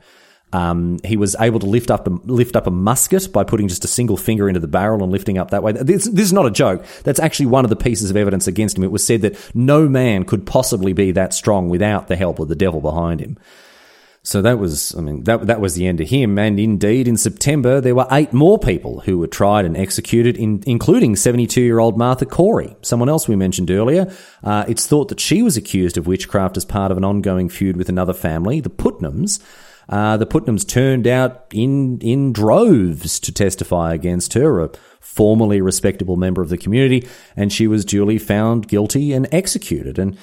Um, 0.52 0.98
he 1.04 1.16
was 1.16 1.34
able 1.40 1.58
to 1.58 1.66
lift 1.66 1.90
up 1.90 2.06
a, 2.06 2.10
lift 2.10 2.54
up 2.54 2.66
a 2.66 2.70
musket 2.70 3.32
by 3.32 3.44
putting 3.44 3.68
just 3.68 3.84
a 3.84 3.88
single 3.88 4.16
finger 4.16 4.48
into 4.48 4.60
the 4.60 4.68
barrel 4.68 5.02
and 5.02 5.10
lifting 5.10 5.38
up 5.38 5.50
that 5.50 5.62
way. 5.62 5.72
This, 5.72 6.04
this 6.04 6.26
is 6.26 6.32
not 6.32 6.46
a 6.46 6.50
joke. 6.50 6.84
That's 7.02 7.18
actually 7.18 7.46
one 7.46 7.64
of 7.64 7.68
the 7.68 7.76
pieces 7.76 8.10
of 8.10 8.16
evidence 8.16 8.46
against 8.46 8.78
him. 8.78 8.84
It 8.84 8.92
was 8.92 9.04
said 9.04 9.22
that 9.22 9.54
no 9.54 9.88
man 9.88 10.24
could 10.24 10.46
possibly 10.46 10.92
be 10.92 11.10
that 11.12 11.34
strong 11.34 11.68
without 11.68 12.06
the 12.06 12.16
help 12.16 12.38
of 12.38 12.48
the 12.48 12.54
devil 12.54 12.80
behind 12.80 13.20
him. 13.20 13.38
So 14.26 14.42
that 14.42 14.58
was, 14.58 14.92
I 14.96 15.02
mean, 15.02 15.22
that, 15.24 15.46
that 15.46 15.60
was 15.60 15.74
the 15.74 15.86
end 15.86 16.00
of 16.00 16.08
him. 16.08 16.36
And 16.36 16.58
indeed, 16.58 17.06
in 17.06 17.16
September, 17.16 17.80
there 17.80 17.94
were 17.94 18.08
eight 18.10 18.32
more 18.32 18.58
people 18.58 18.98
who 19.00 19.18
were 19.18 19.28
tried 19.28 19.64
and 19.64 19.76
executed, 19.76 20.36
in, 20.36 20.64
including 20.66 21.14
72 21.14 21.60
year 21.60 21.78
old 21.78 21.96
Martha 21.96 22.26
Corey, 22.26 22.74
someone 22.82 23.08
else 23.08 23.28
we 23.28 23.36
mentioned 23.36 23.70
earlier. 23.70 24.12
Uh, 24.42 24.64
it's 24.66 24.84
thought 24.84 25.10
that 25.10 25.20
she 25.20 25.42
was 25.42 25.56
accused 25.56 25.96
of 25.96 26.08
witchcraft 26.08 26.56
as 26.56 26.64
part 26.64 26.90
of 26.90 26.96
an 26.96 27.04
ongoing 27.04 27.48
feud 27.48 27.76
with 27.76 27.88
another 27.88 28.12
family, 28.12 28.58
the 28.58 28.68
Putnams. 28.68 29.40
Uh, 29.88 30.16
the 30.16 30.26
Putnams 30.26 30.66
turned 30.66 31.06
out 31.06 31.46
in, 31.52 31.98
in 32.00 32.32
droves 32.32 33.20
to 33.20 33.32
testify 33.32 33.94
against 33.94 34.32
her, 34.34 34.60
a 34.60 34.70
formerly 35.00 35.60
respectable 35.60 36.16
member 36.16 36.42
of 36.42 36.48
the 36.48 36.58
community, 36.58 37.06
and 37.36 37.52
she 37.52 37.66
was 37.66 37.84
duly 37.84 38.18
found 38.18 38.68
guilty 38.68 39.12
and 39.12 39.28
executed. 39.32 39.98
And 39.98 40.18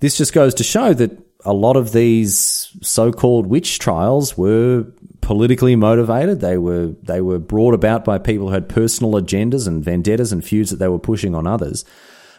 this 0.00 0.16
just 0.16 0.32
goes 0.32 0.54
to 0.54 0.64
show 0.64 0.94
that 0.94 1.18
a 1.44 1.52
lot 1.52 1.76
of 1.76 1.92
these 1.92 2.74
so-called 2.82 3.46
witch 3.46 3.78
trials 3.78 4.36
were 4.36 4.86
politically 5.20 5.76
motivated. 5.76 6.40
They 6.40 6.58
were 6.58 6.94
they 7.02 7.20
were 7.20 7.38
brought 7.38 7.74
about 7.74 8.04
by 8.04 8.18
people 8.18 8.48
who 8.48 8.54
had 8.54 8.68
personal 8.68 9.12
agendas 9.12 9.66
and 9.66 9.84
vendettas 9.84 10.32
and 10.32 10.44
feuds 10.44 10.70
that 10.70 10.76
they 10.76 10.88
were 10.88 10.98
pushing 10.98 11.34
on 11.34 11.46
others. 11.46 11.84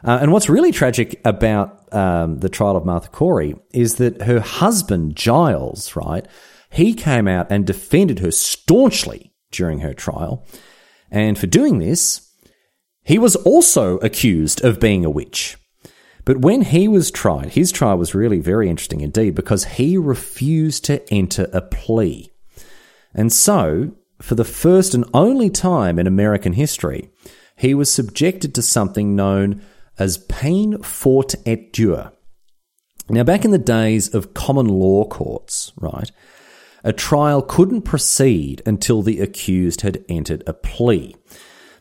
Uh, 0.03 0.19
and 0.21 0.31
what's 0.31 0.49
really 0.49 0.71
tragic 0.71 1.19
about 1.25 1.93
um, 1.93 2.39
the 2.39 2.49
trial 2.49 2.77
of 2.77 2.85
Martha 2.85 3.09
Corey 3.09 3.55
is 3.73 3.95
that 3.95 4.21
her 4.21 4.39
husband 4.39 5.15
Giles, 5.15 5.95
right, 5.95 6.25
he 6.69 6.93
came 6.93 7.27
out 7.27 7.51
and 7.51 7.65
defended 7.65 8.19
her 8.19 8.31
staunchly 8.31 9.33
during 9.51 9.79
her 9.79 9.93
trial, 9.93 10.45
and 11.11 11.37
for 11.37 11.47
doing 11.47 11.79
this, 11.79 12.29
he 13.03 13.17
was 13.17 13.35
also 13.37 13.97
accused 13.97 14.63
of 14.63 14.79
being 14.79 15.03
a 15.03 15.09
witch. 15.09 15.57
But 16.25 16.41
when 16.41 16.61
he 16.61 16.87
was 16.87 17.09
tried, 17.09 17.51
his 17.51 17.71
trial 17.71 17.97
was 17.97 18.13
really 18.13 18.39
very 18.39 18.69
interesting 18.69 19.01
indeed 19.01 19.33
because 19.33 19.65
he 19.65 19.97
refused 19.97 20.85
to 20.85 21.11
enter 21.11 21.49
a 21.51 21.61
plea. 21.61 22.31
And 23.15 23.33
so, 23.33 23.93
for 24.21 24.35
the 24.35 24.43
first 24.43 24.93
and 24.93 25.05
only 25.13 25.49
time 25.49 25.97
in 25.97 26.05
American 26.05 26.53
history, 26.53 27.09
he 27.55 27.73
was 27.73 27.91
subjected 27.91 28.53
to 28.55 28.61
something 28.61 29.15
known 29.15 29.63
as 29.97 30.19
peine 30.29 30.81
forte 30.83 31.35
et 31.45 31.73
dure. 31.73 32.11
Now, 33.09 33.23
back 33.23 33.43
in 33.43 33.51
the 33.51 33.57
days 33.57 34.13
of 34.13 34.35
common 34.35 34.67
law 34.67 35.05
courts, 35.05 35.73
right, 35.77 36.11
a 36.83 36.93
trial 36.93 37.41
couldn't 37.41 37.81
proceed 37.81 38.61
until 38.65 39.01
the 39.01 39.19
accused 39.19 39.81
had 39.81 40.03
entered 40.09 40.43
a 40.47 40.53
plea. 40.53 41.15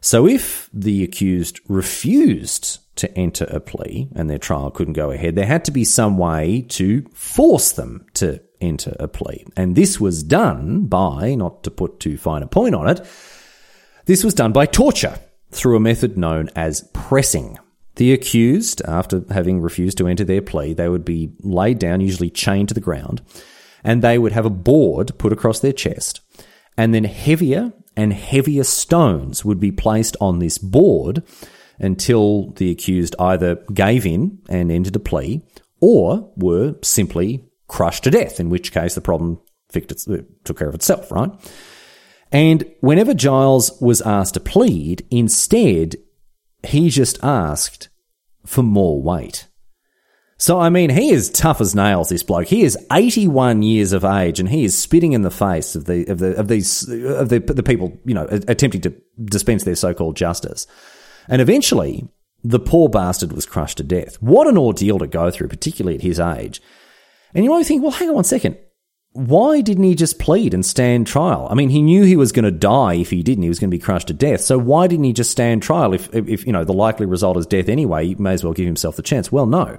So 0.00 0.26
if 0.26 0.68
the 0.72 1.02
accused 1.02 1.60
refused 1.68 2.78
to 2.96 3.16
enter 3.16 3.44
a 3.44 3.60
plea 3.60 4.08
and 4.14 4.28
their 4.28 4.38
trial 4.38 4.70
couldn't 4.70 4.94
go 4.94 5.10
ahead, 5.10 5.34
there 5.34 5.46
had 5.46 5.64
to 5.66 5.70
be 5.70 5.84
some 5.84 6.18
way 6.18 6.66
to 6.68 7.02
force 7.14 7.72
them 7.72 8.06
to 8.14 8.40
enter 8.60 8.96
a 8.98 9.08
plea. 9.08 9.44
And 9.56 9.76
this 9.76 10.00
was 10.00 10.22
done 10.22 10.86
by, 10.86 11.34
not 11.34 11.62
to 11.64 11.70
put 11.70 12.00
too 12.00 12.16
fine 12.16 12.42
a 12.42 12.46
point 12.46 12.74
on 12.74 12.88
it, 12.88 13.06
this 14.06 14.24
was 14.24 14.34
done 14.34 14.52
by 14.52 14.66
torture 14.66 15.18
through 15.50 15.76
a 15.76 15.80
method 15.80 16.16
known 16.16 16.50
as 16.56 16.88
pressing. 16.92 17.58
The 17.96 18.12
accused, 18.12 18.82
after 18.86 19.24
having 19.30 19.60
refused 19.60 19.98
to 19.98 20.06
enter 20.06 20.24
their 20.24 20.42
plea, 20.42 20.72
they 20.72 20.88
would 20.88 21.04
be 21.04 21.32
laid 21.40 21.78
down, 21.78 22.00
usually 22.00 22.30
chained 22.30 22.68
to 22.68 22.74
the 22.74 22.80
ground, 22.80 23.22
and 23.84 24.02
they 24.02 24.18
would 24.18 24.32
have 24.32 24.46
a 24.46 24.50
board 24.50 25.16
put 25.18 25.32
across 25.32 25.60
their 25.60 25.72
chest. 25.72 26.20
And 26.76 26.94
then 26.94 27.04
heavier 27.04 27.72
and 27.96 28.12
heavier 28.12 28.64
stones 28.64 29.44
would 29.44 29.58
be 29.58 29.72
placed 29.72 30.16
on 30.20 30.38
this 30.38 30.58
board 30.58 31.22
until 31.78 32.50
the 32.52 32.70
accused 32.70 33.16
either 33.18 33.56
gave 33.72 34.06
in 34.06 34.38
and 34.48 34.70
entered 34.70 34.96
a 34.96 35.00
plea 35.00 35.42
or 35.80 36.32
were 36.36 36.76
simply 36.82 37.44
crushed 37.66 38.04
to 38.04 38.10
death, 38.10 38.38
in 38.38 38.50
which 38.50 38.72
case 38.72 38.94
the 38.94 39.00
problem 39.00 39.40
took 39.72 40.58
care 40.58 40.68
of 40.68 40.74
itself, 40.74 41.10
right? 41.10 41.30
And 42.30 42.70
whenever 42.80 43.14
Giles 43.14 43.80
was 43.80 44.00
asked 44.02 44.34
to 44.34 44.40
plead, 44.40 45.06
instead, 45.10 45.96
he 46.62 46.90
just 46.90 47.22
asked 47.22 47.88
for 48.46 48.62
more 48.62 49.02
weight. 49.02 49.47
So, 50.40 50.60
I 50.60 50.70
mean, 50.70 50.90
he 50.90 51.10
is 51.10 51.30
tough 51.30 51.60
as 51.60 51.74
nails, 51.74 52.10
this 52.10 52.22
bloke. 52.22 52.46
He 52.46 52.62
is 52.62 52.78
81 52.92 53.62
years 53.62 53.92
of 53.92 54.04
age 54.04 54.38
and 54.38 54.48
he 54.48 54.64
is 54.64 54.78
spitting 54.78 55.12
in 55.12 55.22
the 55.22 55.32
face 55.32 55.74
of 55.74 55.86
the, 55.86 56.06
of 56.06 56.20
the, 56.20 56.36
of 56.36 56.46
these, 56.46 56.88
of 56.88 57.28
the, 57.28 57.40
the 57.40 57.62
people, 57.64 57.98
you 58.04 58.14
know, 58.14 58.26
attempting 58.30 58.80
to 58.82 58.94
dispense 59.24 59.64
their 59.64 59.74
so-called 59.74 60.16
justice. 60.16 60.68
And 61.26 61.42
eventually, 61.42 62.08
the 62.44 62.60
poor 62.60 62.88
bastard 62.88 63.32
was 63.32 63.46
crushed 63.46 63.78
to 63.78 63.82
death. 63.82 64.14
What 64.22 64.46
an 64.46 64.56
ordeal 64.56 65.00
to 65.00 65.08
go 65.08 65.30
through, 65.32 65.48
particularly 65.48 65.96
at 65.96 66.02
his 66.02 66.20
age. 66.20 66.62
And 67.34 67.44
you 67.44 67.50
might 67.50 67.66
think, 67.66 67.82
well, 67.82 67.90
hang 67.90 68.08
on 68.08 68.14
one 68.14 68.24
second. 68.24 68.56
Why 69.12 69.60
didn't 69.60 69.84
he 69.84 69.96
just 69.96 70.20
plead 70.20 70.54
and 70.54 70.64
stand 70.64 71.08
trial? 71.08 71.48
I 71.50 71.54
mean, 71.54 71.70
he 71.70 71.82
knew 71.82 72.04
he 72.04 72.16
was 72.16 72.30
going 72.30 72.44
to 72.44 72.52
die 72.52 72.94
if 72.94 73.10
he 73.10 73.24
didn't. 73.24 73.42
He 73.42 73.48
was 73.48 73.58
going 73.58 73.70
to 73.70 73.76
be 73.76 73.82
crushed 73.82 74.06
to 74.08 74.14
death. 74.14 74.42
So 74.42 74.56
why 74.56 74.86
didn't 74.86 75.04
he 75.04 75.12
just 75.12 75.32
stand 75.32 75.64
trial? 75.64 75.94
If, 75.94 76.14
if 76.14 76.46
you 76.46 76.52
know, 76.52 76.62
the 76.62 76.72
likely 76.72 77.06
result 77.06 77.36
is 77.36 77.46
death 77.46 77.68
anyway, 77.68 78.06
he 78.06 78.14
may 78.14 78.34
as 78.34 78.44
well 78.44 78.52
give 78.52 78.66
himself 78.66 78.94
the 78.94 79.02
chance. 79.02 79.32
Well, 79.32 79.46
no. 79.46 79.78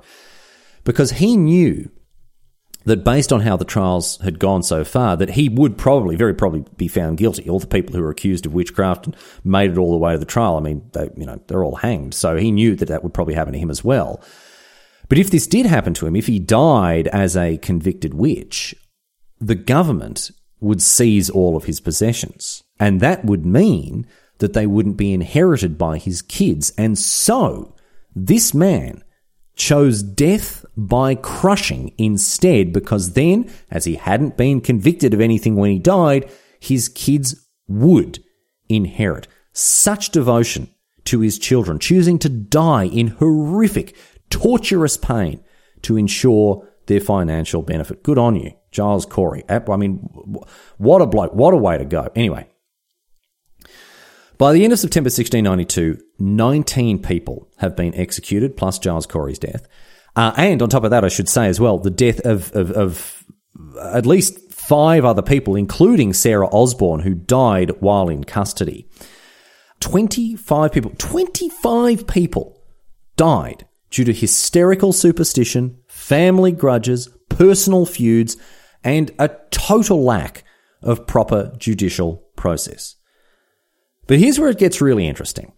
Because 0.83 1.11
he 1.11 1.37
knew 1.37 1.89
that 2.85 3.03
based 3.03 3.31
on 3.33 3.41
how 3.41 3.57
the 3.57 3.65
trials 3.65 4.17
had 4.17 4.39
gone 4.39 4.63
so 4.63 4.83
far, 4.83 5.17
that 5.17 5.31
he 5.31 5.49
would 5.49 5.77
probably, 5.77 6.15
very 6.15 6.33
probably, 6.33 6.63
be 6.77 6.87
found 6.87 7.17
guilty. 7.17 7.49
All 7.49 7.59
the 7.59 7.67
people 7.67 7.95
who 7.95 8.01
were 8.01 8.09
accused 8.09 8.45
of 8.45 8.53
witchcraft 8.53 9.09
made 9.43 9.71
it 9.71 9.77
all 9.77 9.91
the 9.91 9.97
way 9.97 10.13
to 10.13 10.17
the 10.17 10.25
trial. 10.25 10.57
I 10.57 10.61
mean, 10.61 10.89
they, 10.93 11.09
you 11.15 11.25
know, 11.25 11.41
they're 11.47 11.63
all 11.63 11.75
hanged. 11.75 12.13
So 12.13 12.37
he 12.37 12.51
knew 12.51 12.75
that 12.75 12.87
that 12.87 13.03
would 13.03 13.13
probably 13.13 13.33
happen 13.33 13.53
to 13.53 13.59
him 13.59 13.69
as 13.69 13.83
well. 13.83 14.23
But 15.09 15.17
if 15.17 15.31
this 15.31 15.47
did 15.47 15.65
happen 15.65 15.93
to 15.95 16.07
him, 16.07 16.15
if 16.15 16.27
he 16.27 16.39
died 16.39 17.07
as 17.07 17.35
a 17.35 17.57
convicted 17.57 18.13
witch, 18.13 18.75
the 19.39 19.55
government 19.55 20.31
would 20.59 20.81
seize 20.81 21.29
all 21.29 21.55
of 21.55 21.65
his 21.65 21.79
possessions, 21.79 22.63
and 22.79 22.99
that 22.99 23.25
would 23.25 23.45
mean 23.45 24.05
that 24.39 24.53
they 24.53 24.67
wouldn't 24.67 24.97
be 24.97 25.13
inherited 25.13 25.77
by 25.77 25.97
his 25.97 26.21
kids. 26.21 26.71
And 26.77 26.97
so, 26.97 27.75
this 28.15 28.53
man 28.53 29.03
chose 29.59 30.01
death 30.01 30.65
by 30.75 31.13
crushing 31.13 31.93
instead 31.97 32.73
because 32.73 33.13
then, 33.13 33.51
as 33.69 33.85
he 33.85 33.95
hadn't 33.95 34.37
been 34.37 34.61
convicted 34.61 35.13
of 35.13 35.21
anything 35.21 35.55
when 35.55 35.69
he 35.69 35.77
died, 35.77 36.31
his 36.59 36.89
kids 36.89 37.47
would 37.67 38.23
inherit. 38.69 39.27
Such 39.51 40.09
devotion 40.09 40.73
to 41.05 41.19
his 41.19 41.37
children, 41.37 41.77
choosing 41.77 42.17
to 42.19 42.29
die 42.29 42.85
in 42.85 43.07
horrific, 43.07 43.95
torturous 44.29 44.97
pain 44.97 45.43
to 45.81 45.97
ensure 45.97 46.67
their 46.87 47.01
financial 47.01 47.61
benefit. 47.61 48.01
Good 48.01 48.17
on 48.17 48.35
you, 48.35 48.53
Giles 48.71 49.05
Corey. 49.05 49.43
I 49.49 49.75
mean, 49.75 49.97
what 50.77 51.01
a 51.01 51.05
bloke, 51.05 51.33
what 51.33 51.53
a 51.53 51.57
way 51.57 51.77
to 51.77 51.85
go. 51.85 52.09
Anyway, 52.15 52.48
By 54.39 54.53
the 54.53 54.63
end 54.63 54.71
of 54.71 54.79
September 54.79 55.09
1692, 55.09 56.01
19 56.17 57.01
people 57.01 57.49
have 57.57 57.75
been 57.75 57.93
executed, 57.93 58.55
plus 58.55 58.79
Giles 58.79 59.05
Corey's 59.05 59.37
death. 59.37 59.67
Uh, 60.15 60.31
and 60.37 60.61
on 60.61 60.69
top 60.69 60.85
of 60.85 60.91
that, 60.91 61.03
I 61.03 61.09
should 61.09 61.27
say 61.27 61.47
as 61.47 61.59
well, 61.59 61.77
the 61.77 61.89
death 61.89 62.21
of, 62.21 62.49
of, 62.53 62.71
of 62.71 63.25
at 63.81 64.05
least 64.05 64.49
five 64.49 65.03
other 65.03 65.21
people, 65.21 65.57
including 65.57 66.13
Sarah 66.13 66.47
Osborne, 66.47 67.01
who 67.01 67.13
died 67.13 67.81
while 67.81 68.07
in 68.07 68.23
custody. 68.23 68.87
25 69.81 70.71
people, 70.71 70.93
25 70.97 72.07
people 72.07 72.63
died 73.17 73.67
due 73.91 74.05
to 74.05 74.13
hysterical 74.13 74.93
superstition, 74.93 75.79
family 75.87 76.53
grudges, 76.53 77.09
personal 77.27 77.85
feuds, 77.85 78.37
and 78.85 79.11
a 79.19 79.29
total 79.51 80.01
lack 80.01 80.45
of 80.81 81.05
proper 81.07 81.53
judicial 81.57 82.23
process. 82.37 82.95
But 84.09 84.17
here's 84.17 84.39
where 84.39 84.49
it 84.49 84.57
gets 84.57 84.81
really 84.81 85.07
interesting. 85.07 85.53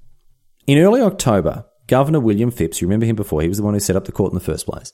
In 0.68 0.78
early 0.78 1.00
October, 1.00 1.64
Governor 1.88 2.20
William 2.20 2.52
Phips, 2.52 2.82
you 2.82 2.88
remember 2.88 3.06
him 3.06 3.16
before, 3.16 3.42
he 3.42 3.48
was 3.48 3.60
the 3.60 3.64
one 3.64 3.74
who 3.74 3.80
set 3.80 3.96
up 3.96 4.04
the 4.04 4.12
court 4.12 4.34
in 4.34 4.38
the 4.38 4.44
first 4.44 4.66
place. 4.66 4.92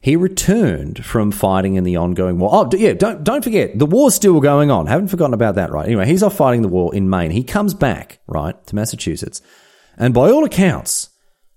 He 0.00 0.16
returned 0.16 1.04
from 1.04 1.30
fighting 1.30 1.76
in 1.76 1.84
the 1.84 1.96
ongoing 1.96 2.40
war. 2.40 2.50
Oh, 2.52 2.68
yeah, 2.72 2.94
don't, 2.94 3.22
don't 3.22 3.44
forget, 3.44 3.78
the 3.78 3.86
war's 3.86 4.16
still 4.16 4.40
going 4.40 4.72
on. 4.72 4.88
Haven't 4.88 5.06
forgotten 5.06 5.34
about 5.34 5.54
that, 5.54 5.70
right? 5.70 5.86
Anyway, 5.86 6.06
he's 6.06 6.24
off 6.24 6.36
fighting 6.36 6.62
the 6.62 6.68
war 6.68 6.92
in 6.96 7.08
Maine. 7.08 7.30
He 7.30 7.44
comes 7.44 7.74
back, 7.74 8.18
right, 8.26 8.66
to 8.66 8.74
Massachusetts. 8.74 9.40
And 9.96 10.12
by 10.12 10.28
all 10.28 10.44
accounts, 10.44 11.10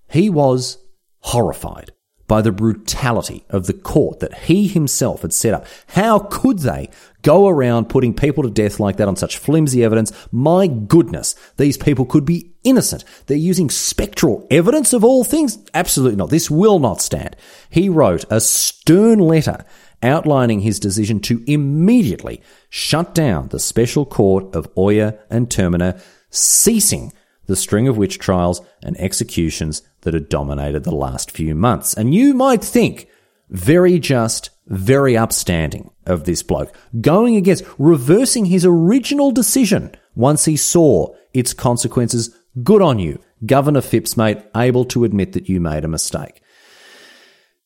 he 0.08 0.30
was 0.30 0.78
horrified 1.22 1.94
by 2.28 2.44
the 2.44 2.52
brutality 2.52 3.44
of 3.50 3.66
the 3.66 3.74
court 3.74 4.20
that 4.20 4.36
he 4.42 4.68
himself 4.68 5.24
had 5.24 5.34
set 5.34 5.56
up. 5.56 5.66
How 5.88 6.20
could 6.20 6.60
they 6.60 6.92
go 7.22 7.48
around 7.48 7.90
putting 7.90 8.14
people 8.14 8.44
to 8.44 8.50
death 8.50 8.80
like 8.80 8.98
that 8.98 9.08
on 9.08 9.16
such 9.16 9.38
flimsy 9.38 9.84
evidence? 9.84 10.12
My 10.32 10.68
goodness, 10.68 11.36
these 11.58 11.78
people 11.78 12.06
could 12.06 12.26
be 12.26 12.54
innocent. 12.64 13.04
They're 13.28 13.38
using 13.38 13.70
spectral 13.70 14.48
evidence 14.52 14.94
of 14.94 15.04
all 15.04 15.24
things? 15.24 15.58
Absolutely 15.74 16.18
not. 16.18 16.30
This 16.30 16.50
will 16.50 16.80
not 16.80 17.02
stand. 17.02 17.36
He 17.70 17.90
wrote 17.90 18.26
a 18.30 18.40
stern 18.40 19.20
letter 19.20 19.66
outlining 20.02 20.62
his 20.62 20.80
decision 20.80 21.20
to 21.20 21.44
immediately 21.46 22.42
shut 22.70 23.14
down 23.14 23.50
the 23.50 23.60
special 23.60 24.06
court 24.06 24.56
of 24.56 24.70
Oyer 24.78 25.20
and 25.30 25.50
Terminer, 25.50 26.00
ceasing 26.30 27.12
the 27.48 27.56
string 27.56 27.88
of 27.88 27.98
witch 27.98 28.20
trials 28.20 28.62
and 28.84 28.96
executions 28.98 29.82
that 30.02 30.14
had 30.14 30.30
dominated 30.30 30.84
the 30.84 30.96
last 30.96 31.32
few 31.32 31.56
months. 31.56 31.94
And 31.94 32.14
you 32.14 32.34
might 32.34 32.64
think, 32.64 33.08
very 33.50 34.00
just, 34.00 34.52
very 34.68 35.18
upstanding 35.18 35.90
of 36.10 36.26
this 36.26 36.44
bloke, 36.44 36.76
going 37.00 37.36
against, 37.36 37.64
reversing 37.78 38.46
his 38.46 38.66
original 38.66 39.32
decision 39.32 39.96
once 40.16 40.46
he 40.46 40.58
saw 40.58 41.14
its 41.34 41.54
consequences. 41.54 42.36
Good 42.64 42.82
on 42.82 43.00
you, 43.00 43.20
Governor 43.46 43.82
Phips, 43.82 44.18
mate, 44.18 44.40
able 44.56 44.86
to 44.86 45.06
admit 45.06 45.34
that 45.34 45.48
you 45.48 45.62
made 45.62 45.86
a 45.86 45.88
mistake. 45.88 46.42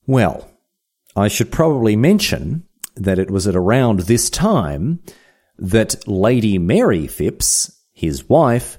Well, 0.06 0.50
I 1.16 1.28
should 1.28 1.52
probably 1.52 1.96
mention 1.96 2.68
that 2.96 3.20
it 3.20 3.32
was 3.32 3.48
at 3.48 3.56
around 3.56 4.02
this 4.02 4.30
time 4.30 5.02
that 5.58 6.08
Lady 6.08 6.58
Mary 6.58 7.08
Phips, 7.08 7.80
his 7.94 8.28
wife, 8.30 8.78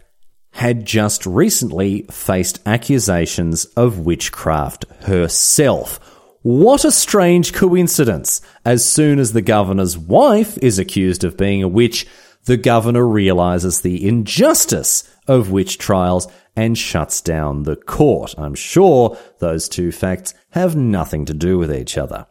had 0.52 0.84
just 0.84 1.26
recently 1.26 2.02
faced 2.10 2.60
accusations 2.64 3.64
of 3.76 4.00
witchcraft 4.00 4.84
herself. 5.02 6.13
What 6.45 6.84
a 6.84 6.90
strange 6.90 7.55
coincidence. 7.55 8.42
As 8.66 8.84
soon 8.84 9.18
as 9.18 9.32
the 9.32 9.40
governor's 9.40 9.97
wife 9.97 10.59
is 10.59 10.78
accused 10.78 11.24
of 11.24 11.38
being 11.38 11.62
a 11.62 11.68
witch, 11.68 12.07
the 12.45 12.59
governor 12.59 13.09
realizes 13.09 13.80
the 13.80 14.07
injustice 14.07 15.11
of 15.26 15.51
witch 15.51 15.78
trials 15.78 16.28
and 16.55 16.76
shuts 16.76 17.22
down 17.22 17.62
the 17.62 17.76
court. 17.76 18.34
I'm 18.36 18.55
sure 18.55 19.16
those 19.38 19.70
two 19.70 19.90
facts 19.90 20.34
have 20.51 20.76
nothing 20.76 21.24
to 21.24 21.32
do 21.32 21.57
with 21.57 21.74
each 21.74 21.97
other. 21.97 22.26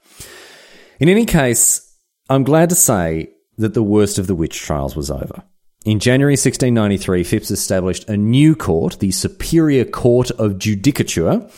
In 0.99 1.09
any 1.09 1.26
case, 1.26 1.97
I'm 2.30 2.43
glad 2.43 2.70
to 2.70 2.76
say 2.76 3.32
that 3.57 3.74
the 3.74 3.82
worst 3.82 4.20
of 4.20 4.28
the 4.28 4.36
witch 4.36 4.59
trials 4.59 4.95
was 4.95 5.09
over. 5.09 5.41
In 5.86 5.97
January 5.97 6.34
1693, 6.34 7.24
Phips 7.24 7.49
established 7.49 8.07
a 8.07 8.16
new 8.16 8.55
court, 8.55 8.99
the 8.99 9.09
Superior 9.09 9.86
Court 9.86 10.30
of 10.30 10.59
Judicature, 10.59 11.49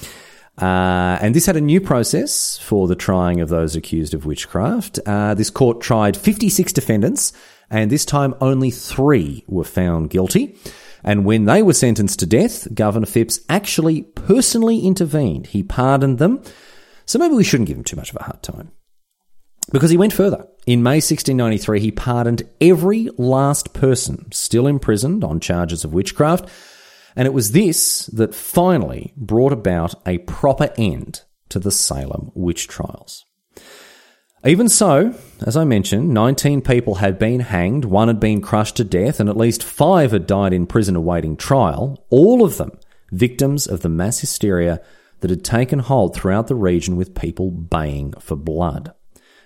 uh, 0.57 1.17
and 1.21 1.35
this 1.35 1.45
had 1.45 1.57
a 1.57 1.61
new 1.61 1.81
process 1.81 2.57
for 2.57 2.87
the 2.87 2.95
trying 2.95 3.41
of 3.41 3.49
those 3.49 3.75
accused 3.75 4.13
of 4.13 4.25
witchcraft. 4.25 4.99
Uh, 5.05 5.33
this 5.33 5.49
court 5.49 5.81
tried 5.81 6.15
56 6.15 6.71
defendants, 6.71 7.33
and 7.69 7.91
this 7.91 8.05
time 8.05 8.35
only 8.39 8.71
three 8.71 9.43
were 9.47 9.65
found 9.65 10.09
guilty. 10.09 10.57
And 11.03 11.25
when 11.25 11.45
they 11.45 11.61
were 11.61 11.73
sentenced 11.73 12.19
to 12.19 12.25
death, 12.25 12.73
Governor 12.73 13.05
Phips 13.05 13.39
actually 13.49 14.01
personally 14.01 14.79
intervened. 14.79 15.47
He 15.47 15.61
pardoned 15.61 16.17
them. 16.17 16.41
So 17.05 17.19
maybe 17.19 17.35
we 17.35 17.43
shouldn't 17.43 17.67
give 17.67 17.77
him 17.77 17.83
too 17.83 17.95
much 17.95 18.09
of 18.09 18.17
a 18.17 18.23
hard 18.23 18.41
time. 18.41 18.71
Because 19.71 19.91
he 19.91 19.97
went 19.97 20.13
further. 20.13 20.47
In 20.65 20.83
May 20.83 20.97
1693, 20.97 21.79
he 21.79 21.91
pardoned 21.91 22.43
every 22.61 23.09
last 23.17 23.73
person 23.73 24.31
still 24.31 24.67
imprisoned 24.67 25.23
on 25.23 25.39
charges 25.39 25.83
of 25.83 25.93
witchcraft, 25.93 26.49
and 27.15 27.25
it 27.25 27.33
was 27.33 27.51
this 27.51 28.07
that 28.07 28.35
finally 28.35 29.13
brought 29.15 29.53
about 29.53 29.95
a 30.07 30.19
proper 30.19 30.71
end 30.77 31.23
to 31.49 31.59
the 31.59 31.71
Salem 31.71 32.31
witch 32.33 32.67
trials. 32.67 33.25
Even 34.45 34.69
so, 34.69 35.15
as 35.45 35.57
I 35.57 35.63
mentioned, 35.63 36.13
19 36.13 36.61
people 36.61 36.95
had 36.95 37.17
been 37.17 37.39
hanged, 37.39 37.85
one 37.85 38.09
had 38.09 38.19
been 38.19 38.41
crushed 38.41 38.75
to 38.77 38.83
death, 38.83 39.19
and 39.19 39.27
at 39.27 39.37
least 39.37 39.63
five 39.63 40.11
had 40.11 40.27
died 40.27 40.53
in 40.53 40.67
prison 40.67 40.95
awaiting 40.95 41.35
trial, 41.35 42.05
all 42.09 42.43
of 42.43 42.57
them 42.57 42.77
victims 43.11 43.65
of 43.65 43.81
the 43.81 43.89
mass 43.89 44.19
hysteria 44.19 44.81
that 45.21 45.29
had 45.29 45.43
taken 45.43 45.79
hold 45.79 46.15
throughout 46.15 46.47
the 46.47 46.55
region 46.55 46.95
with 46.95 47.15
people 47.15 47.49
baying 47.49 48.13
for 48.19 48.35
blood. 48.35 48.93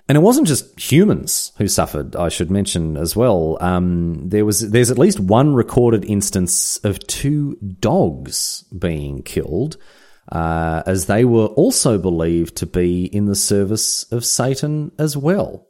And 0.10 0.16
it 0.16 0.22
wasn't 0.22 0.48
just 0.48 0.80
humans 0.80 1.52
who 1.60 1.68
suffered. 1.68 2.16
I 2.16 2.30
should 2.30 2.50
mention 2.50 2.98
as 2.98 3.16
well. 3.16 3.60
Um, 3.62 4.28
there 4.28 4.44
was 4.44 4.72
there's 4.72 4.90
at 4.90 4.98
least 4.98 5.20
one 5.20 5.54
recorded 5.54 6.04
instance 6.04 6.78
of 6.84 6.98
two 7.06 7.58
dogs 7.80 8.66
being 8.76 9.22
killed, 9.22 9.78
uh, 10.32 10.82
as 10.88 11.06
they 11.06 11.26
were 11.26 11.46
also 11.46 12.00
believed 12.00 12.56
to 12.58 12.66
be 12.66 13.06
in 13.06 13.26
the 13.26 13.36
service 13.36 14.12
of 14.12 14.26
Satan 14.26 14.92
as 14.98 15.16
well. 15.16 15.68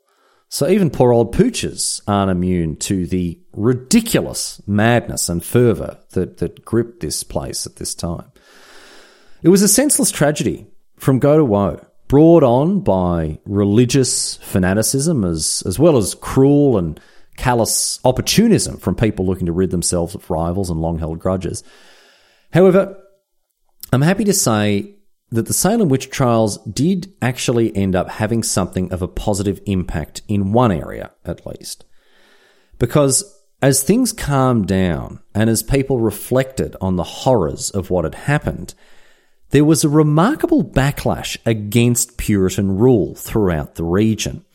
So 0.48 0.70
even 0.70 0.90
poor 0.90 1.12
old 1.12 1.36
pooches 1.36 2.02
aren't 2.08 2.32
immune 2.32 2.78
to 2.78 3.06
the 3.06 3.42
ridiculous 3.52 4.62
madness 4.66 5.28
and 5.28 5.44
fervour 5.44 5.98
that 6.12 6.38
that 6.38 6.64
gripped 6.64 7.02
this 7.02 7.26
place 7.26 7.66
at 7.66 7.76
this 7.76 7.94
time. 7.94 8.32
It 9.44 9.50
was 9.50 9.64
a 9.64 9.68
senseless 9.68 10.12
tragedy 10.12 10.68
from 10.96 11.20
go 11.20 11.36
to 11.36 11.44
woe 11.44 11.86
brought 12.10 12.44
on 12.44 12.82
by 12.82 13.40
religious 13.46 14.36
fanaticism 14.38 15.24
as, 15.24 15.64
as 15.66 15.80
well 15.80 15.96
as 15.96 16.16
cruel 16.16 16.78
and 16.78 17.00
callous 17.38 18.00
opportunism 18.04 18.78
from 18.78 18.96
people 18.96 19.26
looking 19.26 19.46
to 19.46 19.54
rid 19.54 19.70
themselves 19.70 20.14
of 20.16 20.30
rivals 20.30 20.70
and 20.70 20.82
long 20.82 21.00
held 21.00 21.20
grudges. 21.20 21.64
However, 22.52 22.98
I'm 23.94 24.02
happy 24.02 24.26
to 24.26 24.34
say 24.34 24.96
that 25.30 25.46
the 25.46 25.54
Salem 25.54 25.88
witch 25.88 26.10
trials 26.10 26.58
did 26.66 27.14
actually 27.22 27.74
end 27.76 27.96
up 27.96 28.10
having 28.10 28.42
something 28.42 28.92
of 28.92 29.02
a 29.02 29.08
positive 29.08 29.62
impact 29.68 30.24
in 30.28 30.52
one 30.52 30.72
area, 30.72 31.12
at 31.24 31.46
least. 31.46 31.86
Because 32.80 33.24
as 33.62 33.84
things 33.84 34.12
calmed 34.12 34.68
down 34.68 35.20
and 35.36 35.50
as 35.50 35.62
people 35.62 36.00
reflected 36.00 36.76
on 36.82 36.96
the 36.96 37.04
horrors 37.04 37.70
of 37.70 37.92
what 37.92 38.04
had 38.04 38.16
happened, 38.16 38.74
there 39.52 39.66
was 39.66 39.84
a 39.84 39.90
remarkable 39.90 40.64
backlash 40.64 41.38
against 41.46 42.18
Puritan 42.18 42.78
rule 42.78 43.16
throughout 43.16 43.76
the 43.76 43.84
region. 43.84 44.46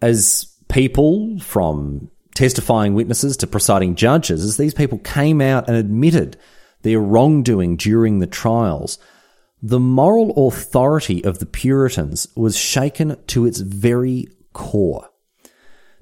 As 0.00 0.54
people 0.68 1.40
from 1.40 2.10
testifying 2.34 2.94
witnesses 2.94 3.36
to 3.38 3.46
presiding 3.46 3.96
judges, 3.96 4.44
as 4.44 4.56
these 4.56 4.74
people 4.74 4.98
came 4.98 5.40
out 5.40 5.66
and 5.68 5.76
admitted 5.76 6.36
their 6.82 7.00
wrongdoing 7.00 7.76
during 7.76 8.20
the 8.20 8.26
trials, 8.26 8.98
the 9.60 9.80
moral 9.80 10.46
authority 10.46 11.24
of 11.24 11.40
the 11.40 11.46
Puritans 11.46 12.28
was 12.36 12.56
shaken 12.56 13.16
to 13.26 13.44
its 13.44 13.58
very 13.58 14.28
core. 14.52 15.10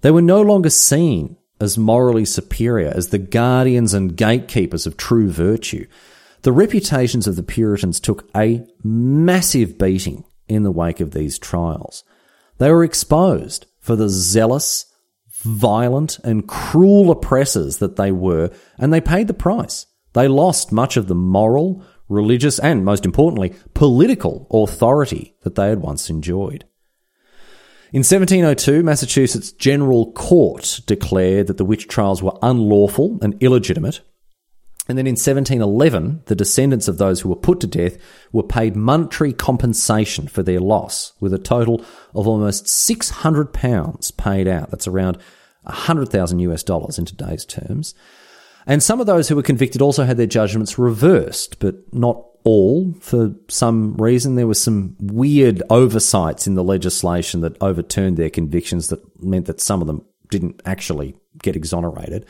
They 0.03 0.11
were 0.11 0.22
no 0.22 0.42
longer 0.42 0.68
seen 0.68 1.38
as 1.59 1.78
morally 1.78 2.26
superior, 2.26 2.92
as 2.94 3.09
the 3.09 3.18
guardians 3.18 3.94
and 3.94 4.14
gatekeepers 4.14 4.86
of 4.86 4.99
true 4.99 5.30
virtue. 5.30 5.86
The 6.47 6.53
reputations 6.53 7.26
of 7.26 7.34
the 7.34 7.42
Puritans 7.42 7.99
took 7.99 8.30
a 8.36 8.64
massive 8.84 9.78
beating 9.78 10.22
in 10.47 10.62
the 10.62 10.70
wake 10.70 11.01
of 11.01 11.11
these 11.11 11.40
trials. 11.40 12.05
They 12.59 12.70
were 12.70 12.84
exposed 12.84 13.66
for 13.80 13.97
the 13.97 14.09
zealous, 14.09 14.86
violent, 15.40 16.20
and 16.22 16.47
cruel 16.47 17.11
oppressors 17.11 17.78
that 17.78 17.97
they 17.97 18.12
were, 18.12 18.53
and 18.78 18.92
they 18.92 19.01
paid 19.01 19.26
the 19.26 19.34
price. 19.34 19.86
They 20.12 20.28
lost 20.28 20.70
much 20.70 20.97
of 20.97 21.09
the 21.09 21.16
moral, 21.16 21.82
religious, 22.09 22.61
and 22.61 22.84
most 22.84 23.05
importantly, 23.05 23.53
political 23.74 24.47
authority 24.53 25.34
that 25.42 25.57
they 25.57 25.70
had 25.70 25.80
once 25.80 26.09
enjoyed. 26.11 26.64
In 27.92 28.05
1702, 28.05 28.84
Massachusetts 28.84 29.51
General 29.51 30.12
Court 30.12 30.78
declared 30.86 31.49
that 31.49 31.57
the 31.57 31.64
witch 31.64 31.88
trials 31.88 32.22
were 32.22 32.38
unlawful 32.40 33.18
and 33.20 33.34
illegitimate, 33.42 34.03
And 34.89 34.97
then 34.97 35.07
in 35.07 35.12
1711, 35.12 36.22
the 36.26 36.37
descendants 36.37 36.87
of 36.87 36.99
those 36.99 37.20
who 37.20 37.28
were 37.28 37.37
put 37.37 37.61
to 37.61 37.66
death 37.66 37.99
were 38.32 38.45
paid 38.45 38.76
monetary 38.76 39.32
compensation 39.32 40.28
for 40.28 40.43
their 40.43 40.61
loss, 40.61 41.12
with 41.18 41.34
a 41.34 41.39
total 41.39 41.84
of 42.14 42.28
almost 42.28 42.68
600 42.68 43.53
pounds 43.53 44.12
paid 44.12 44.47
out. 44.47 44.70
That's 44.70 44.87
around 44.87 45.18
100,000 45.62 46.39
US 46.39 46.62
dollars 46.62 46.99
in 46.99 47.05
today's 47.05 47.45
terms. 47.45 47.95
And 48.66 48.82
some 48.82 49.01
of 49.01 49.07
those 49.07 49.28
who 49.28 49.37
were 49.37 49.43
convicted 49.43 49.82
also 49.82 50.05
had 50.05 50.16
their 50.16 50.26
judgments 50.26 50.78
reversed, 50.78 51.59
but 51.59 51.93
not 51.93 52.24
all. 52.45 52.95
For 53.01 53.34
some 53.49 53.95
reason, 53.97 54.37
there 54.37 54.47
were 54.47 54.55
some 54.55 54.97
weird 55.01 55.62
oversights 55.68 56.47
in 56.47 56.55
the 56.55 56.64
legislation 56.64 57.41
that 57.41 57.61
overturned 57.61 58.16
their 58.16 58.30
convictions 58.30 58.89
that 58.89 59.01
meant 59.22 59.47
that 59.47 59.61
some 59.61 59.80
of 59.80 59.87
them 59.87 60.05
didn't 60.30 60.62
actually 60.64 61.16
get 61.43 61.57
exonerated. 61.57 62.26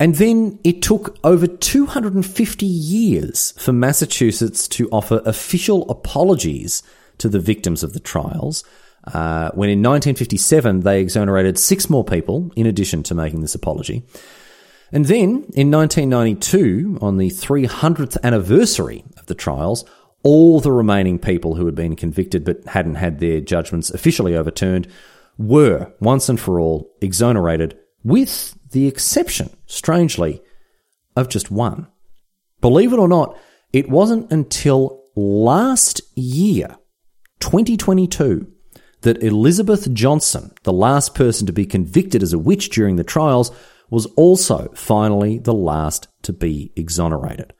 And 0.00 0.14
then 0.14 0.58
it 0.64 0.80
took 0.80 1.18
over 1.22 1.46
250 1.46 2.64
years 2.64 3.52
for 3.58 3.72
Massachusetts 3.72 4.66
to 4.68 4.88
offer 4.88 5.20
official 5.26 5.88
apologies 5.90 6.82
to 7.18 7.28
the 7.28 7.38
victims 7.38 7.82
of 7.82 7.92
the 7.92 8.00
trials. 8.00 8.64
Uh, 9.04 9.50
when 9.52 9.68
in 9.68 9.80
1957 9.80 10.80
they 10.80 11.00
exonerated 11.00 11.58
six 11.58 11.90
more 11.90 12.04
people 12.04 12.50
in 12.56 12.66
addition 12.66 13.02
to 13.02 13.14
making 13.14 13.42
this 13.42 13.54
apology. 13.54 14.02
And 14.90 15.04
then 15.04 15.44
in 15.54 15.70
1992, 15.70 16.98
on 17.00 17.18
the 17.18 17.28
300th 17.28 18.16
anniversary 18.22 19.04
of 19.18 19.26
the 19.26 19.34
trials, 19.34 19.84
all 20.22 20.60
the 20.60 20.72
remaining 20.72 21.18
people 21.18 21.54
who 21.54 21.66
had 21.66 21.74
been 21.74 21.94
convicted 21.94 22.44
but 22.44 22.64
hadn't 22.66 22.96
had 22.96 23.20
their 23.20 23.40
judgments 23.40 23.90
officially 23.90 24.34
overturned 24.34 24.88
were, 25.38 25.92
once 26.00 26.28
and 26.28 26.40
for 26.40 26.58
all, 26.58 26.90
exonerated 27.00 27.78
with 28.02 28.56
the 28.70 28.86
exception, 28.86 29.50
strangely, 29.66 30.42
of 31.16 31.28
just 31.28 31.50
one. 31.50 31.88
Believe 32.60 32.92
it 32.92 32.98
or 32.98 33.08
not, 33.08 33.38
it 33.72 33.88
wasn't 33.88 34.30
until 34.30 35.02
last 35.16 36.00
year, 36.14 36.76
2022, 37.40 38.46
that 39.02 39.22
Elizabeth 39.22 39.92
Johnson, 39.92 40.52
the 40.62 40.72
last 40.72 41.14
person 41.14 41.46
to 41.46 41.52
be 41.52 41.66
convicted 41.66 42.22
as 42.22 42.32
a 42.32 42.38
witch 42.38 42.70
during 42.70 42.96
the 42.96 43.04
trials, 43.04 43.50
was 43.88 44.06
also 44.16 44.68
finally 44.74 45.38
the 45.38 45.54
last 45.54 46.08
to 46.22 46.32
be 46.32 46.72
exonerated. 46.76 47.52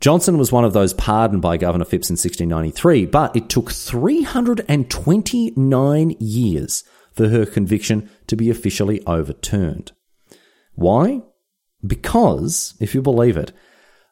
Johnson 0.00 0.38
was 0.38 0.52
one 0.52 0.64
of 0.64 0.72
those 0.72 0.94
pardoned 0.94 1.42
by 1.42 1.56
Governor 1.56 1.84
Phips 1.84 2.08
in 2.08 2.14
1693, 2.14 3.06
but 3.06 3.34
it 3.34 3.48
took 3.48 3.72
329 3.72 6.10
years 6.20 6.84
for 7.12 7.28
her 7.28 7.44
conviction 7.44 8.08
to 8.28 8.36
be 8.36 8.48
officially 8.48 9.04
overturned. 9.06 9.90
Why? 10.78 11.22
Because, 11.84 12.74
if 12.78 12.94
you 12.94 13.02
believe 13.02 13.36
it, 13.36 13.50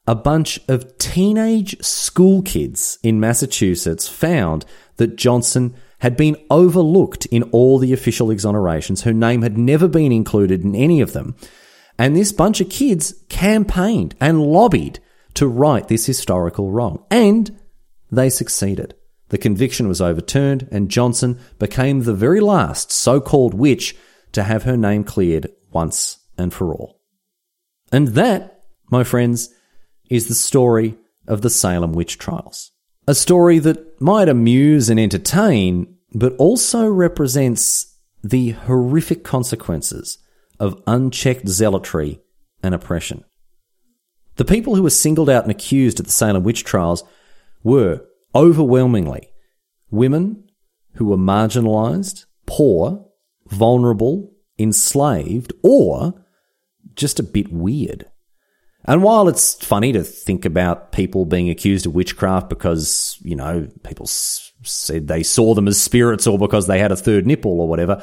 a 0.04 0.16
bunch 0.16 0.58
of 0.66 0.98
teenage 0.98 1.80
school 1.80 2.42
kids 2.42 2.98
in 3.04 3.20
Massachusetts 3.20 4.08
found 4.08 4.64
that 4.96 5.14
Johnson 5.14 5.76
had 6.00 6.16
been 6.16 6.36
overlooked 6.50 7.26
in 7.26 7.44
all 7.44 7.78
the 7.78 7.92
official 7.92 8.32
exonerations. 8.32 9.02
Her 9.02 9.12
name 9.12 9.42
had 9.42 9.56
never 9.56 9.86
been 9.86 10.10
included 10.10 10.64
in 10.64 10.74
any 10.74 11.00
of 11.00 11.12
them. 11.12 11.36
And 12.00 12.16
this 12.16 12.32
bunch 12.32 12.60
of 12.60 12.68
kids 12.68 13.14
campaigned 13.28 14.16
and 14.20 14.42
lobbied 14.42 14.98
to 15.34 15.46
right 15.46 15.86
this 15.86 16.06
historical 16.06 16.72
wrong. 16.72 17.04
And 17.12 17.56
they 18.10 18.28
succeeded. 18.28 18.96
The 19.28 19.38
conviction 19.38 19.86
was 19.86 20.00
overturned, 20.00 20.66
and 20.72 20.90
Johnson 20.90 21.38
became 21.60 22.02
the 22.02 22.14
very 22.14 22.40
last 22.40 22.90
so 22.90 23.20
called 23.20 23.54
witch 23.54 23.94
to 24.32 24.42
have 24.42 24.64
her 24.64 24.76
name 24.76 25.04
cleared 25.04 25.46
once 25.70 26.25
and 26.38 26.52
for 26.52 26.74
all. 26.74 27.00
And 27.92 28.08
that, 28.08 28.62
my 28.90 29.04
friends, 29.04 29.50
is 30.10 30.28
the 30.28 30.34
story 30.34 30.96
of 31.26 31.42
the 31.42 31.50
Salem 31.50 31.92
witch 31.92 32.18
trials. 32.18 32.72
A 33.08 33.14
story 33.14 33.58
that 33.60 34.00
might 34.00 34.28
amuse 34.28 34.88
and 34.90 34.98
entertain, 34.98 35.96
but 36.12 36.34
also 36.36 36.88
represents 36.88 37.94
the 38.22 38.50
horrific 38.50 39.22
consequences 39.22 40.18
of 40.58 40.82
unchecked 40.86 41.48
zealotry 41.48 42.20
and 42.62 42.74
oppression. 42.74 43.24
The 44.36 44.44
people 44.44 44.74
who 44.74 44.82
were 44.82 44.90
singled 44.90 45.30
out 45.30 45.44
and 45.44 45.50
accused 45.50 46.00
at 46.00 46.06
the 46.06 46.12
Salem 46.12 46.42
witch 46.42 46.64
trials 46.64 47.04
were 47.62 48.04
overwhelmingly 48.34 49.30
women 49.90 50.44
who 50.94 51.06
were 51.06 51.16
marginalized, 51.16 52.26
poor, 52.46 53.06
vulnerable, 53.48 54.32
enslaved, 54.58 55.52
or 55.62 56.25
just 56.96 57.20
a 57.20 57.24
bit 57.24 57.52
weird. 57.52 58.06
And 58.84 59.02
while 59.02 59.28
it's 59.28 59.54
funny 59.54 59.92
to 59.92 60.02
think 60.04 60.44
about 60.44 60.92
people 60.92 61.26
being 61.26 61.50
accused 61.50 61.86
of 61.86 61.94
witchcraft 61.94 62.48
because, 62.48 63.18
you 63.22 63.34
know, 63.34 63.68
people 63.82 64.06
s- 64.06 64.52
said 64.62 65.08
they 65.08 65.22
saw 65.22 65.54
them 65.54 65.66
as 65.66 65.80
spirits 65.80 66.26
or 66.26 66.38
because 66.38 66.66
they 66.66 66.78
had 66.78 66.92
a 66.92 66.96
third 66.96 67.26
nipple 67.26 67.60
or 67.60 67.68
whatever, 67.68 68.02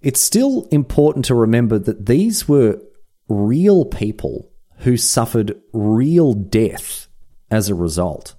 it's 0.00 0.20
still 0.20 0.66
important 0.70 1.26
to 1.26 1.34
remember 1.34 1.78
that 1.78 2.06
these 2.06 2.48
were 2.48 2.80
real 3.28 3.84
people 3.84 4.50
who 4.78 4.96
suffered 4.96 5.60
real 5.72 6.32
death 6.32 7.08
as 7.50 7.68
a 7.68 7.74
result. 7.74 8.34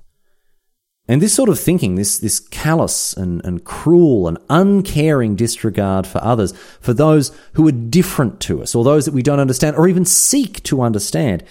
And 1.11 1.21
this 1.21 1.33
sort 1.33 1.49
of 1.49 1.59
thinking, 1.59 1.95
this, 1.95 2.19
this 2.19 2.39
callous 2.39 3.11
and, 3.11 3.43
and 3.43 3.65
cruel 3.65 4.29
and 4.29 4.37
uncaring 4.49 5.35
disregard 5.35 6.07
for 6.07 6.23
others, 6.23 6.53
for 6.79 6.93
those 6.93 7.37
who 7.51 7.67
are 7.67 7.73
different 7.73 8.39
to 8.43 8.63
us, 8.63 8.73
or 8.73 8.85
those 8.85 9.03
that 9.03 9.13
we 9.13 9.21
don't 9.21 9.41
understand, 9.41 9.75
or 9.75 9.89
even 9.89 10.05
seek 10.05 10.63
to 10.63 10.81
understand, 10.81 11.43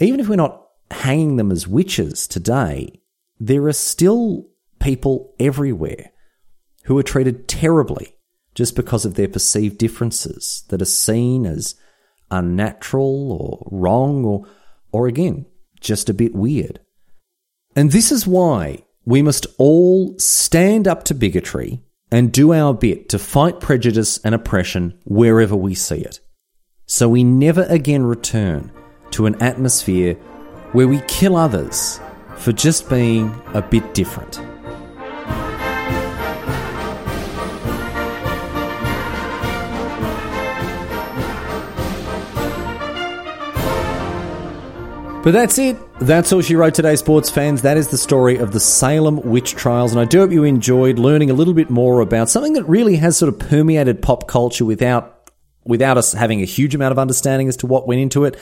even 0.00 0.18
if 0.18 0.28
we're 0.28 0.34
not 0.34 0.66
hanging 0.90 1.36
them 1.36 1.52
as 1.52 1.68
witches 1.68 2.26
today, 2.26 2.90
there 3.38 3.68
are 3.68 3.72
still 3.72 4.48
people 4.80 5.32
everywhere 5.38 6.10
who 6.86 6.98
are 6.98 7.04
treated 7.04 7.46
terribly 7.46 8.16
just 8.56 8.74
because 8.74 9.04
of 9.04 9.14
their 9.14 9.28
perceived 9.28 9.78
differences 9.78 10.64
that 10.70 10.82
are 10.82 10.86
seen 10.86 11.46
as 11.46 11.76
unnatural 12.32 13.30
or 13.30 13.68
wrong 13.70 14.24
or, 14.24 14.44
or 14.90 15.06
again, 15.06 15.46
just 15.78 16.10
a 16.10 16.14
bit 16.14 16.34
weird. 16.34 16.80
And 17.76 17.92
this 17.92 18.10
is 18.10 18.26
why 18.26 18.84
we 19.04 19.20
must 19.20 19.46
all 19.58 20.18
stand 20.18 20.88
up 20.88 21.04
to 21.04 21.14
bigotry 21.14 21.82
and 22.10 22.32
do 22.32 22.54
our 22.54 22.72
bit 22.72 23.10
to 23.10 23.18
fight 23.18 23.60
prejudice 23.60 24.18
and 24.24 24.34
oppression 24.34 24.98
wherever 25.04 25.54
we 25.54 25.74
see 25.74 25.98
it. 25.98 26.20
So 26.86 27.08
we 27.08 27.22
never 27.22 27.64
again 27.64 28.04
return 28.04 28.72
to 29.10 29.26
an 29.26 29.40
atmosphere 29.42 30.14
where 30.72 30.88
we 30.88 31.00
kill 31.06 31.36
others 31.36 32.00
for 32.36 32.52
just 32.52 32.88
being 32.88 33.38
a 33.54 33.60
bit 33.60 33.92
different. 33.92 34.40
But 45.26 45.32
that's 45.32 45.58
it. 45.58 45.76
That's 45.98 46.32
all 46.32 46.40
she 46.40 46.54
wrote 46.54 46.74
today, 46.74 46.94
sports 46.94 47.30
fans. 47.30 47.62
That 47.62 47.76
is 47.76 47.88
the 47.88 47.98
story 47.98 48.36
of 48.36 48.52
the 48.52 48.60
Salem 48.60 49.16
witch 49.22 49.56
trials. 49.56 49.90
And 49.90 50.00
I 50.00 50.04
do 50.04 50.20
hope 50.20 50.30
you 50.30 50.44
enjoyed 50.44 51.00
learning 51.00 51.30
a 51.30 51.34
little 51.34 51.52
bit 51.52 51.68
more 51.68 51.98
about 51.98 52.30
something 52.30 52.52
that 52.52 52.62
really 52.68 52.94
has 52.98 53.16
sort 53.16 53.34
of 53.34 53.40
permeated 53.40 54.00
pop 54.02 54.28
culture 54.28 54.64
without, 54.64 55.32
without 55.64 55.98
us 55.98 56.12
having 56.12 56.42
a 56.42 56.44
huge 56.44 56.76
amount 56.76 56.92
of 56.92 57.00
understanding 57.00 57.48
as 57.48 57.56
to 57.56 57.66
what 57.66 57.88
went 57.88 58.00
into 58.00 58.24
it. 58.24 58.38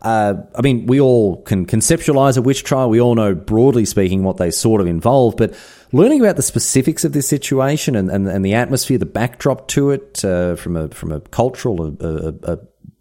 Uh, 0.00 0.34
I 0.54 0.62
mean, 0.62 0.86
we 0.86 1.00
all 1.00 1.42
can 1.42 1.66
conceptualize 1.66 2.38
a 2.38 2.42
witch 2.42 2.62
trial. 2.62 2.88
We 2.88 3.00
all 3.00 3.16
know, 3.16 3.34
broadly 3.34 3.84
speaking, 3.84 4.22
what 4.22 4.36
they 4.36 4.52
sort 4.52 4.80
of 4.80 4.86
involve. 4.86 5.36
But 5.36 5.58
learning 5.90 6.20
about 6.20 6.36
the 6.36 6.42
specifics 6.42 7.04
of 7.04 7.14
this 7.14 7.28
situation 7.28 7.96
and, 7.96 8.12
and, 8.12 8.28
and 8.28 8.44
the 8.44 8.54
atmosphere, 8.54 8.98
the 8.98 9.06
backdrop 9.06 9.66
to 9.68 9.90
it, 9.90 10.24
uh, 10.24 10.54
from 10.54 10.76
a 10.76 10.86
from 10.90 11.10
a 11.10 11.18
cultural, 11.18 11.84
a, 11.84 12.06
a, 12.06 12.52
a 12.52 12.58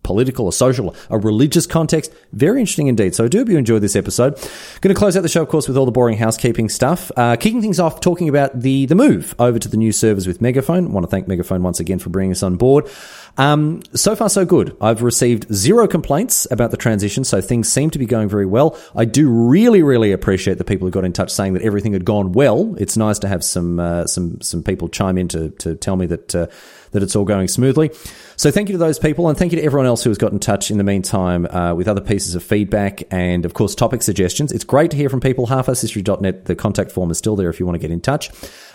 political, 0.08 0.48
a 0.48 0.54
social, 0.54 0.96
a 1.10 1.20
religious 1.20 1.68
context. 1.68 2.14
Very 2.32 2.62
interesting 2.62 2.88
indeed. 2.88 3.14
So 3.14 3.26
I 3.26 3.28
do 3.28 3.40
hope 3.40 3.50
you 3.50 3.58
enjoyed 3.58 3.82
this 3.84 3.96
episode. 3.96 4.36
Going 4.80 4.96
to 4.96 4.98
close 4.98 5.18
out 5.18 5.22
the 5.22 5.30
show, 5.30 5.42
of 5.42 5.50
course, 5.50 5.68
with 5.68 5.76
all 5.76 5.86
the 5.86 5.92
boring 5.92 6.18
housekeeping 6.18 6.70
stuff. 6.70 7.12
Uh, 7.18 7.36
kicking 7.36 7.62
things 7.62 7.78
off, 7.78 8.00
talking 8.00 8.30
about 8.30 8.62
the 8.62 8.86
the 8.86 8.96
move 8.96 9.36
over 9.38 9.60
to 9.60 9.68
the 9.68 9.76
new 9.76 9.92
servers 9.92 10.26
with 10.26 10.40
Megaphone. 10.42 10.88
I 10.88 10.90
want 10.92 11.04
to 11.04 11.12
thank 11.12 11.28
Megaphone 11.28 11.62
once 11.62 11.82
again 11.82 12.00
for 12.00 12.10
bringing 12.10 12.32
us 12.32 12.42
on 12.42 12.56
board. 12.56 12.90
Um, 13.38 13.84
so 13.94 14.16
far, 14.16 14.30
so 14.30 14.46
good. 14.46 14.76
I've 14.80 15.04
received 15.04 15.54
zero 15.54 15.88
complaints 15.88 16.48
about 16.50 16.72
the 16.72 16.78
transition, 16.78 17.24
so 17.24 17.42
things 17.42 17.72
seem 17.72 17.90
to 17.92 18.00
be 18.00 18.06
going 18.06 18.30
very 18.30 18.46
well. 18.46 18.78
I 18.96 19.06
do 19.06 19.30
really, 19.30 19.84
really 19.84 20.14
appreciate 20.14 20.58
the 20.58 20.64
people 20.64 20.88
who 20.88 20.92
got 20.92 21.04
in 21.04 21.14
touch 21.14 21.32
saying 21.32 21.54
that 21.54 21.64
everything 21.64 21.94
had 21.94 22.06
gone 22.06 22.32
well. 22.32 22.76
It's 22.80 22.96
nice 22.96 23.20
to 23.20 23.28
have 23.28 23.44
some 23.44 23.80
uh, 23.80 24.06
some 24.08 24.40
some 24.42 24.64
people 24.64 24.88
chime 24.88 25.18
in 25.18 25.28
to 25.30 25.50
to 25.50 25.76
tell 25.76 25.98
me 25.98 26.06
that. 26.06 26.34
Uh, 26.34 26.48
that 26.92 27.04
it's 27.04 27.16
all 27.16 27.26
going 27.26 27.48
smoothly. 27.48 27.92
So 28.36 28.52
thank 28.52 28.70
you 28.70 28.74
to 28.74 28.78
those 28.78 29.00
people, 29.00 29.30
and 29.30 29.38
thank 29.38 29.52
you 29.52 29.60
to 29.60 29.64
everyone 29.64 29.88
else 29.88 30.04
who 30.04 30.10
has 30.10 30.18
got 30.18 30.32
in 30.32 30.40
touch 30.40 30.70
in 30.70 30.78
the 30.78 30.84
meantime 30.84 31.46
uh, 31.48 31.74
with 31.74 31.88
other 31.88 32.02
pieces 32.02 32.36
of 32.36 32.44
feedback 32.44 33.04
and, 33.12 33.46
of 33.46 33.54
course, 33.54 33.74
topic 33.74 34.04
suggestions. 34.04 34.52
It's 34.52 34.64
great 34.64 34.92
to 34.92 34.98
hear 34.98 35.10
from 35.10 35.22
people. 35.22 35.48
Halfarsedhistory.net, 35.48 36.46
the 36.46 36.56
contact 36.56 36.92
form 36.92 37.10
is 37.10 37.18
still 37.18 37.36
there 37.36 37.50
if 37.50 37.60
you 37.60 37.66
want 37.66 37.76
to 37.76 37.80
get 37.80 37.92
in 37.92 38.00
touch. 38.00 38.30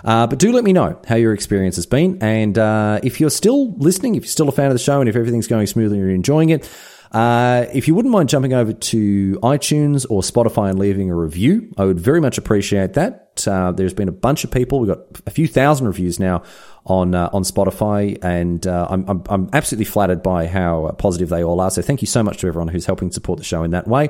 Uh, 0.05 0.27
but 0.27 0.39
do 0.39 0.53
let 0.53 0.65
me 0.65 0.73
know 0.73 1.01
how 1.07 1.15
your 1.15 1.33
experience 1.33 1.77
has 1.77 1.87
been, 1.87 2.19
and 2.21 2.59
uh, 2.59 2.99
if 3.03 3.21
you're 3.21 3.31
still 3.31 3.73
listening, 3.75 4.17
if 4.17 4.25
you're 4.25 4.31
still 4.31 4.49
a 4.49 4.53
fan 4.53 4.67
of 4.67 4.73
the 4.73 4.79
show, 4.79 5.01
and 5.01 5.09
if 5.09 5.15
everything's 5.15 5.47
going 5.47 5.67
smoothly 5.67 5.99
and 5.99 6.07
you're 6.07 6.15
enjoying 6.15 6.51
it. 6.51 6.69
Uh, 7.13 7.67
if 7.75 7.87
you 7.87 7.95
wouldn't 7.95 8.11
mind 8.11 8.31
jumping 8.31 8.55
over 8.55 8.73
to 8.73 9.39
iTunes 9.43 10.07
or 10.09 10.23
Spotify 10.23 10.71
and 10.71 10.79
leaving 10.79 11.11
a 11.11 11.15
review, 11.15 11.71
I 11.77 11.85
would 11.85 12.01
very 12.01 12.23
much 12.23 12.39
appreciate 12.39 12.95
that. 12.95 13.47
Uh, 13.47 13.71
there's 13.73 13.93
been 13.93 14.09
a 14.09 14.13
bunch 14.13 14.45
of 14.45 14.51
people. 14.51 14.81
We've 14.81 14.89
got 14.89 15.01
a 15.27 15.31
few 15.31 15.47
thousand 15.47 15.87
reviews 15.87 16.19
now 16.19 16.43
on 16.87 17.15
uh, 17.15 17.29
on 17.33 17.43
Spotify, 17.43 18.19
and 18.23 18.67
uh, 18.67 18.87
I'm, 18.89 19.09
I'm, 19.09 19.23
I'm 19.29 19.51
absolutely 19.53 19.85
flattered 19.85 20.23
by 20.23 20.47
how 20.47 20.91
positive 20.99 21.29
they 21.29 21.45
all 21.45 21.61
are. 21.61 21.71
So 21.71 21.83
thank 21.83 22.01
you 22.01 22.07
so 22.07 22.23
much 22.23 22.39
to 22.39 22.49
everyone 22.49 22.69
who's 22.69 22.87
helping 22.87 23.13
support 23.13 23.39
the 23.39 23.45
show 23.45 23.63
in 23.63 23.73
that 23.73 23.87
way. 23.87 24.09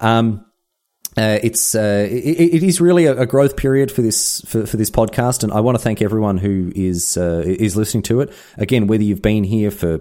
Um, 0.00 0.44
uh, 1.16 1.38
it's 1.42 1.74
uh, 1.74 2.06
it, 2.10 2.54
it 2.54 2.62
is 2.62 2.82
really 2.82 3.06
a, 3.06 3.22
a, 3.22 3.26
growth 3.26 3.56
period 3.56 3.90
for 3.90 4.02
this 4.02 4.42
for, 4.42 4.66
for 4.66 4.76
this 4.76 4.90
podcast, 4.90 5.42
and 5.42 5.50
I 5.50 5.60
want 5.60 5.78
to 5.78 5.82
thank 5.82 6.02
everyone 6.02 6.36
who 6.36 6.70
is 6.74 7.16
uh, 7.16 7.42
is 7.46 7.76
listening 7.76 8.02
to 8.04 8.20
it. 8.20 8.30
Again, 8.58 8.86
whether 8.86 9.02
you've 9.02 9.22
been 9.22 9.42
here 9.42 9.70
for 9.70 10.00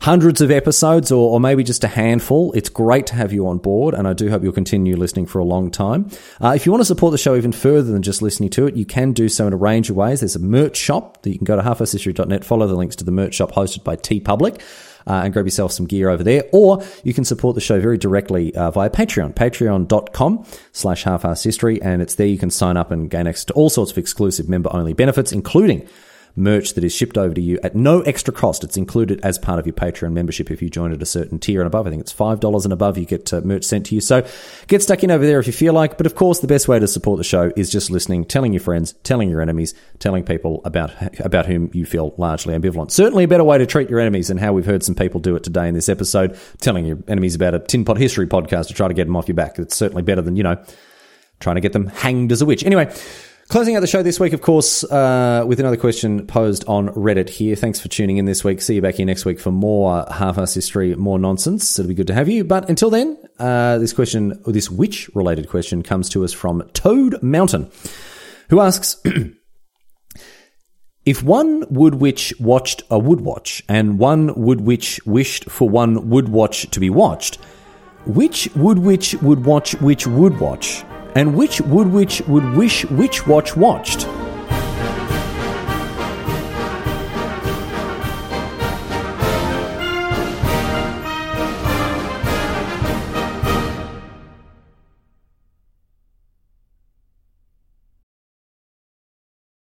hundreds 0.00 0.40
of 0.40 0.50
episodes 0.50 1.12
or, 1.12 1.30
or, 1.34 1.40
maybe 1.40 1.62
just 1.62 1.84
a 1.84 1.88
handful, 1.88 2.52
it's 2.52 2.68
great 2.68 3.06
to 3.06 3.14
have 3.14 3.32
you 3.32 3.46
on 3.46 3.58
board, 3.58 3.94
and 3.94 4.08
I 4.08 4.14
do 4.14 4.30
hope 4.30 4.42
you'll 4.42 4.52
continue 4.52 4.96
listening 4.96 5.26
for 5.26 5.38
a 5.38 5.44
long 5.44 5.70
time. 5.70 6.08
Uh, 6.42 6.52
if 6.56 6.64
you 6.64 6.72
want 6.72 6.80
to 6.80 6.86
support 6.86 7.12
the 7.12 7.18
show 7.18 7.36
even 7.36 7.52
further 7.52 7.92
than 7.92 8.02
just 8.02 8.22
listening 8.22 8.50
to 8.50 8.66
it, 8.66 8.76
you 8.76 8.86
can 8.86 9.12
do 9.12 9.28
so 9.28 9.46
in 9.46 9.52
a 9.52 9.56
range 9.56 9.90
of 9.90 9.96
ways. 9.96 10.20
There's 10.20 10.36
a 10.36 10.40
merch 10.40 10.76
shop 10.76 11.22
that 11.22 11.30
you 11.30 11.38
can 11.38 11.44
go 11.44 11.56
to 11.56 11.62
halfarsedhistory.net, 11.62 12.44
follow 12.44 12.66
the 12.66 12.74
links 12.74 12.96
to 12.96 13.04
the 13.04 13.12
merch 13.12 13.34
shop 13.34 13.52
hosted 13.52 13.84
by 13.84 13.96
TeePublic. 13.96 14.60
Uh, 15.06 15.22
and 15.24 15.32
grab 15.32 15.46
yourself 15.46 15.72
some 15.72 15.86
gear 15.86 16.10
over 16.10 16.22
there. 16.22 16.44
Or 16.52 16.84
you 17.02 17.14
can 17.14 17.24
support 17.24 17.54
the 17.54 17.60
show 17.60 17.80
very 17.80 17.96
directly 17.96 18.54
uh, 18.54 18.70
via 18.70 18.90
Patreon, 18.90 19.34
patreon.com 19.34 20.44
slash 20.72 21.04
history. 21.42 21.80
And 21.80 22.02
it's 22.02 22.16
there 22.16 22.26
you 22.26 22.36
can 22.36 22.50
sign 22.50 22.76
up 22.76 22.90
and 22.90 23.10
gain 23.10 23.26
access 23.26 23.46
to 23.46 23.54
all 23.54 23.70
sorts 23.70 23.90
of 23.90 23.98
exclusive 23.98 24.50
member 24.50 24.68
only 24.70 24.92
benefits, 24.92 25.32
including 25.32 25.88
merch 26.36 26.74
that 26.74 26.84
is 26.84 26.94
shipped 26.94 27.18
over 27.18 27.34
to 27.34 27.40
you 27.40 27.58
at 27.62 27.74
no 27.74 28.02
extra 28.02 28.32
cost. 28.32 28.64
It's 28.64 28.76
included 28.76 29.20
as 29.22 29.38
part 29.38 29.58
of 29.58 29.66
your 29.66 29.74
Patreon 29.74 30.12
membership 30.12 30.50
if 30.50 30.62
you 30.62 30.70
join 30.70 30.92
at 30.92 31.02
a 31.02 31.06
certain 31.06 31.38
tier 31.38 31.60
and 31.60 31.66
above. 31.66 31.86
I 31.86 31.90
think 31.90 32.00
it's 32.00 32.12
$5 32.12 32.64
and 32.64 32.72
above, 32.72 32.98
you 32.98 33.06
get 33.06 33.32
uh, 33.32 33.40
merch 33.42 33.64
sent 33.64 33.86
to 33.86 33.94
you. 33.94 34.00
So 34.00 34.26
get 34.66 34.82
stuck 34.82 35.02
in 35.04 35.10
over 35.10 35.24
there 35.24 35.40
if 35.40 35.46
you 35.46 35.52
feel 35.52 35.72
like. 35.72 35.96
But 35.96 36.06
of 36.06 36.14
course, 36.14 36.40
the 36.40 36.46
best 36.46 36.68
way 36.68 36.78
to 36.78 36.88
support 36.88 37.18
the 37.18 37.24
show 37.24 37.52
is 37.56 37.70
just 37.70 37.90
listening, 37.90 38.24
telling 38.24 38.52
your 38.52 38.60
friends, 38.60 38.92
telling 39.02 39.30
your 39.30 39.40
enemies, 39.40 39.74
telling 39.98 40.24
people 40.24 40.62
about, 40.64 40.92
about 41.20 41.46
whom 41.46 41.70
you 41.72 41.84
feel 41.84 42.14
largely 42.16 42.54
ambivalent. 42.54 42.90
Certainly 42.90 43.24
a 43.24 43.28
better 43.28 43.44
way 43.44 43.58
to 43.58 43.66
treat 43.66 43.90
your 43.90 44.00
enemies 44.00 44.28
than 44.28 44.38
how 44.38 44.52
we've 44.52 44.66
heard 44.66 44.82
some 44.82 44.94
people 44.94 45.20
do 45.20 45.36
it 45.36 45.44
today 45.44 45.68
in 45.68 45.74
this 45.74 45.88
episode, 45.88 46.38
telling 46.60 46.84
your 46.86 46.98
enemies 47.08 47.34
about 47.34 47.54
a 47.54 47.58
tin 47.58 47.84
pot 47.84 47.98
history 47.98 48.26
podcast 48.26 48.68
to 48.68 48.74
try 48.74 48.88
to 48.88 48.94
get 48.94 49.04
them 49.04 49.16
off 49.16 49.28
your 49.28 49.34
back. 49.34 49.58
It's 49.58 49.76
certainly 49.76 50.02
better 50.02 50.22
than, 50.22 50.36
you 50.36 50.42
know, 50.42 50.62
trying 51.40 51.56
to 51.56 51.60
get 51.60 51.72
them 51.72 51.88
hanged 51.88 52.32
as 52.32 52.42
a 52.42 52.46
witch. 52.46 52.64
Anyway, 52.64 52.92
Closing 53.50 53.74
out 53.74 53.80
the 53.80 53.88
show 53.88 54.00
this 54.00 54.20
week, 54.20 54.32
of 54.32 54.42
course, 54.42 54.84
uh, 54.84 55.42
with 55.44 55.58
another 55.58 55.76
question 55.76 56.24
posed 56.24 56.64
on 56.68 56.88
Reddit 56.90 57.28
here. 57.28 57.56
Thanks 57.56 57.80
for 57.80 57.88
tuning 57.88 58.18
in 58.18 58.24
this 58.24 58.44
week. 58.44 58.62
See 58.62 58.76
you 58.76 58.80
back 58.80 58.94
here 58.94 59.06
next 59.06 59.24
week 59.24 59.40
for 59.40 59.50
more 59.50 60.06
half-ass 60.08 60.54
history, 60.54 60.94
more 60.94 61.18
nonsense. 61.18 61.76
It'll 61.76 61.88
be 61.88 61.94
good 61.94 62.06
to 62.06 62.14
have 62.14 62.28
you. 62.28 62.44
But 62.44 62.68
until 62.68 62.90
then, 62.90 63.18
uh, 63.40 63.78
this 63.78 63.92
question, 63.92 64.40
or 64.46 64.52
this 64.52 64.70
witch-related 64.70 65.48
question, 65.48 65.82
comes 65.82 66.08
to 66.10 66.22
us 66.22 66.32
from 66.32 66.62
Toad 66.74 67.20
Mountain, 67.24 67.72
who 68.50 68.60
asks. 68.60 69.02
If 71.06 71.22
one 71.22 71.64
wood 71.70 71.94
witch 71.94 72.34
watched 72.38 72.82
a 72.90 72.98
wood 72.98 73.22
watch 73.22 73.64
and 73.68 73.98
one 73.98 74.34
wood 74.34 74.60
witch 74.60 75.00
wished 75.06 75.50
for 75.50 75.68
one 75.68 76.10
wood 76.10 76.28
watch 76.28 76.70
to 76.70 76.78
be 76.78 76.90
watched, 76.90 77.36
which 78.06 78.48
wood 78.54 78.78
witch 78.78 79.14
would 79.22 79.44
watch 79.46 79.72
which 79.80 80.06
wood 80.06 80.38
watch? 80.38 80.84
And 81.14 81.34
which 81.34 81.60
would 81.62 81.88
which 81.88 82.22
would 82.28 82.44
wish 82.54 82.84
which 82.86 83.26
watch 83.26 83.56
watched? 83.56 84.06